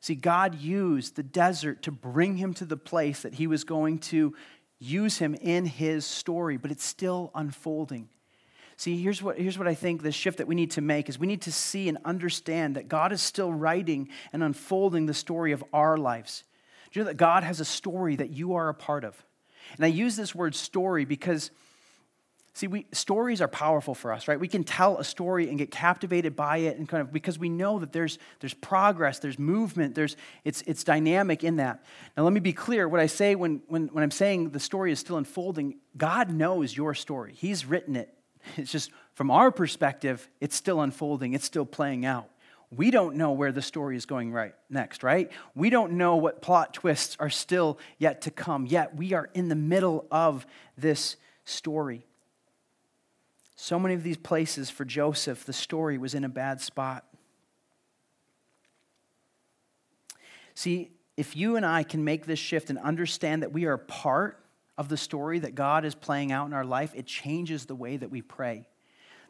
See, 0.00 0.14
God 0.14 0.54
used 0.54 1.16
the 1.16 1.22
desert 1.22 1.82
to 1.82 1.92
bring 1.92 2.36
him 2.36 2.54
to 2.54 2.64
the 2.64 2.78
place 2.78 3.20
that 3.22 3.34
he 3.34 3.46
was 3.46 3.64
going 3.64 3.98
to 3.98 4.34
use 4.78 5.18
him 5.18 5.34
in 5.34 5.66
his 5.66 6.06
story, 6.06 6.56
but 6.56 6.70
it's 6.70 6.84
still 6.84 7.30
unfolding. 7.34 8.08
See, 8.80 8.96
here's 8.96 9.22
what, 9.22 9.36
here's 9.36 9.58
what 9.58 9.68
I 9.68 9.74
think 9.74 10.02
the 10.02 10.10
shift 10.10 10.38
that 10.38 10.46
we 10.46 10.54
need 10.54 10.70
to 10.70 10.80
make 10.80 11.10
is 11.10 11.18
we 11.18 11.26
need 11.26 11.42
to 11.42 11.52
see 11.52 11.90
and 11.90 11.98
understand 12.02 12.76
that 12.76 12.88
God 12.88 13.12
is 13.12 13.20
still 13.20 13.52
writing 13.52 14.08
and 14.32 14.42
unfolding 14.42 15.04
the 15.04 15.12
story 15.12 15.52
of 15.52 15.62
our 15.74 15.98
lives. 15.98 16.44
Do 16.90 16.98
you 16.98 17.04
know 17.04 17.10
that 17.10 17.18
God 17.18 17.44
has 17.44 17.60
a 17.60 17.64
story 17.66 18.16
that 18.16 18.30
you 18.30 18.54
are 18.54 18.70
a 18.70 18.74
part 18.74 19.04
of? 19.04 19.22
And 19.76 19.84
I 19.84 19.88
use 19.88 20.16
this 20.16 20.34
word 20.34 20.54
story 20.54 21.04
because, 21.04 21.50
see, 22.54 22.68
we, 22.68 22.86
stories 22.92 23.42
are 23.42 23.48
powerful 23.48 23.94
for 23.94 24.14
us, 24.14 24.26
right? 24.26 24.40
We 24.40 24.48
can 24.48 24.64
tell 24.64 24.96
a 24.96 25.04
story 25.04 25.50
and 25.50 25.58
get 25.58 25.70
captivated 25.70 26.34
by 26.34 26.56
it 26.56 26.78
and 26.78 26.88
kind 26.88 27.02
of 27.02 27.12
because 27.12 27.38
we 27.38 27.50
know 27.50 27.80
that 27.80 27.92
there's, 27.92 28.18
there's 28.40 28.54
progress, 28.54 29.18
there's 29.18 29.38
movement, 29.38 29.94
there's, 29.94 30.16
it's, 30.42 30.62
it's 30.62 30.84
dynamic 30.84 31.44
in 31.44 31.56
that. 31.56 31.84
Now, 32.16 32.22
let 32.22 32.32
me 32.32 32.40
be 32.40 32.54
clear. 32.54 32.88
What 32.88 33.00
I 33.00 33.08
say 33.08 33.34
when, 33.34 33.60
when, 33.68 33.88
when 33.88 34.02
I'm 34.02 34.10
saying 34.10 34.52
the 34.52 34.58
story 34.58 34.90
is 34.90 34.98
still 34.98 35.18
unfolding, 35.18 35.74
God 35.98 36.30
knows 36.30 36.74
your 36.74 36.94
story. 36.94 37.34
He's 37.36 37.66
written 37.66 37.94
it 37.94 38.16
It's 38.56 38.72
just 38.72 38.90
from 39.14 39.30
our 39.30 39.50
perspective, 39.50 40.28
it's 40.40 40.56
still 40.56 40.80
unfolding, 40.80 41.34
it's 41.34 41.44
still 41.44 41.66
playing 41.66 42.04
out. 42.04 42.28
We 42.70 42.90
don't 42.90 43.16
know 43.16 43.32
where 43.32 43.50
the 43.50 43.62
story 43.62 43.96
is 43.96 44.06
going 44.06 44.32
right 44.32 44.54
next, 44.68 45.02
right? 45.02 45.30
We 45.56 45.70
don't 45.70 45.92
know 45.92 46.16
what 46.16 46.40
plot 46.40 46.72
twists 46.72 47.16
are 47.18 47.30
still 47.30 47.78
yet 47.98 48.22
to 48.22 48.30
come. 48.30 48.64
Yet 48.64 48.94
we 48.94 49.12
are 49.12 49.28
in 49.34 49.48
the 49.48 49.56
middle 49.56 50.06
of 50.10 50.46
this 50.78 51.16
story. 51.44 52.06
So 53.56 53.78
many 53.78 53.94
of 53.94 54.02
these 54.04 54.16
places 54.16 54.70
for 54.70 54.84
Joseph, 54.84 55.44
the 55.44 55.52
story 55.52 55.98
was 55.98 56.14
in 56.14 56.24
a 56.24 56.28
bad 56.28 56.60
spot. 56.60 57.04
See, 60.54 60.92
if 61.16 61.36
you 61.36 61.56
and 61.56 61.66
I 61.66 61.82
can 61.82 62.04
make 62.04 62.24
this 62.24 62.38
shift 62.38 62.70
and 62.70 62.78
understand 62.78 63.42
that 63.42 63.52
we 63.52 63.66
are 63.66 63.76
part 63.76 64.39
of 64.80 64.88
the 64.88 64.96
story 64.96 65.38
that 65.40 65.54
God 65.54 65.84
is 65.84 65.94
playing 65.94 66.32
out 66.32 66.46
in 66.46 66.54
our 66.54 66.64
life, 66.64 66.92
it 66.94 67.04
changes 67.04 67.66
the 67.66 67.74
way 67.74 67.98
that 67.98 68.10
we 68.10 68.22
pray. 68.22 68.66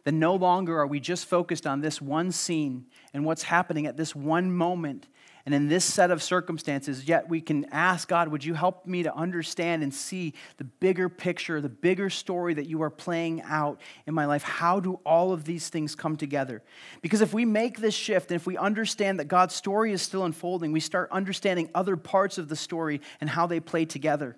Then 0.04 0.20
no 0.20 0.36
longer 0.36 0.78
are 0.78 0.86
we 0.86 1.00
just 1.00 1.26
focused 1.26 1.66
on 1.66 1.80
this 1.80 2.00
one 2.00 2.30
scene 2.30 2.86
and 3.12 3.24
what's 3.24 3.42
happening 3.42 3.84
at 3.86 3.96
this 3.96 4.14
one 4.14 4.52
moment 4.52 5.08
and 5.44 5.52
in 5.52 5.66
this 5.66 5.84
set 5.84 6.12
of 6.12 6.22
circumstances, 6.22 7.08
yet 7.08 7.28
we 7.28 7.40
can 7.40 7.64
ask 7.72 8.06
God, 8.06 8.28
would 8.28 8.44
you 8.44 8.54
help 8.54 8.86
me 8.86 9.02
to 9.02 9.12
understand 9.12 9.82
and 9.82 9.92
see 9.92 10.34
the 10.58 10.64
bigger 10.64 11.08
picture, 11.08 11.60
the 11.60 11.68
bigger 11.68 12.10
story 12.10 12.54
that 12.54 12.66
you 12.66 12.82
are 12.82 12.90
playing 12.90 13.42
out 13.42 13.80
in 14.06 14.14
my 14.14 14.26
life? 14.26 14.44
How 14.44 14.78
do 14.78 15.00
all 15.04 15.32
of 15.32 15.44
these 15.44 15.68
things 15.68 15.96
come 15.96 16.16
together? 16.16 16.62
Because 17.02 17.22
if 17.22 17.34
we 17.34 17.44
make 17.44 17.80
this 17.80 17.94
shift 17.94 18.30
and 18.30 18.36
if 18.36 18.46
we 18.46 18.56
understand 18.56 19.18
that 19.18 19.24
God's 19.24 19.56
story 19.56 19.90
is 19.90 20.00
still 20.00 20.24
unfolding, 20.24 20.70
we 20.70 20.78
start 20.78 21.10
understanding 21.10 21.70
other 21.74 21.96
parts 21.96 22.38
of 22.38 22.48
the 22.48 22.54
story 22.54 23.00
and 23.20 23.28
how 23.28 23.48
they 23.48 23.58
play 23.58 23.84
together. 23.84 24.36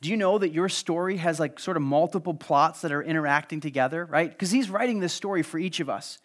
Do 0.00 0.08
you 0.08 0.16
know 0.16 0.38
that 0.38 0.52
your 0.52 0.68
story 0.68 1.16
has 1.18 1.40
like 1.40 1.58
sort 1.58 1.76
of 1.76 1.82
multiple 1.82 2.34
plots 2.34 2.80
that 2.82 2.92
are 2.92 3.02
interacting 3.02 3.60
together, 3.60 4.04
right? 4.04 4.30
Because 4.30 4.50
he's 4.50 4.70
writing 4.70 5.00
this 5.00 5.12
story 5.12 5.42
for 5.42 5.58
each 5.58 5.80
of 5.80 5.88
us. 5.88 6.18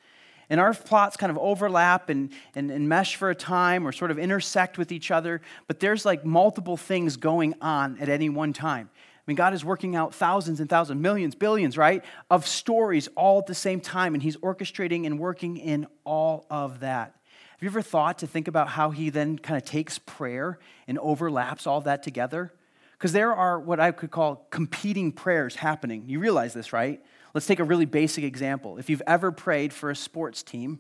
And 0.50 0.60
our 0.60 0.74
plots 0.74 1.18
kind 1.18 1.32
of 1.32 1.38
overlap 1.38 2.10
and, 2.10 2.32
and, 2.54 2.70
and 2.70 2.88
mesh 2.88 3.16
for 3.16 3.30
a 3.30 3.36
time 3.36 3.88
or 3.88 3.92
sort 3.92 4.12
of 4.12 4.20
intersect 4.20 4.78
with 4.78 4.92
each 4.92 5.10
other, 5.10 5.42
but 5.68 5.80
there's 5.80 6.06
like 6.06 6.24
multiple 6.24 6.78
things 6.78 7.18
going 7.18 7.56
on 7.62 7.98
at 8.00 8.10
any 8.10 8.30
one 8.30 8.54
time. 8.54 8.90
I 8.96 9.32
mean, 9.32 9.38
God 9.38 9.56
is 9.56 9.66
working 9.66 9.96
out 9.96 10.14
thousands 10.14 10.60
and 10.60 10.70
thousands, 10.70 11.02
millions, 11.02 11.34
billions, 11.34 11.80
right, 11.80 12.06
of 12.30 12.46
stories 12.46 13.10
all 13.16 13.40
at 13.40 13.48
the 13.48 13.56
same 13.56 13.82
time, 13.82 14.14
and 14.14 14.22
He's 14.22 14.38
orchestrating 14.38 15.08
and 15.08 15.20
working 15.20 15.58
in 15.58 15.88
all 16.04 16.46
of 16.52 16.82
that. 16.82 17.16
Have 17.50 17.64
you 17.64 17.70
ever 17.70 17.82
thought 17.82 18.20
to 18.20 18.28
think 18.28 18.48
about 18.48 18.68
how 18.70 18.92
He 18.92 19.10
then 19.10 19.40
kind 19.40 19.58
of 19.58 19.66
takes 19.68 19.98
prayer 19.98 20.60
and 20.88 21.00
overlaps 21.00 21.66
all 21.66 21.82
that 21.82 22.04
together? 22.04 22.54
Because 22.98 23.12
there 23.12 23.34
are 23.34 23.60
what 23.60 23.80
I 23.80 23.92
could 23.92 24.12
call 24.12 24.48
competing 24.50 25.12
prayers 25.12 25.56
happening. 25.56 26.04
You 26.08 26.20
realize 26.20 26.54
this, 26.54 26.74
right? 26.74 27.04
Let's 27.34 27.48
take 27.48 27.60
a 27.60 27.64
really 27.64 27.86
basic 27.86 28.24
example. 28.24 28.78
If 28.78 28.90
you've 28.90 29.02
ever 29.06 29.32
prayed 29.32 29.74
for 29.74 29.90
a 29.90 29.96
sports 29.96 30.42
team, 30.44 30.80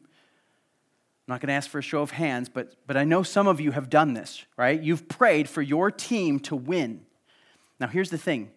I'm 1.28 1.34
not 1.34 1.41
going 1.41 1.47
to 1.47 1.54
ask 1.54 1.69
for 1.69 1.80
a 1.80 1.84
show 1.84 2.01
of 2.01 2.12
hands, 2.12 2.49
but, 2.49 2.75
but 2.88 2.95
I 2.95 3.04
know 3.04 3.23
some 3.23 3.47
of 3.47 3.60
you 3.60 3.71
have 3.71 3.89
done 3.89 4.13
this, 4.13 4.45
right? 4.58 4.82
You've 4.82 5.10
prayed 5.10 5.49
for 5.49 5.62
your 5.62 5.91
team 5.91 6.39
to 6.41 6.56
win. 6.56 7.06
Now, 7.80 7.88
here's 7.88 8.10
the 8.10 8.17
thing 8.17 8.51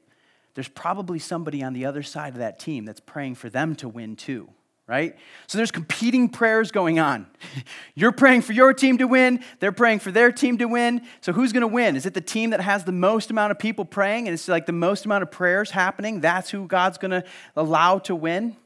there's 0.55 0.69
probably 0.69 1.19
somebody 1.19 1.63
on 1.63 1.73
the 1.73 1.87
other 1.87 2.03
side 2.03 2.35
of 2.35 2.39
that 2.39 2.59
team 2.59 2.85
that's 2.85 3.01
praying 3.01 3.37
for 3.37 3.49
them 3.49 3.75
to 3.77 3.89
win 3.89 4.17
too 4.17 4.51
right? 4.89 5.15
So 5.47 5.59
there's 5.59 5.71
competing 5.71 6.31
prayers 6.31 6.73
going 6.73 6.99
on. 6.99 7.27
You're 7.95 8.11
praying 8.11 8.41
for 8.41 8.55
your 8.55 8.73
team 8.73 8.99
to 8.99 9.07
win, 9.07 9.45
they're 9.61 9.71
praying 9.71 9.99
for 10.01 10.11
their 10.11 10.33
team 10.33 10.59
to 10.59 10.65
win. 10.65 11.03
So 11.21 11.33
who's 11.33 11.53
going 11.53 11.61
to 11.61 11.69
win? 11.69 11.95
Is 11.95 12.07
it 12.07 12.15
the 12.15 12.23
team 12.23 12.51
that 12.51 12.61
has 12.61 12.85
the 12.85 12.93
most 12.93 13.31
amount 13.31 13.53
of 13.53 13.59
people 13.59 13.85
praying 13.85 14.27
and 14.27 14.35
it's 14.35 14.49
like 14.49 14.67
the 14.67 14.73
most 14.73 15.05
amount 15.05 15.23
of 15.23 15.31
prayers 15.31 15.71
happening? 15.71 16.21
That's 16.21 16.51
who 16.51 16.67
God's 16.67 16.97
going 16.97 17.11
to 17.11 17.23
allow 17.55 17.99
to 18.01 18.17
win? 18.17 18.57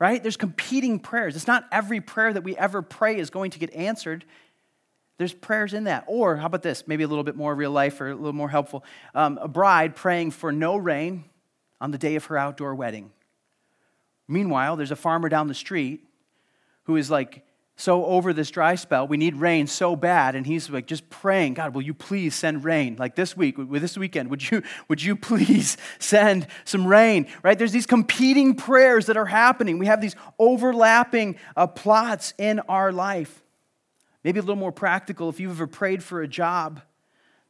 Right? 0.00 0.20
There's 0.20 0.36
competing 0.36 0.98
prayers. 0.98 1.36
It's 1.36 1.46
not 1.46 1.68
every 1.70 2.00
prayer 2.00 2.32
that 2.32 2.42
we 2.42 2.56
ever 2.56 2.82
pray 2.82 3.16
is 3.16 3.30
going 3.30 3.52
to 3.52 3.60
get 3.60 3.72
answered. 3.72 4.24
There's 5.18 5.32
prayers 5.32 5.74
in 5.74 5.84
that. 5.84 6.02
Or 6.08 6.36
how 6.36 6.46
about 6.46 6.62
this? 6.62 6.88
Maybe 6.88 7.04
a 7.04 7.08
little 7.08 7.22
bit 7.22 7.36
more 7.36 7.54
real 7.54 7.70
life 7.70 8.00
or 8.00 8.10
a 8.10 8.14
little 8.16 8.32
more 8.32 8.48
helpful. 8.48 8.82
Um, 9.14 9.38
a 9.40 9.46
bride 9.46 9.94
praying 9.94 10.32
for 10.32 10.50
no 10.50 10.76
rain 10.76 11.22
on 11.80 11.92
the 11.92 11.98
day 11.98 12.16
of 12.16 12.24
her 12.24 12.36
outdoor 12.36 12.74
wedding. 12.74 13.12
Meanwhile, 14.28 14.76
there's 14.76 14.90
a 14.90 14.96
farmer 14.96 15.28
down 15.28 15.48
the 15.48 15.54
street 15.54 16.04
who 16.84 16.96
is 16.96 17.10
like 17.10 17.44
so 17.76 18.04
over 18.04 18.32
this 18.32 18.50
dry 18.50 18.74
spell. 18.74 19.08
We 19.08 19.16
need 19.16 19.34
rain 19.34 19.66
so 19.66 19.96
bad. 19.96 20.34
And 20.34 20.46
he's 20.46 20.70
like 20.70 20.86
just 20.86 21.08
praying, 21.10 21.54
God, 21.54 21.74
will 21.74 21.82
you 21.82 21.94
please 21.94 22.34
send 22.34 22.64
rain? 22.64 22.96
Like 22.98 23.16
this 23.16 23.36
week, 23.36 23.56
this 23.58 23.96
weekend, 23.96 24.30
would 24.30 24.50
you, 24.50 24.62
would 24.88 25.02
you 25.02 25.16
please 25.16 25.76
send 25.98 26.46
some 26.64 26.86
rain? 26.86 27.26
Right? 27.42 27.58
There's 27.58 27.72
these 27.72 27.86
competing 27.86 28.54
prayers 28.54 29.06
that 29.06 29.16
are 29.16 29.26
happening. 29.26 29.78
We 29.78 29.86
have 29.86 30.00
these 30.00 30.16
overlapping 30.38 31.36
uh, 31.56 31.66
plots 31.66 32.34
in 32.38 32.60
our 32.60 32.92
life. 32.92 33.42
Maybe 34.22 34.38
a 34.38 34.42
little 34.42 34.56
more 34.56 34.72
practical 34.72 35.28
if 35.28 35.40
you've 35.40 35.50
ever 35.50 35.66
prayed 35.66 36.02
for 36.04 36.22
a 36.22 36.28
job 36.28 36.80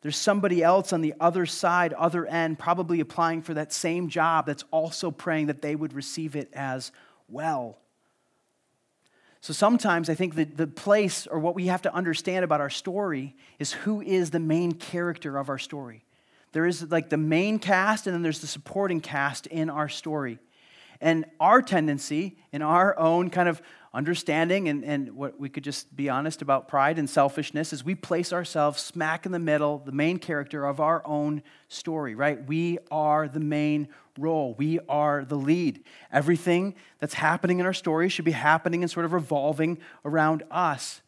there's 0.03 0.17
somebody 0.17 0.63
else 0.63 0.93
on 0.93 1.01
the 1.01 1.15
other 1.21 1.47
side, 1.47 1.93
other 1.93 2.27
end, 2.27 2.59
probably 2.59 3.01
applying 3.01 3.41
for 3.41 3.55
that 3.55 3.73
same 3.73 4.09
job 4.09 4.47
that's 4.47 4.65
also 4.73 5.11
praying 5.11 5.47
that 5.47 5.63
they 5.63 5.77
would 5.77 5.93
receive 5.93 6.35
it 6.35 6.51
as 6.53 6.91
well. 7.29 7.79
So 9.41 9.53
sometimes 9.53 10.09
I 10.11 10.15
think 10.15 10.35
that 10.35 10.57
the 10.57 10.67
place 10.67 11.27
or 11.27 11.39
what 11.39 11.55
we 11.55 11.67
have 11.67 11.83
to 11.83 11.95
understand 11.95 12.45
about 12.45 12.61
our 12.61 12.71
story 12.71 13.35
is 13.59 13.73
who 13.73 14.01
is 14.01 14.31
the 14.31 14.41
main 14.41 14.73
character 14.73 15.37
of 15.39 15.49
our 15.49 15.59
story. 15.59 16.05
There 16.53 16.67
is 16.67 16.91
like 16.91 17.09
the 17.09 17.17
main 17.17 17.59
cast, 17.59 18.07
and 18.07 18.15
then 18.15 18.23
there's 18.23 18.41
the 18.41 18.47
supporting 18.47 19.01
cast 19.01 19.47
in 19.47 19.71
our 19.71 19.89
story. 19.89 20.39
And 21.01 21.25
our 21.41 21.63
tendency 21.63 22.37
in 22.53 22.63
our 22.63 22.97
own 22.99 23.31
kind 23.31 23.49
of 23.49 23.63
understanding 23.95 24.69
and, 24.69 24.85
and 24.85 25.13
what 25.15 25.39
we 25.39 25.49
could 25.49 25.65
just 25.65 25.95
be 25.95 26.09
honest 26.09 26.41
about 26.41 26.67
pride 26.67 26.99
and 26.99 27.09
selfishness 27.09 27.73
is 27.73 27.85
we 27.85 27.95
place 27.95 28.33
ourselves 28.33 28.81
smack 28.81 29.27
in 29.27 29.33
the 29.33 29.39
middle, 29.39 29.79
the 29.79 29.93
main 29.93 30.19
character 30.19 30.65
of 30.65 30.81
our 30.81 31.07
own 31.07 31.43
story, 31.69 32.15
right? 32.15 32.47
We 32.47 32.79
are 32.91 33.29
the 33.29 33.41
main 33.41 33.89
role. 34.19 34.55
We 34.57 34.79
are 34.89 35.25
the 35.25 35.37
lead. 35.37 35.85
Everything 36.11 36.75
that's 37.01 37.15
happening 37.15 37.61
in 37.61 37.67
our 37.67 37.75
story 37.75 38.09
should 38.09 38.25
be 38.25 38.33
happening 38.33 38.83
and 38.83 38.91
sort 38.91 39.05
of 39.05 39.13
revolving 39.13 39.79
around 40.05 40.43
us. 40.51 41.03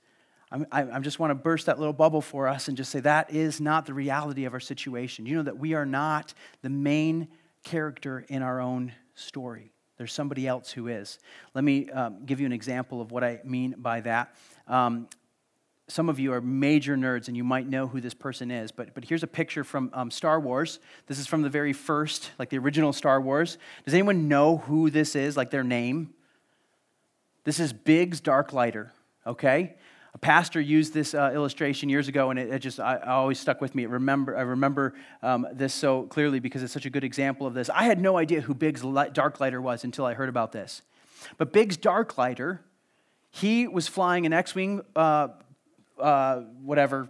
I'm, 0.50 0.66
I 0.70 1.00
just 1.00 1.18
want 1.18 1.30
to 1.30 1.34
burst 1.34 1.66
that 1.66 1.78
little 1.78 1.92
bubble 1.92 2.20
for 2.20 2.46
us 2.46 2.68
and 2.68 2.76
just 2.76 2.92
say 2.92 3.00
that 3.00 3.32
is 3.32 3.60
not 3.60 3.86
the 3.86 3.94
reality 3.94 4.44
of 4.44 4.52
our 4.52 4.60
situation. 4.60 5.26
You 5.26 5.36
know 5.36 5.42
that 5.42 5.58
we 5.58 5.74
are 5.74 5.86
not 5.86 6.32
the 6.62 6.70
main 6.70 7.28
character 7.64 8.24
in 8.28 8.42
our 8.42 8.60
own 8.60 8.92
story. 9.14 9.73
There's 9.96 10.12
somebody 10.12 10.46
else 10.46 10.70
who 10.70 10.88
is. 10.88 11.18
Let 11.54 11.64
me 11.64 11.90
um, 11.90 12.24
give 12.26 12.40
you 12.40 12.46
an 12.46 12.52
example 12.52 13.00
of 13.00 13.12
what 13.12 13.22
I 13.22 13.40
mean 13.44 13.74
by 13.78 14.00
that. 14.00 14.34
Um, 14.66 15.08
some 15.86 16.08
of 16.08 16.18
you 16.18 16.32
are 16.32 16.40
major 16.40 16.96
nerds 16.96 17.28
and 17.28 17.36
you 17.36 17.44
might 17.44 17.68
know 17.68 17.86
who 17.86 18.00
this 18.00 18.14
person 18.14 18.50
is, 18.50 18.72
but, 18.72 18.94
but 18.94 19.04
here's 19.04 19.22
a 19.22 19.26
picture 19.28 19.64
from 19.64 19.90
um, 19.92 20.10
Star 20.10 20.40
Wars. 20.40 20.80
This 21.06 21.18
is 21.18 21.26
from 21.26 21.42
the 21.42 21.50
very 21.50 21.72
first, 21.74 22.30
like 22.38 22.48
the 22.48 22.58
original 22.58 22.92
Star 22.92 23.20
Wars. 23.20 23.58
Does 23.84 23.92
anyone 23.92 24.28
know 24.28 24.58
who 24.58 24.90
this 24.90 25.14
is, 25.14 25.36
like 25.36 25.50
their 25.50 25.64
name? 25.64 26.14
This 27.44 27.60
is 27.60 27.74
Biggs 27.74 28.22
Darklighter, 28.22 28.90
okay? 29.26 29.74
A 30.14 30.18
pastor 30.18 30.60
used 30.60 30.94
this 30.94 31.12
uh, 31.12 31.32
illustration 31.34 31.88
years 31.88 32.06
ago, 32.06 32.30
and 32.30 32.38
it, 32.38 32.48
it 32.48 32.60
just 32.60 32.78
I, 32.78 32.96
I, 32.96 33.12
always 33.12 33.38
stuck 33.38 33.60
with 33.60 33.74
me. 33.74 33.84
remember, 33.86 34.36
I 34.36 34.42
remember 34.42 34.94
um, 35.22 35.46
this 35.52 35.74
so 35.74 36.04
clearly 36.04 36.38
because 36.38 36.62
it's 36.62 36.72
such 36.72 36.86
a 36.86 36.90
good 36.90 37.02
example 37.02 37.46
of 37.46 37.54
this. 37.54 37.68
I 37.68 37.84
had 37.84 38.00
no 38.00 38.16
idea 38.16 38.40
who 38.40 38.54
Biggs 38.54 38.82
Darklighter 38.82 39.60
was 39.60 39.82
until 39.82 40.06
I 40.06 40.14
heard 40.14 40.28
about 40.28 40.52
this. 40.52 40.82
But 41.36 41.52
Biggs 41.52 41.76
Darklighter, 41.76 42.60
he 43.30 43.66
was 43.66 43.88
flying 43.88 44.24
an 44.24 44.32
X 44.32 44.54
Wing, 44.54 44.82
uh, 44.94 45.28
uh, 45.98 46.40
whatever, 46.62 47.08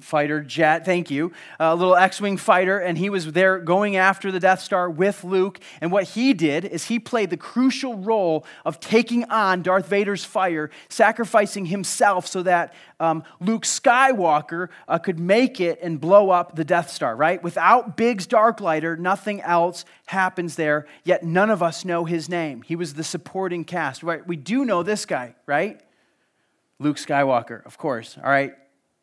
fighter 0.00 0.40
jet, 0.42 0.84
thank 0.84 1.10
you, 1.10 1.32
a 1.58 1.74
little 1.74 1.96
X 1.96 2.20
Wing 2.20 2.36
fighter, 2.36 2.78
and 2.78 2.98
he 2.98 3.10
was 3.10 3.32
there 3.32 3.58
going 3.58 3.96
after 3.96 4.30
the 4.32 4.40
Death 4.40 4.60
Star 4.60 4.90
with 4.90 5.24
Luke. 5.24 5.60
And 5.80 5.92
what 5.92 6.04
he 6.04 6.34
did 6.34 6.64
is 6.64 6.86
he 6.86 6.98
played 6.98 7.30
the 7.30 7.36
crucial 7.36 7.96
role 7.96 8.44
of 8.64 8.80
taking 8.80 9.24
on 9.24 9.62
Darth 9.62 9.88
Vader's 9.88 10.24
fire, 10.24 10.70
sacrificing 10.88 11.66
himself 11.66 12.26
so 12.26 12.42
that 12.42 12.74
um, 13.00 13.24
Luke 13.40 13.64
Skywalker 13.64 14.68
uh, 14.88 14.98
could 14.98 15.18
make 15.18 15.60
it 15.60 15.78
and 15.82 16.00
blow 16.00 16.30
up 16.30 16.56
the 16.56 16.64
Death 16.64 16.90
Star, 16.90 17.14
right? 17.16 17.42
Without 17.42 17.96
Biggs 17.96 18.26
Darklighter, 18.26 18.98
nothing 18.98 19.40
else 19.42 19.84
happens 20.06 20.56
there, 20.56 20.86
yet 21.04 21.22
none 21.22 21.50
of 21.50 21.62
us 21.62 21.84
know 21.84 22.04
his 22.04 22.28
name. 22.28 22.62
He 22.62 22.76
was 22.76 22.94
the 22.94 23.04
supporting 23.04 23.64
cast, 23.64 24.02
right? 24.02 24.26
We 24.26 24.36
do 24.36 24.64
know 24.64 24.82
this 24.82 25.06
guy, 25.06 25.34
right? 25.46 25.80
Luke 26.78 26.96
Skywalker, 26.96 27.64
of 27.64 27.78
course, 27.78 28.18
all 28.22 28.30
right? 28.30 28.54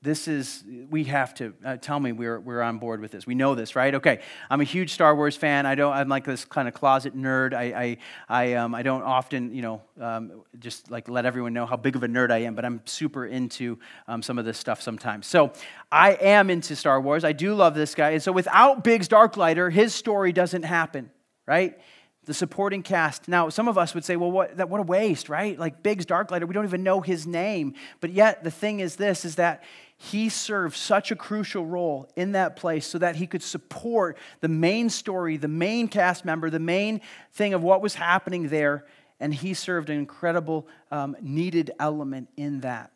This 0.02 0.28
is 0.28 0.64
we 0.89 1.04
have 1.06 1.34
to 1.36 1.54
uh, 1.64 1.78
tell 1.78 1.99
me 1.99 2.12
we're, 2.12 2.39
we're 2.39 2.62
on 2.62 2.80
board 2.80 3.02
with 3.02 3.12
this. 3.12 3.28
We 3.28 3.36
know 3.36 3.56
this 3.56 3.76
right? 3.76 3.95
Okay 3.95 4.22
i'm 4.49 4.62
a 4.62 4.66
huge 4.66 4.91
star 4.91 5.16
wars 5.16 5.36
fan. 5.36 5.66
I 5.66 5.76
don't 5.76 5.93
i'm 5.93 6.10
like 6.10 6.26
this 6.26 6.45
kind 6.45 6.68
of 6.68 6.74
closet 6.74 7.16
nerd. 7.16 7.54
I 7.54 7.64
i 7.64 7.97
i, 8.30 8.54
um, 8.54 8.76
I 8.76 8.84
don't 8.84 9.04
often 9.04 9.54
you 9.54 9.62
know 9.62 9.82
um, 9.99 10.43
just 10.60 10.89
like 10.89 11.10
let 11.10 11.26
everyone 11.26 11.54
know 11.54 11.66
how 11.66 11.78
big 11.78 11.95
of 11.95 12.04
a 12.04 12.08
nerd 12.08 12.32
i 12.32 12.39
am 12.39 12.56
but 12.56 12.66
i'm 12.66 12.82
super 12.86 13.26
into 13.26 13.80
um, 14.08 14.22
some 14.22 14.38
of 14.38 14.45
this 14.45 14.58
stuff 14.58 14.82
sometimes. 14.82 15.28
So 15.28 15.54
i 15.91 16.14
am 16.14 16.49
into 16.49 16.76
star 16.76 16.99
wars. 16.99 17.24
I 17.24 17.34
do 17.34 17.54
love 17.54 17.76
this 17.76 17.95
guy. 17.95 18.12
And 18.12 18.24
so 18.24 18.32
without 18.32 18.84
biggs 18.84 19.08
darklighter 19.08 19.72
his 19.72 19.93
story 19.93 20.32
doesn't 20.32 20.64
happen 20.64 21.12
right? 21.52 21.78
The 22.26 22.34
supporting 22.34 22.84
cast. 22.84 23.28
Now, 23.28 23.49
some 23.49 23.68
of 23.68 23.78
us 23.78 23.93
would 23.93 24.06
say, 24.06 24.16
well, 24.16 24.32
what, 24.32 24.58
that, 24.58 24.70
what 24.70 24.80
a 24.80 24.84
waste, 24.84 25.28
right? 25.28 25.58
Like 25.58 25.82
Biggs 25.84 26.06
Darklighter, 26.06 26.47
we 26.47 26.54
don't 26.54 26.66
even 26.66 26.84
know 26.84 27.02
his 27.02 27.26
name. 27.26 27.74
But 27.99 28.12
yet, 28.12 28.43
the 28.43 28.52
thing 28.52 28.80
is 28.80 28.95
this, 28.95 29.26
is 29.26 29.36
that 29.36 29.64
he 30.04 30.30
served 30.30 30.76
such 30.76 31.12
a 31.12 31.16
crucial 31.16 31.64
role 31.64 32.10
in 32.16 32.32
that 32.32 32.56
place 32.56 32.88
so 32.88 32.97
that 32.97 33.18
he 33.18 33.28
could 33.28 33.43
support 33.43 34.18
the 34.39 34.47
main 34.47 34.89
story, 34.89 35.38
the 35.38 35.47
main 35.47 35.88
cast 35.88 36.26
member, 36.26 36.49
the 36.49 36.58
main 36.58 37.02
thing 37.34 37.54
of 37.54 37.62
what 37.62 37.84
was 37.84 37.93
happening 37.93 38.47
there. 38.47 38.88
And 39.20 39.32
he 39.32 39.54
served 39.54 39.91
an 39.91 39.99
incredible, 39.99 40.68
um, 40.89 41.16
needed 41.22 41.70
element 41.80 42.30
in 42.36 42.62
that. 42.62 42.91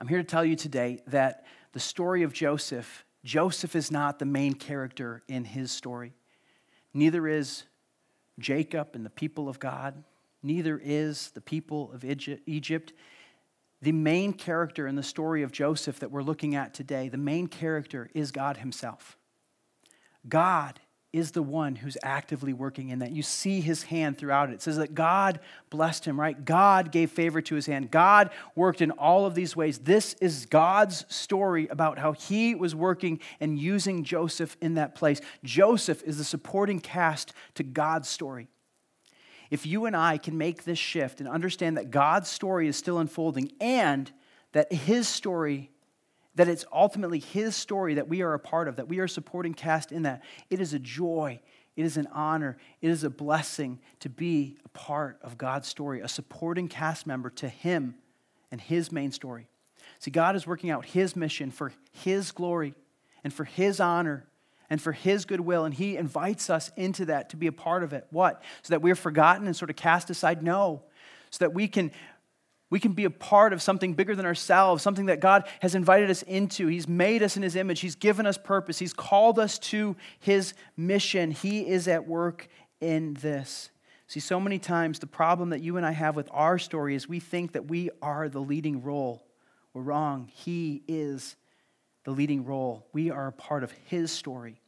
I'm 0.00 0.08
here 0.08 0.16
to 0.16 0.24
tell 0.24 0.42
you 0.42 0.56
today 0.56 1.02
that 1.08 1.44
the 1.72 1.80
story 1.80 2.22
of 2.22 2.32
Joseph, 2.32 3.04
Joseph 3.22 3.76
is 3.76 3.90
not 3.90 4.18
the 4.18 4.24
main 4.24 4.54
character 4.54 5.22
in 5.28 5.44
his 5.44 5.70
story. 5.70 6.14
Neither 6.94 7.28
is 7.28 7.64
Jacob 8.38 8.92
and 8.94 9.04
the 9.04 9.10
people 9.10 9.50
of 9.50 9.58
God. 9.58 10.02
Neither 10.42 10.80
is 10.82 11.30
the 11.32 11.42
people 11.42 11.92
of 11.92 12.06
Egypt. 12.46 12.94
The 13.84 13.92
main 13.92 14.32
character 14.32 14.86
in 14.86 14.96
the 14.96 15.02
story 15.02 15.42
of 15.42 15.52
Joseph 15.52 16.00
that 16.00 16.10
we're 16.10 16.22
looking 16.22 16.54
at 16.54 16.72
today, 16.72 17.10
the 17.10 17.18
main 17.18 17.48
character 17.48 18.08
is 18.14 18.32
God 18.32 18.56
Himself. 18.56 19.18
God 20.26 20.80
is 21.12 21.32
the 21.32 21.42
one 21.42 21.76
who's 21.76 21.98
actively 22.02 22.54
working 22.54 22.88
in 22.88 23.00
that. 23.00 23.12
You 23.12 23.22
see 23.22 23.60
his 23.60 23.84
hand 23.84 24.16
throughout 24.16 24.50
it. 24.50 24.54
It 24.54 24.62
says 24.62 24.78
that 24.78 24.94
God 24.94 25.38
blessed 25.70 26.06
him, 26.06 26.18
right? 26.18 26.44
God 26.44 26.90
gave 26.90 27.08
favor 27.12 27.40
to 27.42 27.54
his 27.54 27.66
hand. 27.66 27.92
God 27.92 28.30
worked 28.56 28.80
in 28.80 28.90
all 28.90 29.24
of 29.24 29.36
these 29.36 29.54
ways. 29.54 29.78
This 29.78 30.14
is 30.14 30.46
God's 30.46 31.04
story 31.14 31.68
about 31.68 32.00
how 32.00 32.14
he 32.14 32.56
was 32.56 32.74
working 32.74 33.20
and 33.38 33.56
using 33.56 34.02
Joseph 34.02 34.56
in 34.60 34.74
that 34.74 34.96
place. 34.96 35.20
Joseph 35.44 36.02
is 36.02 36.18
the 36.18 36.24
supporting 36.24 36.80
cast 36.80 37.32
to 37.54 37.62
God's 37.62 38.08
story. 38.08 38.48
If 39.54 39.66
you 39.66 39.86
and 39.86 39.94
I 39.94 40.18
can 40.18 40.36
make 40.36 40.64
this 40.64 40.80
shift 40.80 41.20
and 41.20 41.28
understand 41.28 41.76
that 41.76 41.92
God's 41.92 42.28
story 42.28 42.66
is 42.66 42.76
still 42.76 42.98
unfolding 42.98 43.52
and 43.60 44.10
that 44.50 44.72
his 44.72 45.06
story 45.06 45.70
that 46.34 46.48
it's 46.48 46.64
ultimately 46.72 47.20
His 47.20 47.54
story 47.54 47.94
that 47.94 48.08
we 48.08 48.22
are 48.22 48.34
a 48.34 48.40
part 48.40 48.66
of, 48.66 48.74
that 48.74 48.88
we 48.88 48.98
are 48.98 49.06
supporting 49.06 49.54
cast 49.54 49.92
in 49.92 50.02
that. 50.02 50.24
It 50.50 50.60
is 50.60 50.74
a 50.74 50.80
joy. 50.80 51.40
It 51.76 51.84
is 51.84 51.96
an 51.96 52.08
honor. 52.10 52.56
It 52.80 52.90
is 52.90 53.04
a 53.04 53.10
blessing 53.10 53.78
to 54.00 54.08
be 54.08 54.56
a 54.64 54.68
part 54.70 55.20
of 55.22 55.38
God's 55.38 55.68
story, 55.68 56.00
a 56.00 56.08
supporting 56.08 56.66
cast 56.66 57.06
member 57.06 57.30
to 57.30 57.48
Him 57.48 57.94
and 58.50 58.60
His 58.60 58.90
main 58.90 59.12
story. 59.12 59.46
See, 60.00 60.10
God 60.10 60.34
is 60.34 60.48
working 60.48 60.70
out 60.70 60.86
His 60.86 61.14
mission 61.14 61.52
for 61.52 61.72
His 61.92 62.32
glory 62.32 62.74
and 63.22 63.32
for 63.32 63.44
His 63.44 63.78
honor 63.78 64.26
and 64.70 64.80
for 64.80 64.92
His 64.92 65.24
goodwill, 65.24 65.64
and 65.64 65.74
He 65.74 65.96
invites 65.96 66.50
us 66.50 66.70
into 66.76 67.06
that 67.06 67.30
to 67.30 67.36
be 67.36 67.46
a 67.46 67.52
part 67.52 67.82
of 67.82 67.92
it. 67.92 68.06
What? 68.10 68.42
So 68.62 68.72
that 68.72 68.82
we're 68.82 68.94
forgotten 68.94 69.46
and 69.46 69.56
sort 69.56 69.70
of 69.70 69.76
cast 69.76 70.10
aside? 70.10 70.42
No. 70.42 70.82
So 71.30 71.44
that 71.44 71.54
we 71.54 71.68
can 71.68 71.90
we 72.70 72.80
can 72.80 72.92
be 72.92 73.04
a 73.04 73.10
part 73.10 73.52
of 73.52 73.62
something 73.62 73.94
bigger 73.94 74.16
than 74.16 74.26
ourselves, 74.26 74.82
something 74.82 75.06
that 75.06 75.20
God 75.20 75.46
has 75.60 75.76
invited 75.76 76.10
us 76.10 76.22
into. 76.22 76.66
He's 76.66 76.88
made 76.88 77.22
us 77.22 77.36
in 77.36 77.42
His 77.42 77.54
image, 77.54 77.80
He's 77.80 77.94
given 77.94 78.26
us 78.26 78.36
purpose, 78.36 78.78
He's 78.78 78.92
called 78.92 79.38
us 79.38 79.58
to 79.60 79.94
His 80.18 80.54
mission. 80.76 81.30
He 81.30 81.68
is 81.68 81.86
at 81.86 82.08
work 82.08 82.48
in 82.80 83.14
this. 83.14 83.70
See, 84.06 84.20
so 84.20 84.40
many 84.40 84.58
times 84.58 84.98
the 84.98 85.06
problem 85.06 85.50
that 85.50 85.62
you 85.62 85.76
and 85.76 85.86
I 85.86 85.92
have 85.92 86.16
with 86.16 86.28
our 86.32 86.58
story 86.58 86.94
is 86.94 87.08
we 87.08 87.20
think 87.20 87.52
that 87.52 87.68
we 87.68 87.90
are 88.02 88.28
the 88.28 88.40
leading 88.40 88.82
role. 88.82 89.24
We're 89.72 89.82
wrong. 89.82 90.30
He 90.32 90.82
is 90.86 91.36
the 92.04 92.10
leading 92.10 92.44
role. 92.44 92.86
We 92.92 93.10
are 93.10 93.28
a 93.28 93.32
part 93.32 93.64
of 93.64 93.72
His 93.86 94.12
story, 94.12 94.60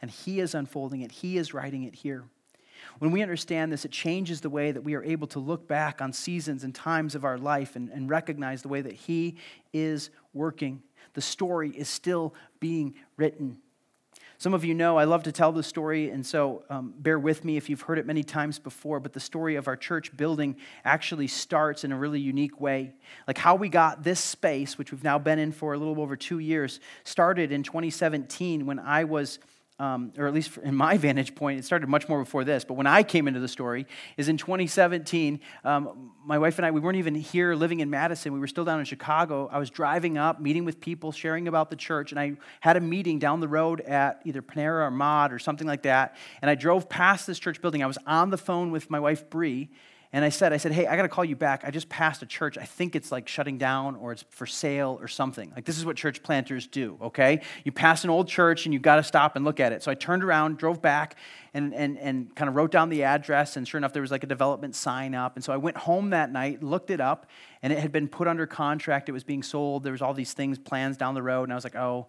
and 0.00 0.10
He 0.10 0.40
is 0.40 0.54
unfolding 0.54 1.02
it, 1.02 1.12
He 1.12 1.36
is 1.36 1.52
writing 1.52 1.84
it 1.84 1.94
here. 1.94 2.24
When 2.98 3.10
we 3.10 3.22
understand 3.22 3.72
this, 3.72 3.84
it 3.84 3.90
changes 3.90 4.40
the 4.40 4.50
way 4.50 4.70
that 4.70 4.82
we 4.82 4.94
are 4.94 5.02
able 5.02 5.26
to 5.28 5.38
look 5.38 5.66
back 5.66 6.00
on 6.00 6.12
seasons 6.12 6.62
and 6.62 6.74
times 6.74 7.14
of 7.14 7.24
our 7.24 7.38
life 7.38 7.76
and, 7.76 7.90
and 7.90 8.08
recognize 8.08 8.62
the 8.62 8.68
way 8.68 8.80
that 8.80 8.92
He 8.92 9.36
is 9.72 10.10
working. 10.32 10.82
The 11.14 11.20
story 11.20 11.70
is 11.70 11.88
still 11.88 12.34
being 12.60 12.94
written. 13.16 13.58
Some 14.38 14.52
of 14.52 14.64
you 14.64 14.74
know 14.74 14.98
I 14.98 15.04
love 15.04 15.22
to 15.22 15.32
tell 15.32 15.50
the 15.50 15.62
story, 15.62 16.10
and 16.10 16.24
so 16.24 16.62
um, 16.68 16.92
bear 16.98 17.18
with 17.18 17.44
me 17.44 17.56
if 17.56 17.70
you've 17.70 17.80
heard 17.80 17.98
it 17.98 18.04
many 18.04 18.22
times 18.22 18.58
before. 18.58 19.00
But 19.00 19.14
the 19.14 19.20
story 19.20 19.56
of 19.56 19.66
our 19.66 19.76
church 19.76 20.14
building 20.14 20.56
actually 20.84 21.26
starts 21.26 21.84
in 21.84 21.92
a 21.92 21.96
really 21.96 22.20
unique 22.20 22.60
way. 22.60 22.92
Like 23.26 23.38
how 23.38 23.54
we 23.54 23.70
got 23.70 24.04
this 24.04 24.20
space, 24.20 24.76
which 24.76 24.92
we've 24.92 25.04
now 25.04 25.18
been 25.18 25.38
in 25.38 25.52
for 25.52 25.72
a 25.72 25.78
little 25.78 26.00
over 26.00 26.16
two 26.16 26.38
years, 26.38 26.80
started 27.04 27.50
in 27.50 27.62
2017 27.62 28.66
when 28.66 28.78
I 28.78 29.04
was 29.04 29.38
um, 29.78 30.12
or 30.16 30.26
at 30.26 30.34
least 30.34 30.56
in 30.58 30.74
my 30.74 30.96
vantage 31.06 31.34
point, 31.34 31.58
it 31.58 31.64
started 31.64 31.88
much 31.88 32.08
more 32.08 32.18
before 32.20 32.44
this, 32.44 32.64
but 32.64 32.74
when 32.74 32.86
I 32.86 33.02
came 33.02 33.28
into 33.28 33.40
the 33.40 33.48
story, 33.48 33.86
is 34.16 34.28
in 34.28 34.36
2017. 34.36 35.40
Um, 35.64 36.12
my 36.24 36.38
wife 36.38 36.58
and 36.58 36.66
I, 36.66 36.70
we 36.70 36.80
weren't 36.80 36.96
even 36.96 37.14
here 37.14 37.54
living 37.54 37.80
in 37.80 37.90
Madison. 37.90 38.32
We 38.32 38.40
were 38.40 38.46
still 38.46 38.64
down 38.64 38.78
in 38.78 38.84
Chicago. 38.84 39.48
I 39.52 39.58
was 39.58 39.70
driving 39.70 40.18
up, 40.18 40.40
meeting 40.40 40.64
with 40.64 40.80
people, 40.80 41.12
sharing 41.12 41.46
about 41.48 41.70
the 41.70 41.76
church, 41.76 42.12
and 42.12 42.18
I 42.18 42.32
had 42.60 42.76
a 42.76 42.80
meeting 42.80 43.18
down 43.18 43.40
the 43.40 43.48
road 43.48 43.80
at 43.82 44.22
either 44.24 44.42
Panera 44.42 44.86
or 44.86 44.90
Mod 44.90 45.32
or 45.32 45.38
something 45.38 45.66
like 45.66 45.82
that. 45.82 46.16
And 46.42 46.50
I 46.50 46.54
drove 46.54 46.88
past 46.88 47.26
this 47.26 47.38
church 47.38 47.60
building. 47.60 47.82
I 47.82 47.86
was 47.86 47.98
on 48.06 48.30
the 48.30 48.38
phone 48.38 48.70
with 48.70 48.90
my 48.90 49.00
wife, 49.00 49.28
Bree, 49.28 49.70
and 50.16 50.24
I 50.24 50.30
said, 50.30 50.54
I 50.54 50.56
said, 50.56 50.72
hey, 50.72 50.86
I 50.86 50.96
got 50.96 51.02
to 51.02 51.10
call 51.10 51.26
you 51.26 51.36
back. 51.36 51.62
I 51.62 51.70
just 51.70 51.90
passed 51.90 52.22
a 52.22 52.26
church. 52.26 52.56
I 52.56 52.64
think 52.64 52.96
it's 52.96 53.12
like 53.12 53.28
shutting 53.28 53.58
down 53.58 53.96
or 53.96 54.12
it's 54.12 54.24
for 54.30 54.46
sale 54.46 54.96
or 54.98 55.08
something. 55.08 55.52
Like 55.54 55.66
this 55.66 55.76
is 55.76 55.84
what 55.84 55.94
church 55.94 56.22
planters 56.22 56.66
do, 56.66 56.96
okay? 57.02 57.42
You 57.64 57.72
pass 57.72 58.02
an 58.02 58.08
old 58.08 58.26
church 58.26 58.64
and 58.64 58.72
you 58.72 58.80
got 58.80 58.96
to 58.96 59.02
stop 59.02 59.36
and 59.36 59.44
look 59.44 59.60
at 59.60 59.74
it. 59.74 59.82
So 59.82 59.90
I 59.90 59.94
turned 59.94 60.24
around, 60.24 60.56
drove 60.56 60.80
back, 60.80 61.16
and, 61.52 61.74
and, 61.74 61.98
and 61.98 62.34
kind 62.34 62.48
of 62.48 62.54
wrote 62.54 62.70
down 62.70 62.88
the 62.88 63.02
address. 63.02 63.58
And 63.58 63.68
sure 63.68 63.76
enough, 63.76 63.92
there 63.92 64.00
was 64.00 64.10
like 64.10 64.24
a 64.24 64.26
development 64.26 64.74
sign 64.74 65.14
up. 65.14 65.36
And 65.36 65.44
so 65.44 65.52
I 65.52 65.58
went 65.58 65.76
home 65.76 66.08
that 66.08 66.32
night, 66.32 66.62
looked 66.62 66.88
it 66.90 67.02
up, 67.02 67.26
and 67.62 67.70
it 67.70 67.78
had 67.78 67.92
been 67.92 68.08
put 68.08 68.26
under 68.26 68.46
contract. 68.46 69.10
It 69.10 69.12
was 69.12 69.22
being 69.22 69.42
sold. 69.42 69.82
There 69.82 69.92
was 69.92 70.00
all 70.00 70.14
these 70.14 70.32
things, 70.32 70.58
plans 70.58 70.96
down 70.96 71.12
the 71.12 71.22
road. 71.22 71.42
And 71.42 71.52
I 71.52 71.56
was 71.56 71.64
like, 71.64 71.76
oh, 71.76 72.06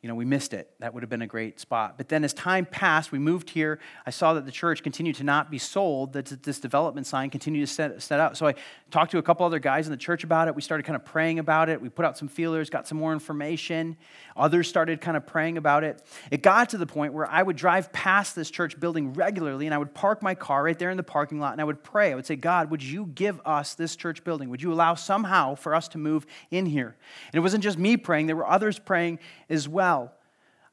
you 0.00 0.08
know, 0.08 0.14
we 0.14 0.24
missed 0.24 0.54
it. 0.54 0.70
That 0.78 0.94
would 0.94 1.02
have 1.02 1.10
been 1.10 1.22
a 1.22 1.26
great 1.26 1.58
spot. 1.58 1.94
But 1.96 2.08
then 2.08 2.22
as 2.22 2.32
time 2.32 2.64
passed, 2.66 3.10
we 3.10 3.18
moved 3.18 3.50
here. 3.50 3.80
I 4.06 4.10
saw 4.10 4.34
that 4.34 4.46
the 4.46 4.52
church 4.52 4.84
continued 4.84 5.16
to 5.16 5.24
not 5.24 5.50
be 5.50 5.58
sold, 5.58 6.12
that 6.12 6.26
this 6.44 6.60
development 6.60 7.08
sign 7.08 7.30
continued 7.30 7.66
to 7.66 7.74
set, 7.74 8.00
set 8.00 8.20
out. 8.20 8.36
So 8.36 8.46
I 8.46 8.54
talked 8.92 9.10
to 9.10 9.18
a 9.18 9.22
couple 9.22 9.44
other 9.44 9.58
guys 9.58 9.88
in 9.88 9.90
the 9.90 9.96
church 9.96 10.22
about 10.22 10.46
it. 10.46 10.54
We 10.54 10.62
started 10.62 10.84
kind 10.84 10.94
of 10.94 11.04
praying 11.04 11.40
about 11.40 11.68
it. 11.68 11.80
We 11.80 11.88
put 11.88 12.04
out 12.04 12.16
some 12.16 12.28
feelers, 12.28 12.70
got 12.70 12.86
some 12.86 12.96
more 12.96 13.12
information. 13.12 13.96
Others 14.36 14.68
started 14.68 15.00
kind 15.00 15.16
of 15.16 15.26
praying 15.26 15.58
about 15.58 15.82
it. 15.82 16.00
It 16.30 16.44
got 16.44 16.68
to 16.68 16.78
the 16.78 16.86
point 16.86 17.12
where 17.12 17.28
I 17.28 17.42
would 17.42 17.56
drive 17.56 17.92
past 17.92 18.36
this 18.36 18.52
church 18.52 18.78
building 18.78 19.14
regularly 19.14 19.66
and 19.66 19.74
I 19.74 19.78
would 19.78 19.94
park 19.94 20.22
my 20.22 20.36
car 20.36 20.62
right 20.62 20.78
there 20.78 20.90
in 20.90 20.96
the 20.96 21.02
parking 21.02 21.40
lot 21.40 21.52
and 21.52 21.60
I 21.60 21.64
would 21.64 21.82
pray. 21.82 22.12
I 22.12 22.14
would 22.14 22.26
say, 22.26 22.36
God, 22.36 22.70
would 22.70 22.84
you 22.84 23.06
give 23.06 23.40
us 23.44 23.74
this 23.74 23.96
church 23.96 24.22
building? 24.22 24.48
Would 24.48 24.62
you 24.62 24.72
allow 24.72 24.94
somehow 24.94 25.56
for 25.56 25.74
us 25.74 25.88
to 25.88 25.98
move 25.98 26.24
in 26.52 26.66
here? 26.66 26.96
And 27.32 27.34
it 27.34 27.40
wasn't 27.40 27.64
just 27.64 27.78
me 27.78 27.96
praying, 27.96 28.28
there 28.28 28.36
were 28.36 28.48
others 28.48 28.78
praying 28.78 29.18
as 29.50 29.68
well. 29.68 29.87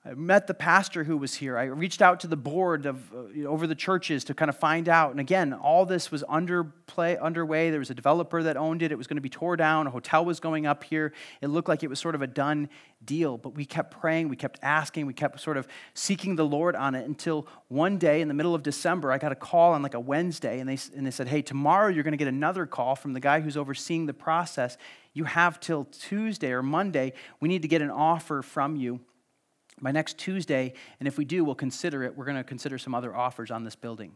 I 0.07 0.13
met 0.13 0.45
the 0.45 0.53
pastor 0.53 1.03
who 1.03 1.17
was 1.17 1.33
here. 1.33 1.57
I 1.57 1.63
reached 1.63 1.99
out 1.99 2.19
to 2.19 2.27
the 2.27 2.37
board 2.37 2.85
of 2.85 3.11
uh, 3.11 3.25
you 3.33 3.45
know, 3.45 3.49
over 3.49 3.65
the 3.65 3.73
churches 3.73 4.23
to 4.25 4.35
kind 4.35 4.49
of 4.49 4.57
find 4.57 4.87
out. 4.87 5.09
And 5.09 5.19
again, 5.19 5.51
all 5.51 5.83
this 5.83 6.11
was 6.11 6.23
under 6.29 6.63
play, 6.63 7.17
underway. 7.17 7.71
There 7.71 7.79
was 7.79 7.89
a 7.89 7.95
developer 7.95 8.43
that 8.43 8.55
owned 8.55 8.83
it. 8.83 8.91
It 8.91 8.99
was 8.99 9.07
going 9.07 9.17
to 9.17 9.21
be 9.21 9.29
tore 9.29 9.57
down. 9.57 9.87
A 9.87 9.89
hotel 9.89 10.23
was 10.23 10.39
going 10.39 10.67
up 10.67 10.83
here. 10.83 11.11
It 11.41 11.47
looked 11.47 11.67
like 11.67 11.81
it 11.81 11.89
was 11.89 11.99
sort 11.99 12.13
of 12.13 12.21
a 12.21 12.27
done 12.27 12.69
deal. 13.03 13.39
But 13.39 13.55
we 13.55 13.65
kept 13.65 13.99
praying. 13.99 14.29
We 14.29 14.35
kept 14.35 14.59
asking. 14.61 15.07
We 15.07 15.13
kept 15.15 15.39
sort 15.39 15.57
of 15.57 15.67
seeking 15.95 16.35
the 16.35 16.45
Lord 16.45 16.75
on 16.75 16.93
it 16.93 17.07
until 17.07 17.47
one 17.69 17.97
day 17.97 18.21
in 18.21 18.27
the 18.27 18.35
middle 18.35 18.53
of 18.53 18.61
December, 18.61 19.11
I 19.11 19.17
got 19.17 19.31
a 19.31 19.35
call 19.35 19.73
on 19.73 19.81
like 19.81 19.95
a 19.95 19.99
Wednesday, 19.99 20.59
and 20.59 20.69
they 20.69 20.77
and 20.95 21.03
they 21.03 21.11
said, 21.11 21.27
"Hey, 21.27 21.41
tomorrow 21.41 21.87
you're 21.87 22.03
going 22.03 22.11
to 22.11 22.17
get 22.17 22.27
another 22.27 22.67
call 22.67 22.95
from 22.95 23.13
the 23.13 23.19
guy 23.19 23.39
who's 23.39 23.57
overseeing 23.57 24.05
the 24.05 24.13
process. 24.13 24.77
You 25.15 25.23
have 25.23 25.59
till 25.59 25.85
Tuesday 25.85 26.51
or 26.51 26.61
Monday. 26.61 27.13
We 27.39 27.49
need 27.49 27.63
to 27.63 27.67
get 27.67 27.81
an 27.81 27.89
offer 27.89 28.43
from 28.43 28.75
you." 28.75 28.99
by 29.81 29.91
next 29.91 30.17
Tuesday, 30.17 30.73
and 30.99 31.07
if 31.07 31.17
we 31.17 31.25
do, 31.25 31.43
we'll 31.43 31.55
consider 31.55 32.03
it. 32.03 32.15
We're 32.15 32.25
going 32.25 32.37
to 32.37 32.43
consider 32.43 32.77
some 32.77 32.95
other 32.95 33.15
offers 33.15 33.51
on 33.51 33.63
this 33.63 33.75
building. 33.75 34.15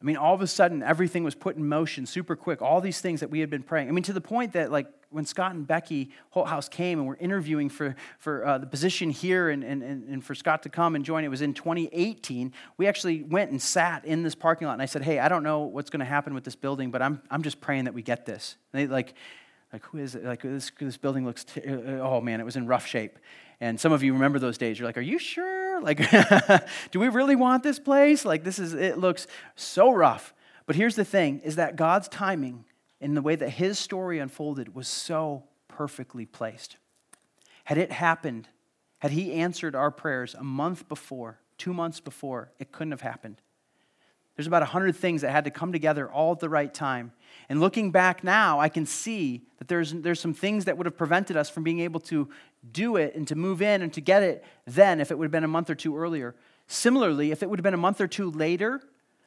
I 0.00 0.04
mean, 0.04 0.16
all 0.16 0.34
of 0.34 0.42
a 0.42 0.46
sudden, 0.46 0.82
everything 0.82 1.24
was 1.24 1.34
put 1.34 1.56
in 1.56 1.66
motion 1.66 2.04
super 2.04 2.36
quick. 2.36 2.60
All 2.60 2.82
these 2.82 3.00
things 3.00 3.20
that 3.20 3.30
we 3.30 3.40
had 3.40 3.48
been 3.48 3.62
praying. 3.62 3.88
I 3.88 3.92
mean, 3.92 4.04
to 4.04 4.12
the 4.12 4.20
point 4.20 4.52
that, 4.52 4.70
like, 4.70 4.86
when 5.08 5.24
Scott 5.24 5.54
and 5.54 5.66
Becky 5.66 6.10
Holthouse 6.34 6.68
came 6.68 6.98
and 6.98 7.08
were 7.08 7.16
interviewing 7.16 7.70
for, 7.70 7.96
for 8.18 8.46
uh, 8.46 8.58
the 8.58 8.66
position 8.66 9.08
here 9.08 9.48
and, 9.48 9.64
and, 9.64 9.82
and 9.82 10.22
for 10.22 10.34
Scott 10.34 10.62
to 10.64 10.68
come 10.68 10.94
and 10.94 11.04
join, 11.04 11.24
it 11.24 11.28
was 11.28 11.40
in 11.40 11.54
2018. 11.54 12.52
We 12.76 12.86
actually 12.86 13.22
went 13.22 13.50
and 13.50 13.62
sat 13.62 14.04
in 14.04 14.22
this 14.22 14.34
parking 14.34 14.66
lot, 14.66 14.74
and 14.74 14.82
I 14.82 14.86
said, 14.86 15.02
Hey, 15.02 15.20
I 15.20 15.28
don't 15.28 15.42
know 15.42 15.60
what's 15.60 15.88
going 15.88 16.00
to 16.00 16.06
happen 16.06 16.34
with 16.34 16.44
this 16.44 16.56
building, 16.56 16.90
but 16.90 17.00
I'm, 17.00 17.22
I'm 17.30 17.42
just 17.42 17.60
praying 17.62 17.84
that 17.84 17.94
we 17.94 18.02
get 18.02 18.26
this. 18.26 18.56
And 18.72 18.82
they, 18.82 18.92
like, 18.92 19.14
like, 19.74 19.84
who 19.86 19.98
is 19.98 20.14
it? 20.14 20.24
Like, 20.24 20.40
this, 20.40 20.70
this 20.78 20.96
building 20.96 21.24
looks, 21.24 21.42
t- 21.42 21.60
uh, 21.66 21.98
oh 21.98 22.20
man, 22.20 22.38
it 22.38 22.44
was 22.44 22.54
in 22.54 22.68
rough 22.68 22.86
shape. 22.86 23.18
And 23.60 23.80
some 23.80 23.90
of 23.90 24.04
you 24.04 24.12
remember 24.12 24.38
those 24.38 24.56
days. 24.56 24.78
You're 24.78 24.86
like, 24.86 24.96
are 24.96 25.00
you 25.00 25.18
sure? 25.18 25.82
Like, 25.82 25.98
do 26.92 27.00
we 27.00 27.08
really 27.08 27.34
want 27.34 27.64
this 27.64 27.80
place? 27.80 28.24
Like, 28.24 28.44
this 28.44 28.60
is, 28.60 28.72
it 28.72 28.98
looks 28.98 29.26
so 29.56 29.90
rough. 29.90 30.32
But 30.66 30.76
here's 30.76 30.94
the 30.94 31.04
thing 31.04 31.40
is 31.40 31.56
that 31.56 31.74
God's 31.74 32.06
timing 32.06 32.66
in 33.00 33.14
the 33.14 33.20
way 33.20 33.34
that 33.34 33.48
his 33.48 33.76
story 33.76 34.20
unfolded 34.20 34.76
was 34.76 34.86
so 34.86 35.42
perfectly 35.66 36.24
placed. 36.24 36.76
Had 37.64 37.76
it 37.76 37.90
happened, 37.90 38.46
had 38.98 39.10
he 39.10 39.32
answered 39.32 39.74
our 39.74 39.90
prayers 39.90 40.36
a 40.36 40.44
month 40.44 40.88
before, 40.88 41.40
two 41.58 41.74
months 41.74 41.98
before, 41.98 42.52
it 42.60 42.70
couldn't 42.70 42.92
have 42.92 43.00
happened. 43.00 43.40
There's 44.36 44.46
about 44.46 44.62
100 44.62 44.96
things 44.96 45.22
that 45.22 45.30
had 45.30 45.44
to 45.44 45.50
come 45.50 45.72
together 45.72 46.10
all 46.10 46.32
at 46.32 46.40
the 46.40 46.48
right 46.48 46.72
time. 46.72 47.12
And 47.48 47.60
looking 47.60 47.90
back 47.90 48.24
now, 48.24 48.58
I 48.58 48.68
can 48.68 48.86
see 48.86 49.42
that 49.58 49.68
there's, 49.68 49.92
there's 49.92 50.20
some 50.20 50.34
things 50.34 50.64
that 50.64 50.76
would 50.76 50.86
have 50.86 50.96
prevented 50.96 51.36
us 51.36 51.48
from 51.50 51.62
being 51.62 51.80
able 51.80 52.00
to 52.00 52.28
do 52.72 52.96
it 52.96 53.14
and 53.14 53.28
to 53.28 53.36
move 53.36 53.62
in 53.62 53.82
and 53.82 53.92
to 53.92 54.00
get 54.00 54.22
it 54.22 54.44
then 54.66 55.00
if 55.00 55.10
it 55.10 55.18
would 55.18 55.26
have 55.26 55.32
been 55.32 55.44
a 55.44 55.48
month 55.48 55.70
or 55.70 55.74
two 55.74 55.96
earlier. 55.96 56.34
Similarly, 56.66 57.30
if 57.30 57.42
it 57.42 57.50
would 57.50 57.58
have 57.58 57.64
been 57.64 57.74
a 57.74 57.78
month 57.78 58.00
or 58.00 58.06
two 58.06 58.30
later, 58.30 58.80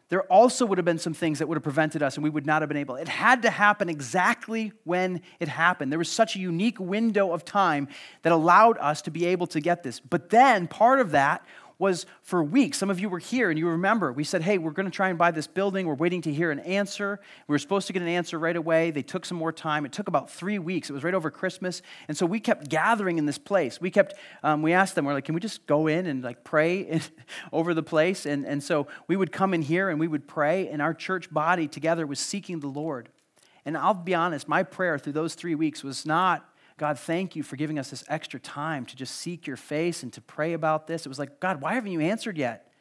there 0.10 0.24
also 0.24 0.66
would 0.66 0.78
have 0.78 0.86
been 0.86 1.00
some 1.00 1.14
things 1.14 1.40
that 1.40 1.48
would 1.48 1.56
have 1.56 1.64
prevented 1.64 2.02
us 2.02 2.16
and 2.16 2.24
we 2.24 2.30
would 2.30 2.46
not 2.46 2.62
have 2.62 2.70
been 2.70 2.78
able. 2.78 2.96
It 2.96 3.10
had 3.10 3.42
to 3.42 3.50
happen 3.50 3.90
exactly 3.90 4.72
when 4.86 5.22
it 5.40 5.50
happened. 5.50 5.92
There 5.92 6.00
was 6.00 6.12
such 6.12 6.36
a 6.36 6.40
unique 6.40 6.80
window 6.80 7.32
of 7.32 7.44
time 7.44 7.90
that 8.22 8.32
allowed 8.32 8.78
us 8.78 9.02
to 9.04 9.12
be 9.12 9.26
able 9.26 9.48
to 9.48 9.60
get 9.60 9.84
this. 9.84 10.00
But 10.00 10.30
then 10.30 10.68
part 10.68 11.02
of 11.02 11.12
that 11.12 11.46
was 11.80 12.06
for 12.22 12.44
weeks. 12.44 12.78
Some 12.78 12.90
of 12.90 13.00
you 13.00 13.10
were 13.10 13.20
here 13.20 13.50
and 13.50 13.60
you 13.60 13.68
remember 13.70 14.12
we 14.12 14.24
said, 14.24 14.42
hey, 14.42 14.58
we're 14.58 14.72
going 14.72 14.86
to 14.86 14.92
try 14.92 15.10
and 15.10 15.18
buy 15.18 15.32
this 15.32 15.48
building. 15.48 15.86
We're 15.86 15.94
waiting 15.94 16.22
to 16.24 16.34
hear 16.34 16.50
an 16.52 16.60
answer. 16.60 17.20
We 17.48 17.54
were 17.54 17.60
supposed 17.60 17.88
to 17.88 17.94
get 17.94 18.02
an 18.02 18.08
answer 18.08 18.40
right 18.40 18.56
away. 18.56 18.92
They 18.92 19.04
took 19.04 19.26
some 19.26 19.38
more 19.38 19.52
time. 19.52 19.86
It 19.86 19.92
took 19.92 20.08
about 20.08 20.30
three 20.30 20.60
weeks. 20.60 20.90
It 20.90 20.94
was 20.94 21.04
right 21.04 21.14
over 21.14 21.30
Christmas. 21.30 21.82
And 22.08 22.18
so 22.18 22.26
we 22.26 22.40
kept 22.40 22.70
gathering 22.70 23.18
in 23.18 23.26
this 23.26 23.38
place. 23.38 23.80
We 23.80 23.92
kept, 23.92 24.16
um, 24.44 24.62
we 24.62 24.74
asked 24.74 24.96
them, 24.96 25.06
we're 25.06 25.14
like, 25.14 25.26
can 25.26 25.36
we 25.36 25.42
just 25.42 25.66
go 25.68 25.88
in 25.88 26.08
and 26.08 26.24
like 26.24 26.44
pray 26.44 27.00
over 27.54 27.74
the 27.74 27.84
place? 27.84 28.26
And, 28.26 28.46
and 28.46 28.64
so 28.64 28.88
we 29.08 29.16
would 29.16 29.32
come 29.32 29.54
in 29.54 29.62
here 29.62 29.90
and 29.90 30.00
we 30.00 30.08
would 30.08 30.28
pray, 30.28 30.68
and 30.70 30.82
our 30.82 30.94
church 30.94 31.32
body 31.32 31.68
together 31.68 32.08
was 32.08 32.20
seeking 32.20 32.60
the 32.60 32.68
Lord. 32.68 33.10
And 33.66 33.78
I'll 33.78 33.94
be 33.94 34.16
honest, 34.16 34.48
my 34.48 34.64
prayer 34.64 34.98
through 34.98 35.14
those 35.14 35.36
three 35.36 35.54
weeks 35.54 35.84
was 35.84 36.06
not 36.06 36.50
God, 36.78 37.00
thank 37.00 37.36
you 37.36 37.42
for 37.42 37.56
giving 37.56 37.80
us 37.80 37.90
this 37.90 38.04
extra 38.08 38.40
time 38.40 38.86
to 38.86 38.96
just 38.96 39.16
seek 39.16 39.48
your 39.48 39.58
face 39.58 40.04
and 40.04 40.14
to 40.14 40.22
pray 40.22 40.54
about 40.54 40.86
this. 40.86 41.06
It 41.06 41.10
was 41.10 41.18
like, 41.18 41.40
God, 41.40 41.60
why 41.60 41.74
haven't 41.74 41.92
you 41.92 42.02
answered 42.02 42.38
yet? 42.38 42.72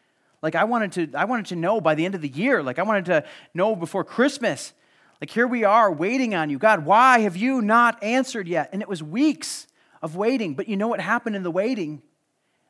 Like 0.43 0.55
I 0.55 0.65
wanted 0.65 0.93
to, 0.93 1.19
I 1.19 1.25
wanted 1.25 1.47
to 1.47 1.57
know 1.57 1.81
by 1.81 1.95
the 1.95 2.05
end 2.05 2.15
of 2.15 2.21
the 2.21 2.29
year. 2.29 2.63
Like 2.63 2.79
I 2.79 2.83
wanted 2.83 3.07
to 3.07 3.25
know 3.55 3.75
before 3.75 4.05
Christmas. 4.05 4.75
Like 5.21 5.31
here 5.31 5.47
we 5.47 5.65
are 5.65 5.91
waiting 5.91 6.35
on 6.35 6.51
you. 6.51 6.59
God, 6.59 6.85
why 6.85 7.21
have 7.21 7.37
you 7.37 7.63
not 7.63 8.03
answered 8.03 8.47
yet? 8.47 8.69
And 8.73 8.83
it 8.83 8.89
was 8.89 9.03
weeks 9.03 9.67
of 10.03 10.15
waiting. 10.15 10.55
But 10.55 10.69
you 10.69 10.77
know 10.77 10.89
what 10.89 11.01
happened 11.01 11.35
in 11.35 11.43
the 11.43 11.51
waiting? 11.51 12.03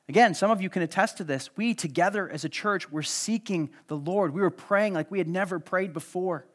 Again, 0.08 0.32
some 0.34 0.52
of 0.52 0.62
you 0.62 0.70
can 0.70 0.82
attest 0.82 1.16
to 1.16 1.24
this. 1.24 1.50
We 1.56 1.74
together 1.74 2.30
as 2.30 2.44
a 2.44 2.48
church 2.48 2.92
were 2.92 3.02
seeking 3.02 3.70
the 3.88 3.96
Lord. 3.96 4.32
We 4.32 4.40
were 4.40 4.50
praying 4.50 4.94
like 4.94 5.10
we 5.10 5.18
had 5.18 5.28
never 5.28 5.58
prayed 5.58 5.92
before. 5.92 6.46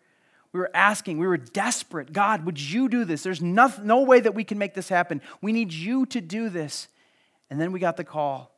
We 0.53 0.59
were 0.59 0.71
asking, 0.73 1.17
we 1.17 1.27
were 1.27 1.37
desperate. 1.37 2.11
God, 2.11 2.45
would 2.45 2.59
you 2.59 2.89
do 2.89 3.05
this? 3.05 3.23
There's 3.23 3.41
no, 3.41 3.71
no 3.81 4.01
way 4.03 4.19
that 4.19 4.35
we 4.35 4.43
can 4.43 4.57
make 4.57 4.73
this 4.73 4.89
happen. 4.89 5.21
We 5.41 5.53
need 5.53 5.71
you 5.71 6.05
to 6.07 6.19
do 6.19 6.49
this. 6.49 6.89
And 7.49 7.59
then 7.59 7.71
we 7.71 7.79
got 7.79 7.97
the 7.97 8.03
call 8.03 8.51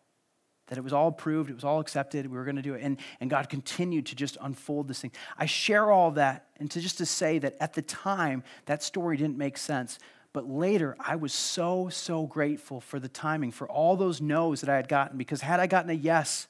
that 0.67 0.77
it 0.77 0.83
was 0.83 0.93
all 0.93 1.09
approved, 1.09 1.49
it 1.49 1.53
was 1.53 1.65
all 1.65 1.79
accepted, 1.79 2.25
we 2.25 2.37
were 2.37 2.45
going 2.45 2.55
to 2.55 2.61
do 2.61 2.73
it. 2.73 2.81
And, 2.81 2.97
and 3.19 3.29
God 3.29 3.49
continued 3.49 4.05
to 4.07 4.15
just 4.15 4.37
unfold 4.41 4.87
this 4.87 5.01
thing. 5.01 5.11
I 5.37 5.45
share 5.45 5.91
all 5.91 6.11
that 6.11 6.47
and 6.57 6.71
to 6.71 6.79
just 6.79 6.97
to 6.99 7.05
say 7.05 7.37
that 7.39 7.55
at 7.59 7.73
the 7.73 7.81
time, 7.81 8.43
that 8.65 8.81
story 8.81 9.17
didn't 9.17 9.37
make 9.37 9.57
sense. 9.57 9.99
But 10.31 10.49
later, 10.49 10.95
I 10.99 11.17
was 11.17 11.33
so, 11.33 11.89
so 11.89 12.25
grateful 12.25 12.81
for 12.81 12.99
the 12.99 13.09
timing, 13.09 13.51
for 13.51 13.69
all 13.69 13.95
those 13.97 14.21
no's 14.21 14.61
that 14.61 14.69
I 14.69 14.77
had 14.77 14.87
gotten, 14.87 15.17
because 15.17 15.41
had 15.41 15.59
I 15.59 15.67
gotten 15.67 15.91
a 15.91 15.93
yes 15.93 16.47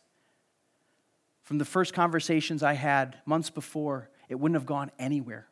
from 1.42 1.58
the 1.58 1.66
first 1.66 1.94
conversations 1.94 2.64
I 2.64 2.74
had 2.74 3.18
months 3.26 3.50
before, 3.50 4.10
it 4.30 4.36
wouldn't 4.36 4.60
have 4.60 4.66
gone 4.66 4.92
anywhere. 5.00 5.48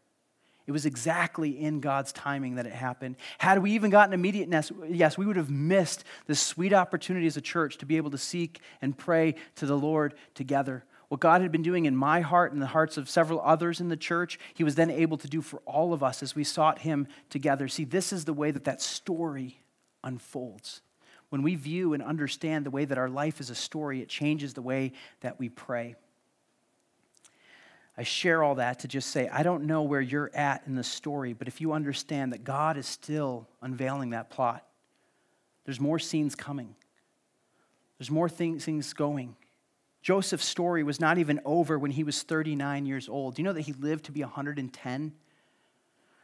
It 0.67 0.71
was 0.71 0.85
exactly 0.85 1.59
in 1.59 1.79
God's 1.79 2.13
timing 2.13 2.55
that 2.55 2.67
it 2.67 2.73
happened. 2.73 3.17
Had 3.39 3.59
we 3.59 3.71
even 3.71 3.89
gotten 3.89 4.13
immediate 4.13 4.49
yes, 4.89 5.17
we 5.17 5.25
would 5.25 5.35
have 5.35 5.49
missed 5.49 6.03
this 6.27 6.39
sweet 6.39 6.71
opportunity 6.71 7.27
as 7.27 7.35
a 7.35 7.41
church 7.41 7.77
to 7.79 7.85
be 7.85 7.97
able 7.97 8.11
to 8.11 8.17
seek 8.17 8.61
and 8.81 8.97
pray 8.97 9.35
to 9.55 9.65
the 9.65 9.77
Lord 9.77 10.13
together. 10.35 10.85
What 11.09 11.19
God 11.19 11.41
had 11.41 11.51
been 11.51 11.63
doing 11.63 11.85
in 11.85 11.95
my 11.95 12.21
heart 12.21 12.53
and 12.53 12.61
the 12.61 12.67
hearts 12.67 12.95
of 12.95 13.09
several 13.09 13.41
others 13.41 13.81
in 13.81 13.89
the 13.89 13.97
church, 13.97 14.39
He 14.53 14.63
was 14.63 14.75
then 14.75 14.89
able 14.89 15.17
to 15.17 15.27
do 15.27 15.41
for 15.41 15.59
all 15.65 15.91
of 15.91 16.03
us 16.03 16.23
as 16.23 16.35
we 16.35 16.45
sought 16.45 16.79
Him 16.79 17.07
together. 17.29 17.67
See, 17.67 17.83
this 17.83 18.13
is 18.13 18.23
the 18.23 18.31
way 18.33 18.51
that 18.51 18.63
that 18.63 18.81
story 18.81 19.61
unfolds. 20.05 20.81
When 21.27 21.41
we 21.41 21.55
view 21.55 21.93
and 21.93 22.01
understand 22.01 22.65
the 22.65 22.71
way 22.71 22.85
that 22.85 22.97
our 22.97 23.09
life 23.09 23.41
is 23.41 23.49
a 23.49 23.55
story, 23.55 24.01
it 24.01 24.07
changes 24.07 24.53
the 24.53 24.61
way 24.61 24.93
that 25.19 25.37
we 25.37 25.49
pray. 25.49 25.95
I 28.01 28.03
share 28.03 28.41
all 28.41 28.55
that 28.55 28.79
to 28.79 28.87
just 28.87 29.11
say, 29.11 29.29
I 29.29 29.43
don't 29.43 29.65
know 29.65 29.83
where 29.83 30.01
you're 30.01 30.31
at 30.33 30.63
in 30.65 30.73
the 30.73 30.83
story, 30.83 31.33
but 31.33 31.47
if 31.47 31.61
you 31.61 31.73
understand 31.73 32.33
that 32.33 32.43
God 32.43 32.75
is 32.75 32.87
still 32.87 33.47
unveiling 33.61 34.09
that 34.09 34.31
plot, 34.31 34.65
there's 35.65 35.79
more 35.79 35.99
scenes 35.99 36.33
coming, 36.33 36.73
there's 37.99 38.09
more 38.09 38.27
things 38.27 38.93
going. 38.93 39.35
Joseph's 40.01 40.45
story 40.45 40.81
was 40.81 40.99
not 40.99 41.19
even 41.19 41.41
over 41.45 41.77
when 41.77 41.91
he 41.91 42.03
was 42.03 42.23
39 42.23 42.87
years 42.87 43.07
old. 43.07 43.35
Do 43.35 43.43
you 43.43 43.45
know 43.45 43.53
that 43.53 43.61
he 43.61 43.73
lived 43.73 44.05
to 44.05 44.11
be 44.11 44.21
110? 44.21 45.13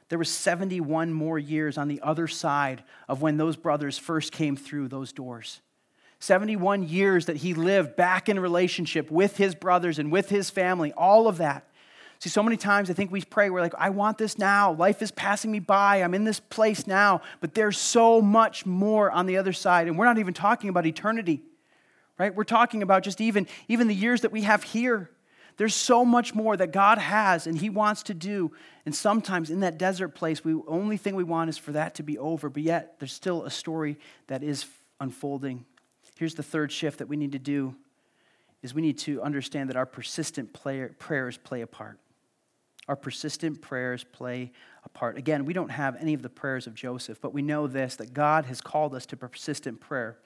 There 0.10 0.18
were 0.18 0.24
71 0.24 1.14
more 1.14 1.38
years 1.38 1.78
on 1.78 1.88
the 1.88 2.02
other 2.02 2.28
side 2.28 2.84
of 3.08 3.22
when 3.22 3.38
those 3.38 3.56
brothers 3.56 4.00
first 4.00 4.32
came 4.32 4.56
through 4.56 4.88
those 4.88 5.14
doors. 5.14 5.62
71 6.18 6.88
years 6.88 7.28
that 7.28 7.36
he 7.36 7.54
lived 7.54 7.96
back 7.96 8.30
in 8.30 8.40
relationship 8.40 9.12
with 9.12 9.38
his 9.38 9.54
brothers 9.54 10.00
and 10.00 10.12
with 10.12 10.30
his 10.30 10.50
family, 10.50 10.92
all 10.94 11.28
of 11.28 11.38
that. 11.38 11.67
See, 12.20 12.30
so 12.30 12.42
many 12.42 12.58
times 12.58 12.90
I 12.90 12.94
think 12.94 13.12
we 13.12 13.22
pray, 13.22 13.50
we're 13.50 13.62
like, 13.62 13.76
I 13.78 13.90
want 13.90 14.18
this 14.18 14.38
now. 14.38 14.74
Life 14.74 15.02
is 15.02 15.12
passing 15.12 15.52
me 15.52 15.60
by. 15.60 15.98
I'm 15.98 16.14
in 16.14 16.24
this 16.24 16.40
place 16.40 16.88
now. 16.88 17.22
But 17.42 17.54
there's 17.54 17.78
so 17.78 18.22
much 18.22 18.66
more 18.66 19.12
on 19.12 19.26
the 19.26 19.38
other 19.38 19.54
side. 19.54 19.88
And 19.88 19.98
we're 19.98 20.06
not 20.06 20.18
even 20.18 20.34
talking 20.34 20.70
about 20.70 20.86
eternity, 20.86 21.42
right? 22.18 22.34
We're 22.34 22.44
talking 22.44 22.82
about 22.82 23.04
just 23.04 23.22
even, 23.22 23.48
even 23.68 23.88
the 23.88 23.96
years 23.96 24.22
that 24.22 24.32
we 24.32 24.42
have 24.44 24.64
here. 24.64 25.10
There's 25.58 25.76
so 25.76 26.06
much 26.06 26.36
more 26.36 26.56
that 26.58 26.72
God 26.72 26.98
has 26.98 27.48
and 27.48 27.58
He 27.58 27.70
wants 27.70 28.04
to 28.04 28.14
do. 28.14 28.52
And 28.86 28.96
sometimes 28.96 29.50
in 29.50 29.60
that 29.62 29.78
desert 29.78 30.10
place, 30.10 30.40
the 30.40 30.62
only 30.68 30.98
thing 30.98 31.16
we 31.16 31.24
want 31.24 31.50
is 31.50 31.58
for 31.58 31.72
that 31.74 31.96
to 31.96 32.04
be 32.04 32.18
over. 32.18 32.50
But 32.50 32.64
yet, 32.64 33.00
there's 33.00 33.14
still 33.14 33.44
a 33.44 33.52
story 33.52 33.98
that 34.28 34.44
is 34.44 34.66
unfolding 35.00 35.66
Here's 36.18 36.34
the 36.34 36.44
third 36.44 36.72
shift 36.72 36.98
that 36.98 37.08
we 37.08 37.16
need 37.16 37.34
to 37.34 37.40
do 37.40 37.76
is 38.64 38.74
we 38.74 38.82
need 38.82 38.98
to 39.00 39.22
understand 39.22 39.70
that 39.70 39.78
our 39.78 39.86
persistent 39.86 40.52
prayers 40.52 41.38
play 41.38 41.62
a 41.62 41.68
part. 41.68 42.00
Our 42.88 42.96
persistent 42.96 43.62
prayers 43.62 44.04
play 44.04 44.52
a 44.84 44.90
part. 44.90 45.18
Again, 45.18 45.46
we 45.46 45.54
don't 45.54 45.72
have 45.72 45.98
any 45.98 46.14
of 46.14 46.22
the 46.22 46.30
prayers 46.30 46.68
of 46.68 46.74
Joseph, 46.74 47.20
but 47.22 47.34
we 47.34 47.42
know 47.42 47.68
this 47.68 47.96
that 47.98 48.14
God 48.14 48.46
has 48.46 48.62
called 48.62 48.96
us 48.96 49.06
to 49.08 49.18
persistent 49.18 49.80
prayer. 49.82 50.18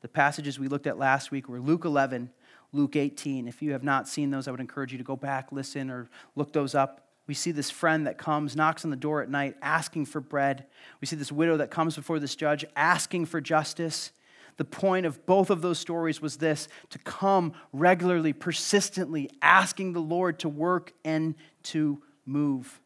The 0.00 0.08
passages 0.08 0.58
we 0.58 0.68
looked 0.68 0.86
at 0.86 0.98
last 0.98 1.30
week 1.30 1.48
were 1.48 1.60
Luke 1.60 1.84
11, 1.84 2.30
Luke 2.72 2.96
18. 2.96 3.48
If 3.48 3.60
you 3.62 3.72
have 3.72 3.82
not 3.82 4.08
seen 4.08 4.30
those, 4.30 4.48
I 4.48 4.50
would 4.50 4.60
encourage 4.60 4.92
you 4.92 4.98
to 4.98 5.04
go 5.04 5.16
back, 5.16 5.52
listen, 5.52 5.90
or 5.90 6.08
look 6.34 6.52
those 6.52 6.74
up. 6.74 7.02
We 7.26 7.34
see 7.34 7.50
this 7.50 7.70
friend 7.70 8.06
that 8.06 8.18
comes, 8.18 8.54
knocks 8.54 8.84
on 8.84 8.90
the 8.90 8.96
door 8.96 9.22
at 9.22 9.28
night, 9.28 9.56
asking 9.60 10.06
for 10.06 10.20
bread. 10.20 10.66
We 11.00 11.06
see 11.06 11.16
this 11.16 11.32
widow 11.32 11.56
that 11.56 11.70
comes 11.70 11.96
before 11.96 12.18
this 12.20 12.36
judge, 12.36 12.64
asking 12.76 13.26
for 13.26 13.40
justice. 13.40 14.12
The 14.58 14.64
point 14.64 15.04
of 15.06 15.26
both 15.26 15.50
of 15.50 15.60
those 15.60 15.78
stories 15.78 16.22
was 16.22 16.36
this 16.36 16.68
to 16.90 16.98
come 17.00 17.52
regularly, 17.72 18.32
persistently, 18.32 19.28
asking 19.42 19.92
the 19.92 20.00
Lord 20.00 20.38
to 20.40 20.48
work 20.48 20.92
and 21.04 21.34
to 21.64 22.00
move. 22.26 22.80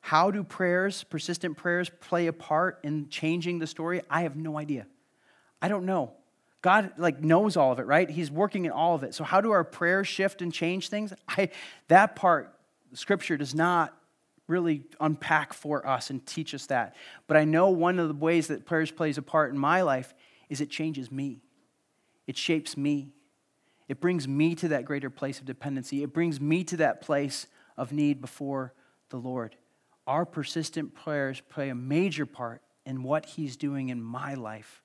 How 0.00 0.30
do 0.30 0.44
prayers, 0.44 1.02
persistent 1.04 1.56
prayers, 1.56 1.90
play 2.00 2.26
a 2.26 2.32
part 2.32 2.78
in 2.82 3.08
changing 3.08 3.58
the 3.58 3.66
story? 3.66 4.02
I 4.10 4.22
have 4.22 4.36
no 4.36 4.58
idea. 4.58 4.86
I 5.62 5.68
don't 5.68 5.86
know. 5.86 6.12
God 6.60 6.92
like 6.98 7.22
knows 7.22 7.56
all 7.56 7.72
of 7.72 7.78
it, 7.78 7.86
right? 7.86 8.08
He's 8.08 8.30
working 8.30 8.64
in 8.66 8.70
all 8.70 8.94
of 8.94 9.02
it. 9.02 9.14
So 9.14 9.24
how 9.24 9.40
do 9.40 9.50
our 9.50 9.64
prayers 9.64 10.06
shift 10.08 10.42
and 10.42 10.52
change 10.52 10.88
things? 10.88 11.12
I 11.28 11.50
that 11.88 12.16
part 12.16 12.54
scripture 12.92 13.36
does 13.36 13.54
not 13.54 13.94
really 14.46 14.84
unpack 15.00 15.54
for 15.54 15.86
us 15.86 16.10
and 16.10 16.24
teach 16.26 16.54
us 16.54 16.66
that. 16.66 16.96
But 17.26 17.36
I 17.36 17.44
know 17.44 17.70
one 17.70 17.98
of 17.98 18.08
the 18.08 18.14
ways 18.14 18.48
that 18.48 18.66
prayers 18.66 18.90
plays 18.90 19.16
a 19.18 19.22
part 19.22 19.52
in 19.52 19.58
my 19.58 19.82
life 19.82 20.14
is 20.48 20.60
it 20.60 20.70
changes 20.70 21.10
me. 21.10 21.40
It 22.26 22.36
shapes 22.36 22.76
me. 22.76 23.08
It 23.88 24.00
brings 24.00 24.28
me 24.28 24.54
to 24.56 24.68
that 24.68 24.84
greater 24.84 25.10
place 25.10 25.38
of 25.40 25.46
dependency. 25.46 26.02
It 26.02 26.12
brings 26.12 26.40
me 26.40 26.64
to 26.64 26.76
that 26.78 27.00
place 27.00 27.46
of 27.76 27.92
need 27.92 28.20
before 28.20 28.72
the 29.10 29.16
Lord 29.16 29.56
our 30.06 30.26
persistent 30.26 30.94
prayers 30.94 31.40
play 31.48 31.70
a 31.70 31.74
major 31.74 32.26
part 32.26 32.62
in 32.84 33.02
what 33.02 33.24
he's 33.24 33.56
doing 33.56 33.88
in 33.88 34.02
my 34.02 34.34
life. 34.34 34.82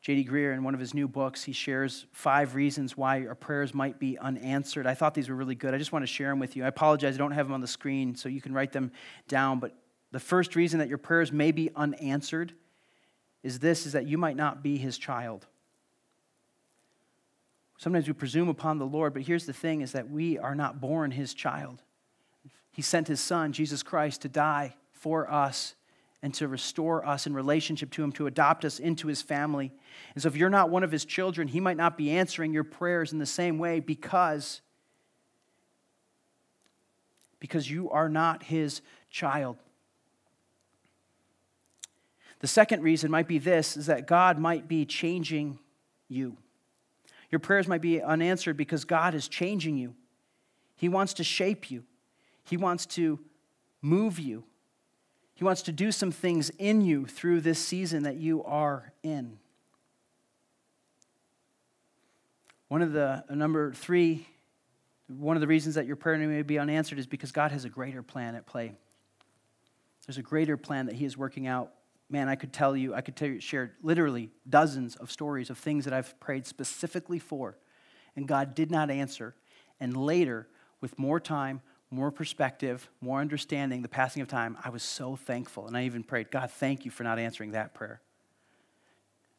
J.D. 0.00 0.24
Greear, 0.24 0.52
in 0.52 0.64
one 0.64 0.74
of 0.74 0.80
his 0.80 0.94
new 0.94 1.06
books, 1.06 1.44
he 1.44 1.52
shares 1.52 2.06
five 2.10 2.56
reasons 2.56 2.96
why 2.96 3.24
our 3.26 3.36
prayers 3.36 3.72
might 3.72 4.00
be 4.00 4.18
unanswered. 4.18 4.86
I 4.86 4.94
thought 4.94 5.14
these 5.14 5.28
were 5.28 5.34
really 5.36 5.54
good. 5.54 5.74
I 5.74 5.78
just 5.78 5.92
want 5.92 6.02
to 6.02 6.08
share 6.08 6.28
them 6.28 6.40
with 6.40 6.56
you. 6.56 6.64
I 6.64 6.68
apologize, 6.68 7.14
I 7.14 7.18
don't 7.18 7.32
have 7.32 7.46
them 7.46 7.54
on 7.54 7.60
the 7.60 7.68
screen, 7.68 8.16
so 8.16 8.28
you 8.28 8.40
can 8.40 8.52
write 8.52 8.72
them 8.72 8.90
down. 9.28 9.60
But 9.60 9.76
the 10.10 10.18
first 10.18 10.56
reason 10.56 10.80
that 10.80 10.88
your 10.88 10.98
prayers 10.98 11.30
may 11.30 11.52
be 11.52 11.70
unanswered 11.76 12.52
is 13.44 13.60
this 13.60 13.86
is 13.86 13.92
that 13.92 14.06
you 14.06 14.18
might 14.18 14.36
not 14.36 14.62
be 14.62 14.76
his 14.76 14.98
child. 14.98 15.46
Sometimes 17.82 18.06
we 18.06 18.12
presume 18.12 18.48
upon 18.48 18.78
the 18.78 18.86
Lord, 18.86 19.12
but 19.12 19.22
here's 19.22 19.44
the 19.44 19.52
thing 19.52 19.80
is 19.80 19.90
that 19.90 20.08
we 20.08 20.38
are 20.38 20.54
not 20.54 20.80
born 20.80 21.10
his 21.10 21.34
child. 21.34 21.82
He 22.70 22.80
sent 22.80 23.08
his 23.08 23.18
son, 23.18 23.52
Jesus 23.52 23.82
Christ, 23.82 24.22
to 24.22 24.28
die 24.28 24.76
for 24.92 25.28
us 25.28 25.74
and 26.22 26.32
to 26.34 26.46
restore 26.46 27.04
us 27.04 27.26
in 27.26 27.34
relationship 27.34 27.90
to 27.90 28.04
him, 28.04 28.12
to 28.12 28.28
adopt 28.28 28.64
us 28.64 28.78
into 28.78 29.08
his 29.08 29.20
family. 29.20 29.72
And 30.14 30.22
so, 30.22 30.28
if 30.28 30.36
you're 30.36 30.48
not 30.48 30.70
one 30.70 30.84
of 30.84 30.92
his 30.92 31.04
children, 31.04 31.48
he 31.48 31.58
might 31.58 31.76
not 31.76 31.98
be 31.98 32.12
answering 32.12 32.52
your 32.52 32.62
prayers 32.62 33.12
in 33.12 33.18
the 33.18 33.26
same 33.26 33.58
way 33.58 33.80
because, 33.80 34.60
because 37.40 37.68
you 37.68 37.90
are 37.90 38.08
not 38.08 38.44
his 38.44 38.80
child. 39.10 39.56
The 42.38 42.46
second 42.46 42.84
reason 42.84 43.10
might 43.10 43.26
be 43.26 43.38
this 43.38 43.76
is 43.76 43.86
that 43.86 44.06
God 44.06 44.38
might 44.38 44.68
be 44.68 44.86
changing 44.86 45.58
you. 46.08 46.36
Your 47.32 47.38
prayers 47.38 47.66
might 47.66 47.80
be 47.80 48.00
unanswered 48.00 48.58
because 48.58 48.84
God 48.84 49.14
is 49.14 49.26
changing 49.26 49.78
you. 49.78 49.94
He 50.76 50.88
wants 50.88 51.14
to 51.14 51.24
shape 51.24 51.70
you. 51.70 51.84
He 52.44 52.58
wants 52.58 52.84
to 52.86 53.18
move 53.80 54.18
you. 54.18 54.44
He 55.34 55.42
wants 55.42 55.62
to 55.62 55.72
do 55.72 55.90
some 55.90 56.12
things 56.12 56.50
in 56.58 56.82
you 56.82 57.06
through 57.06 57.40
this 57.40 57.58
season 57.58 58.02
that 58.02 58.16
you 58.16 58.44
are 58.44 58.92
in. 59.02 59.38
One 62.68 62.82
of 62.82 62.92
the, 62.92 63.24
number 63.30 63.72
three, 63.72 64.26
one 65.08 65.36
of 65.36 65.40
the 65.40 65.46
reasons 65.46 65.74
that 65.76 65.86
your 65.86 65.96
prayer 65.96 66.18
may 66.18 66.42
be 66.42 66.58
unanswered 66.58 66.98
is 66.98 67.06
because 67.06 67.32
God 67.32 67.50
has 67.50 67.64
a 67.64 67.68
greater 67.68 68.02
plan 68.02 68.34
at 68.34 68.46
play. 68.46 68.72
There's 70.06 70.18
a 70.18 70.22
greater 70.22 70.56
plan 70.56 70.86
that 70.86 70.96
He 70.96 71.06
is 71.06 71.16
working 71.16 71.46
out. 71.46 71.72
Man, 72.08 72.28
I 72.28 72.34
could 72.34 72.52
tell 72.52 72.76
you, 72.76 72.94
I 72.94 73.00
could 73.00 73.16
tell 73.16 73.28
you, 73.28 73.40
share 73.40 73.72
literally 73.82 74.30
dozens 74.48 74.96
of 74.96 75.10
stories 75.10 75.48
of 75.48 75.58
things 75.58 75.84
that 75.84 75.94
I've 75.94 76.18
prayed 76.20 76.46
specifically 76.46 77.18
for, 77.18 77.56
and 78.16 78.28
God 78.28 78.54
did 78.54 78.70
not 78.70 78.90
answer. 78.90 79.34
And 79.80 79.96
later, 79.96 80.48
with 80.80 80.98
more 80.98 81.18
time, 81.18 81.62
more 81.90 82.10
perspective, 82.10 82.88
more 83.00 83.20
understanding, 83.20 83.82
the 83.82 83.88
passing 83.88 84.22
of 84.22 84.28
time, 84.28 84.56
I 84.64 84.70
was 84.70 84.82
so 84.82 85.16
thankful. 85.16 85.66
And 85.66 85.76
I 85.76 85.84
even 85.84 86.02
prayed, 86.02 86.30
God, 86.30 86.50
thank 86.50 86.84
you 86.84 86.90
for 86.90 87.04
not 87.04 87.18
answering 87.18 87.52
that 87.52 87.74
prayer. 87.74 88.00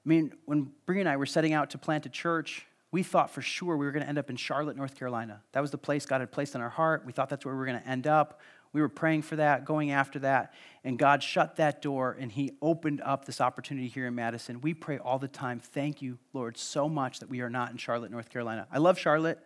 I 0.05 0.09
mean, 0.09 0.33
when 0.45 0.71
Brie 0.85 0.99
and 0.99 1.09
I 1.09 1.17
were 1.17 1.25
setting 1.25 1.53
out 1.53 1.71
to 1.71 1.77
plant 1.77 2.05
a 2.05 2.09
church, 2.09 2.67
we 2.91 3.01
thought 3.01 3.31
for 3.31 3.41
sure 3.41 3.75
we 3.75 3.85
were 3.85 3.91
going 3.91 4.03
to 4.03 4.09
end 4.09 4.19
up 4.19 4.29
in 4.29 4.35
Charlotte, 4.35 4.77
North 4.77 4.95
Carolina. 4.95 5.41
That 5.53 5.61
was 5.61 5.71
the 5.71 5.77
place 5.77 6.05
God 6.05 6.21
had 6.21 6.31
placed 6.31 6.53
in 6.53 6.61
our 6.61 6.69
heart. 6.69 7.03
We 7.05 7.11
thought 7.11 7.29
that's 7.29 7.43
where 7.43 7.53
we 7.53 7.59
were 7.59 7.65
going 7.65 7.81
to 7.81 7.87
end 7.87 8.05
up. 8.05 8.39
We 8.73 8.81
were 8.81 8.89
praying 8.89 9.21
for 9.21 9.35
that, 9.35 9.65
going 9.65 9.91
after 9.91 10.19
that, 10.19 10.53
and 10.83 10.97
God 10.99 11.23
shut 11.23 11.55
that 11.57 11.81
door 11.81 12.17
and 12.19 12.31
He 12.31 12.53
opened 12.61 13.01
up 13.01 13.25
this 13.25 13.39
opportunity 13.39 13.87
here 13.87 14.07
in 14.07 14.15
Madison. 14.15 14.61
We 14.61 14.73
pray 14.73 14.97
all 14.97 15.19
the 15.19 15.27
time, 15.27 15.59
thank 15.59 16.01
you, 16.01 16.17
Lord, 16.33 16.57
so 16.57 16.89
much 16.89 17.19
that 17.19 17.29
we 17.29 17.41
are 17.41 17.49
not 17.49 17.71
in 17.71 17.77
Charlotte, 17.77 18.11
North 18.11 18.29
Carolina. 18.29 18.67
I 18.71 18.79
love 18.79 18.97
Charlotte 18.97 19.39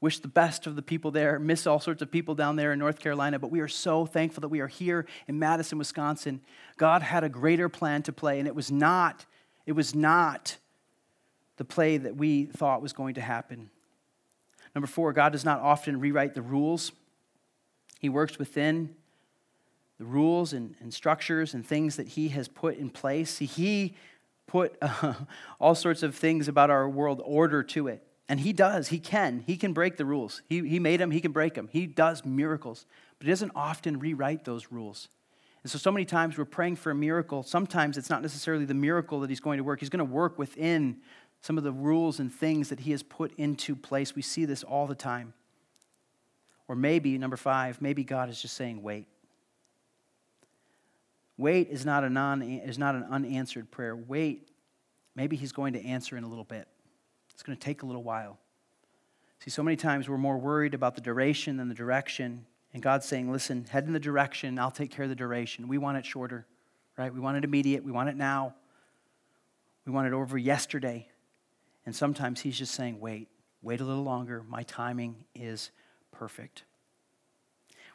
wish 0.00 0.18
the 0.18 0.28
best 0.28 0.66
of 0.66 0.76
the 0.76 0.82
people 0.82 1.10
there, 1.10 1.38
miss 1.38 1.66
all 1.66 1.80
sorts 1.80 2.02
of 2.02 2.10
people 2.10 2.34
down 2.34 2.56
there 2.56 2.72
in 2.72 2.78
North 2.78 2.98
Carolina, 2.98 3.38
but 3.38 3.50
we 3.50 3.60
are 3.60 3.68
so 3.68 4.04
thankful 4.04 4.42
that 4.42 4.48
we 4.48 4.60
are 4.60 4.66
here 4.66 5.06
in 5.26 5.38
Madison, 5.38 5.78
Wisconsin. 5.78 6.40
God 6.76 7.02
had 7.02 7.24
a 7.24 7.28
greater 7.28 7.68
plan 7.68 8.02
to 8.02 8.12
play, 8.12 8.38
and 8.38 8.46
it 8.46 8.54
was 8.54 8.70
not, 8.70 9.24
it 9.64 9.72
was 9.72 9.94
not 9.94 10.58
the 11.56 11.64
play 11.64 11.96
that 11.96 12.16
we 12.16 12.44
thought 12.44 12.82
was 12.82 12.92
going 12.92 13.14
to 13.14 13.20
happen. 13.22 13.70
Number 14.74 14.86
four, 14.86 15.14
God 15.14 15.32
does 15.32 15.44
not 15.44 15.60
often 15.60 15.98
rewrite 15.98 16.34
the 16.34 16.42
rules. 16.42 16.92
He 17.98 18.08
works 18.08 18.38
within 18.38 18.94
the 19.98 20.04
rules 20.04 20.52
and, 20.52 20.74
and 20.80 20.92
structures 20.92 21.54
and 21.54 21.66
things 21.66 21.96
that 21.96 22.08
He 22.08 22.28
has 22.28 22.48
put 22.48 22.76
in 22.76 22.90
place. 22.90 23.30
See, 23.30 23.46
He 23.46 23.96
put 24.46 24.76
uh, 24.82 25.14
all 25.60 25.74
sorts 25.74 26.02
of 26.02 26.14
things 26.14 26.48
about 26.48 26.70
our 26.70 26.88
world 26.88 27.20
order 27.24 27.62
to 27.62 27.88
it. 27.88 28.02
And 28.28 28.40
he 28.40 28.52
does, 28.52 28.88
he 28.88 28.98
can. 28.98 29.44
He 29.46 29.56
can 29.56 29.72
break 29.72 29.96
the 29.96 30.04
rules. 30.04 30.42
He, 30.48 30.66
he 30.68 30.80
made 30.80 30.98
them, 30.98 31.10
he 31.10 31.20
can 31.20 31.32
break 31.32 31.54
them. 31.54 31.68
He 31.70 31.86
does 31.86 32.24
miracles, 32.24 32.86
but 33.18 33.26
he 33.26 33.30
doesn't 33.30 33.52
often 33.54 34.00
rewrite 34.00 34.44
those 34.44 34.72
rules. 34.72 35.08
And 35.62 35.70
so, 35.70 35.78
so 35.78 35.92
many 35.92 36.04
times 36.04 36.36
we're 36.36 36.44
praying 36.44 36.76
for 36.76 36.90
a 36.90 36.94
miracle. 36.94 37.42
Sometimes 37.42 37.96
it's 37.96 38.10
not 38.10 38.22
necessarily 38.22 38.64
the 38.64 38.74
miracle 38.74 39.20
that 39.20 39.30
he's 39.30 39.40
going 39.40 39.58
to 39.58 39.64
work, 39.64 39.80
he's 39.80 39.90
going 39.90 39.98
to 39.98 40.12
work 40.12 40.38
within 40.38 40.96
some 41.40 41.56
of 41.56 41.64
the 41.64 41.72
rules 41.72 42.18
and 42.18 42.32
things 42.32 42.68
that 42.70 42.80
he 42.80 42.90
has 42.90 43.02
put 43.02 43.32
into 43.36 43.76
place. 43.76 44.16
We 44.16 44.22
see 44.22 44.44
this 44.44 44.64
all 44.64 44.86
the 44.86 44.94
time. 44.96 45.32
Or 46.68 46.74
maybe, 46.74 47.16
number 47.18 47.36
five, 47.36 47.80
maybe 47.80 48.04
God 48.04 48.28
is 48.28 48.40
just 48.40 48.56
saying, 48.56 48.82
wait. 48.82 49.06
Wait 51.38 51.68
is 51.70 51.84
not, 51.84 52.02
a 52.02 52.10
non, 52.10 52.42
is 52.42 52.78
not 52.78 52.94
an 52.94 53.04
unanswered 53.10 53.70
prayer. 53.70 53.94
Wait, 53.94 54.48
maybe 55.14 55.36
he's 55.36 55.52
going 55.52 55.74
to 55.74 55.84
answer 55.84 56.16
in 56.16 56.24
a 56.24 56.28
little 56.28 56.44
bit. 56.44 56.66
It's 57.34 57.42
going 57.42 57.56
to 57.56 57.62
take 57.62 57.82
a 57.82 57.86
little 57.86 58.02
while. 58.02 58.38
See, 59.40 59.50
so 59.50 59.62
many 59.62 59.76
times 59.76 60.08
we're 60.08 60.16
more 60.16 60.38
worried 60.38 60.74
about 60.74 60.94
the 60.94 61.02
duration 61.02 61.58
than 61.58 61.68
the 61.68 61.74
direction. 61.74 62.46
And 62.72 62.82
God's 62.82 63.06
saying, 63.06 63.30
listen, 63.30 63.64
head 63.64 63.84
in 63.84 63.92
the 63.92 64.00
direction, 64.00 64.58
I'll 64.58 64.70
take 64.70 64.90
care 64.90 65.04
of 65.04 65.08
the 65.08 65.14
duration. 65.14 65.68
We 65.68 65.78
want 65.78 65.98
it 65.98 66.06
shorter, 66.06 66.46
right? 66.96 67.12
We 67.12 67.20
want 67.20 67.36
it 67.36 67.44
immediate, 67.44 67.84
we 67.84 67.92
want 67.92 68.08
it 68.08 68.16
now. 68.16 68.54
We 69.84 69.92
want 69.92 70.08
it 70.08 70.12
over 70.12 70.36
yesterday. 70.36 71.08
And 71.84 71.94
sometimes 71.94 72.40
He's 72.40 72.58
just 72.58 72.74
saying, 72.74 72.98
wait, 72.98 73.28
wait 73.62 73.80
a 73.80 73.84
little 73.84 74.02
longer. 74.02 74.42
My 74.48 74.64
timing 74.64 75.16
is 75.34 75.70
perfect. 76.18 76.64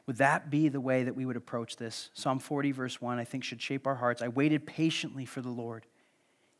Would 0.07 0.17
that 0.17 0.49
be 0.49 0.67
the 0.67 0.81
way 0.81 1.03
that 1.03 1.15
we 1.15 1.25
would 1.25 1.37
approach 1.37 1.77
this? 1.77 2.09
Psalm 2.13 2.39
40, 2.39 2.71
verse 2.71 3.01
1, 3.01 3.19
I 3.19 3.23
think 3.23 3.43
should 3.43 3.61
shape 3.61 3.85
our 3.85 3.95
hearts. 3.95 4.21
I 4.21 4.27
waited 4.27 4.65
patiently 4.65 5.25
for 5.25 5.41
the 5.41 5.49
Lord. 5.49 5.85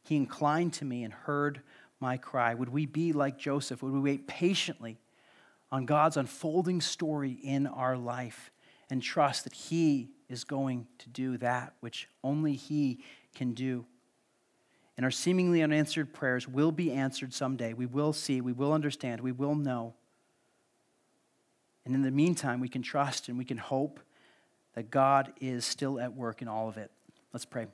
He 0.04 0.16
inclined 0.16 0.74
to 0.74 0.86
me 0.86 1.04
and 1.04 1.14
heard 1.14 1.62
my 2.02 2.18
cry? 2.18 2.54
Would 2.54 2.70
we 2.70 2.86
be 2.86 3.14
like 3.14 3.38
Joseph? 3.38 3.82
Would 3.84 3.94
we 3.94 4.00
wait 4.00 4.28
patiently 4.28 4.98
on 5.72 5.86
God's 5.86 6.18
unfolding 6.18 6.82
story 6.82 7.38
in 7.44 7.68
our 7.68 7.96
life 7.96 8.52
and 8.90 9.02
trust 9.02 9.46
that 9.46 9.54
He 9.54 10.10
is 10.28 10.44
going 10.44 10.88
to 10.98 11.10
do 11.10 11.38
that 11.38 11.74
which 11.80 12.10
only 12.24 12.56
He 12.56 13.04
can 13.36 13.54
do? 13.54 13.86
And 14.98 15.06
our 15.06 15.12
seemingly 15.12 15.64
unanswered 15.64 16.14
prayers 16.14 16.48
will 16.48 16.72
be 16.72 16.92
answered 16.92 17.34
someday. 17.34 17.74
We 17.74 17.86
will 17.86 18.14
see, 18.14 18.42
we 18.42 18.52
will 18.52 18.74
understand, 18.74 19.22
we 19.22 19.32
will 19.32 19.56
know. 19.56 19.94
And 21.86 21.96
in 21.96 22.02
the 22.02 22.12
meantime, 22.12 22.60
we 22.60 22.70
can 22.70 22.82
trust 22.82 23.28
and 23.28 23.38
we 23.38 23.46
can 23.46 23.58
hope 23.58 24.00
that 24.76 24.92
God 24.92 25.34
is 25.42 25.66
still 25.66 26.00
at 26.00 26.16
work 26.16 26.42
in 26.42 26.48
all 26.48 26.70
of 26.70 26.78
it. 26.78 26.92
Let's 27.34 27.46
pray. 27.46 27.68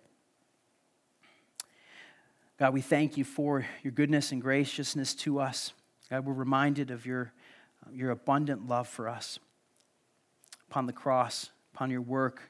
God, 2.60 2.74
we 2.74 2.82
thank 2.82 3.18
you 3.18 3.24
for 3.24 3.68
your 3.84 3.92
goodness 3.92 4.32
and 4.32 4.42
graciousness 4.42 5.14
to 5.16 5.40
us. 5.40 5.74
God, 6.10 6.26
we're 6.26 6.34
reminded 6.34 6.90
of 6.90 7.06
your, 7.06 7.34
uh, 7.86 7.92
your 7.92 8.10
abundant 8.10 8.68
love 8.68 8.88
for 8.88 9.08
us 9.08 9.40
upon 10.70 10.86
the 10.86 10.94
cross, 10.94 11.52
upon 11.76 11.92
your 11.92 12.02
work 12.02 12.42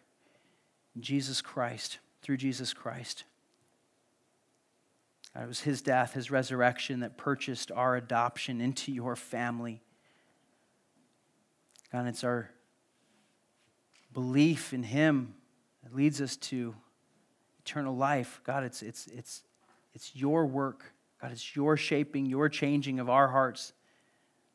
Jesus 0.99 1.41
Christ, 1.41 1.99
through 2.21 2.37
Jesus 2.37 2.73
Christ. 2.73 3.25
God, 5.33 5.43
it 5.43 5.47
was 5.47 5.61
his 5.61 5.81
death, 5.81 6.13
his 6.13 6.31
resurrection 6.31 7.01
that 7.01 7.17
purchased 7.17 7.71
our 7.71 7.95
adoption 7.95 8.61
into 8.61 8.91
your 8.91 9.15
family. 9.15 9.81
God, 11.91 12.07
it's 12.07 12.23
our 12.23 12.49
belief 14.13 14.73
in 14.73 14.83
him 14.83 15.35
that 15.83 15.95
leads 15.95 16.21
us 16.21 16.35
to 16.37 16.75
eternal 17.59 17.95
life. 17.95 18.41
God, 18.43 18.63
it's, 18.63 18.81
it's, 18.81 19.07
it's, 19.07 19.43
It's 19.93 20.15
your 20.15 20.45
work. 20.45 20.93
God, 21.19 21.31
it's 21.31 21.55
your 21.55 21.75
shaping, 21.75 22.27
your 22.27 22.49
changing 22.49 22.99
of 22.99 23.09
our 23.09 23.29
hearts 23.29 23.73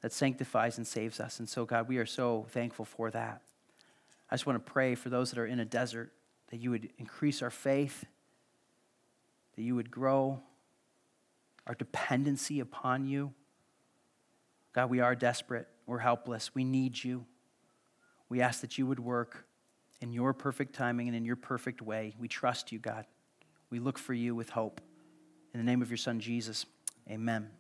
that 0.00 0.12
sanctifies 0.12 0.78
and 0.78 0.86
saves 0.86 1.18
us. 1.18 1.40
And 1.40 1.48
so, 1.48 1.64
God, 1.64 1.88
we 1.88 1.98
are 1.98 2.06
so 2.06 2.46
thankful 2.50 2.84
for 2.84 3.10
that. 3.10 3.42
I 4.30 4.34
just 4.34 4.46
want 4.46 4.64
to 4.64 4.72
pray 4.72 4.94
for 4.94 5.10
those 5.10 5.30
that 5.30 5.40
are 5.40 5.46
in 5.46 5.58
a 5.58 5.64
desert 5.64 6.12
that 6.50 6.58
you 6.58 6.70
would 6.70 6.90
increase 6.96 7.42
our 7.42 7.50
faith, 7.50 8.04
that 9.56 9.62
you 9.62 9.74
would 9.74 9.90
grow 9.90 10.40
our 11.66 11.74
dependency 11.74 12.60
upon 12.60 13.06
you. 13.06 13.32
God, 14.72 14.90
we 14.90 15.00
are 15.00 15.16
desperate. 15.16 15.66
We're 15.86 15.98
helpless. 15.98 16.54
We 16.54 16.64
need 16.64 17.02
you. 17.02 17.26
We 18.28 18.40
ask 18.40 18.60
that 18.60 18.78
you 18.78 18.86
would 18.86 19.00
work 19.00 19.46
in 20.00 20.12
your 20.12 20.32
perfect 20.32 20.74
timing 20.74 21.08
and 21.08 21.16
in 21.16 21.24
your 21.24 21.36
perfect 21.36 21.82
way. 21.82 22.14
We 22.18 22.28
trust 22.28 22.72
you, 22.72 22.78
God. 22.78 23.06
We 23.70 23.78
look 23.78 23.98
for 23.98 24.14
you 24.14 24.34
with 24.34 24.50
hope. 24.50 24.80
In 25.54 25.60
the 25.60 25.64
name 25.64 25.82
of 25.82 25.90
your 25.90 25.98
Son, 25.98 26.18
Jesus, 26.18 26.66
amen. 27.10 27.50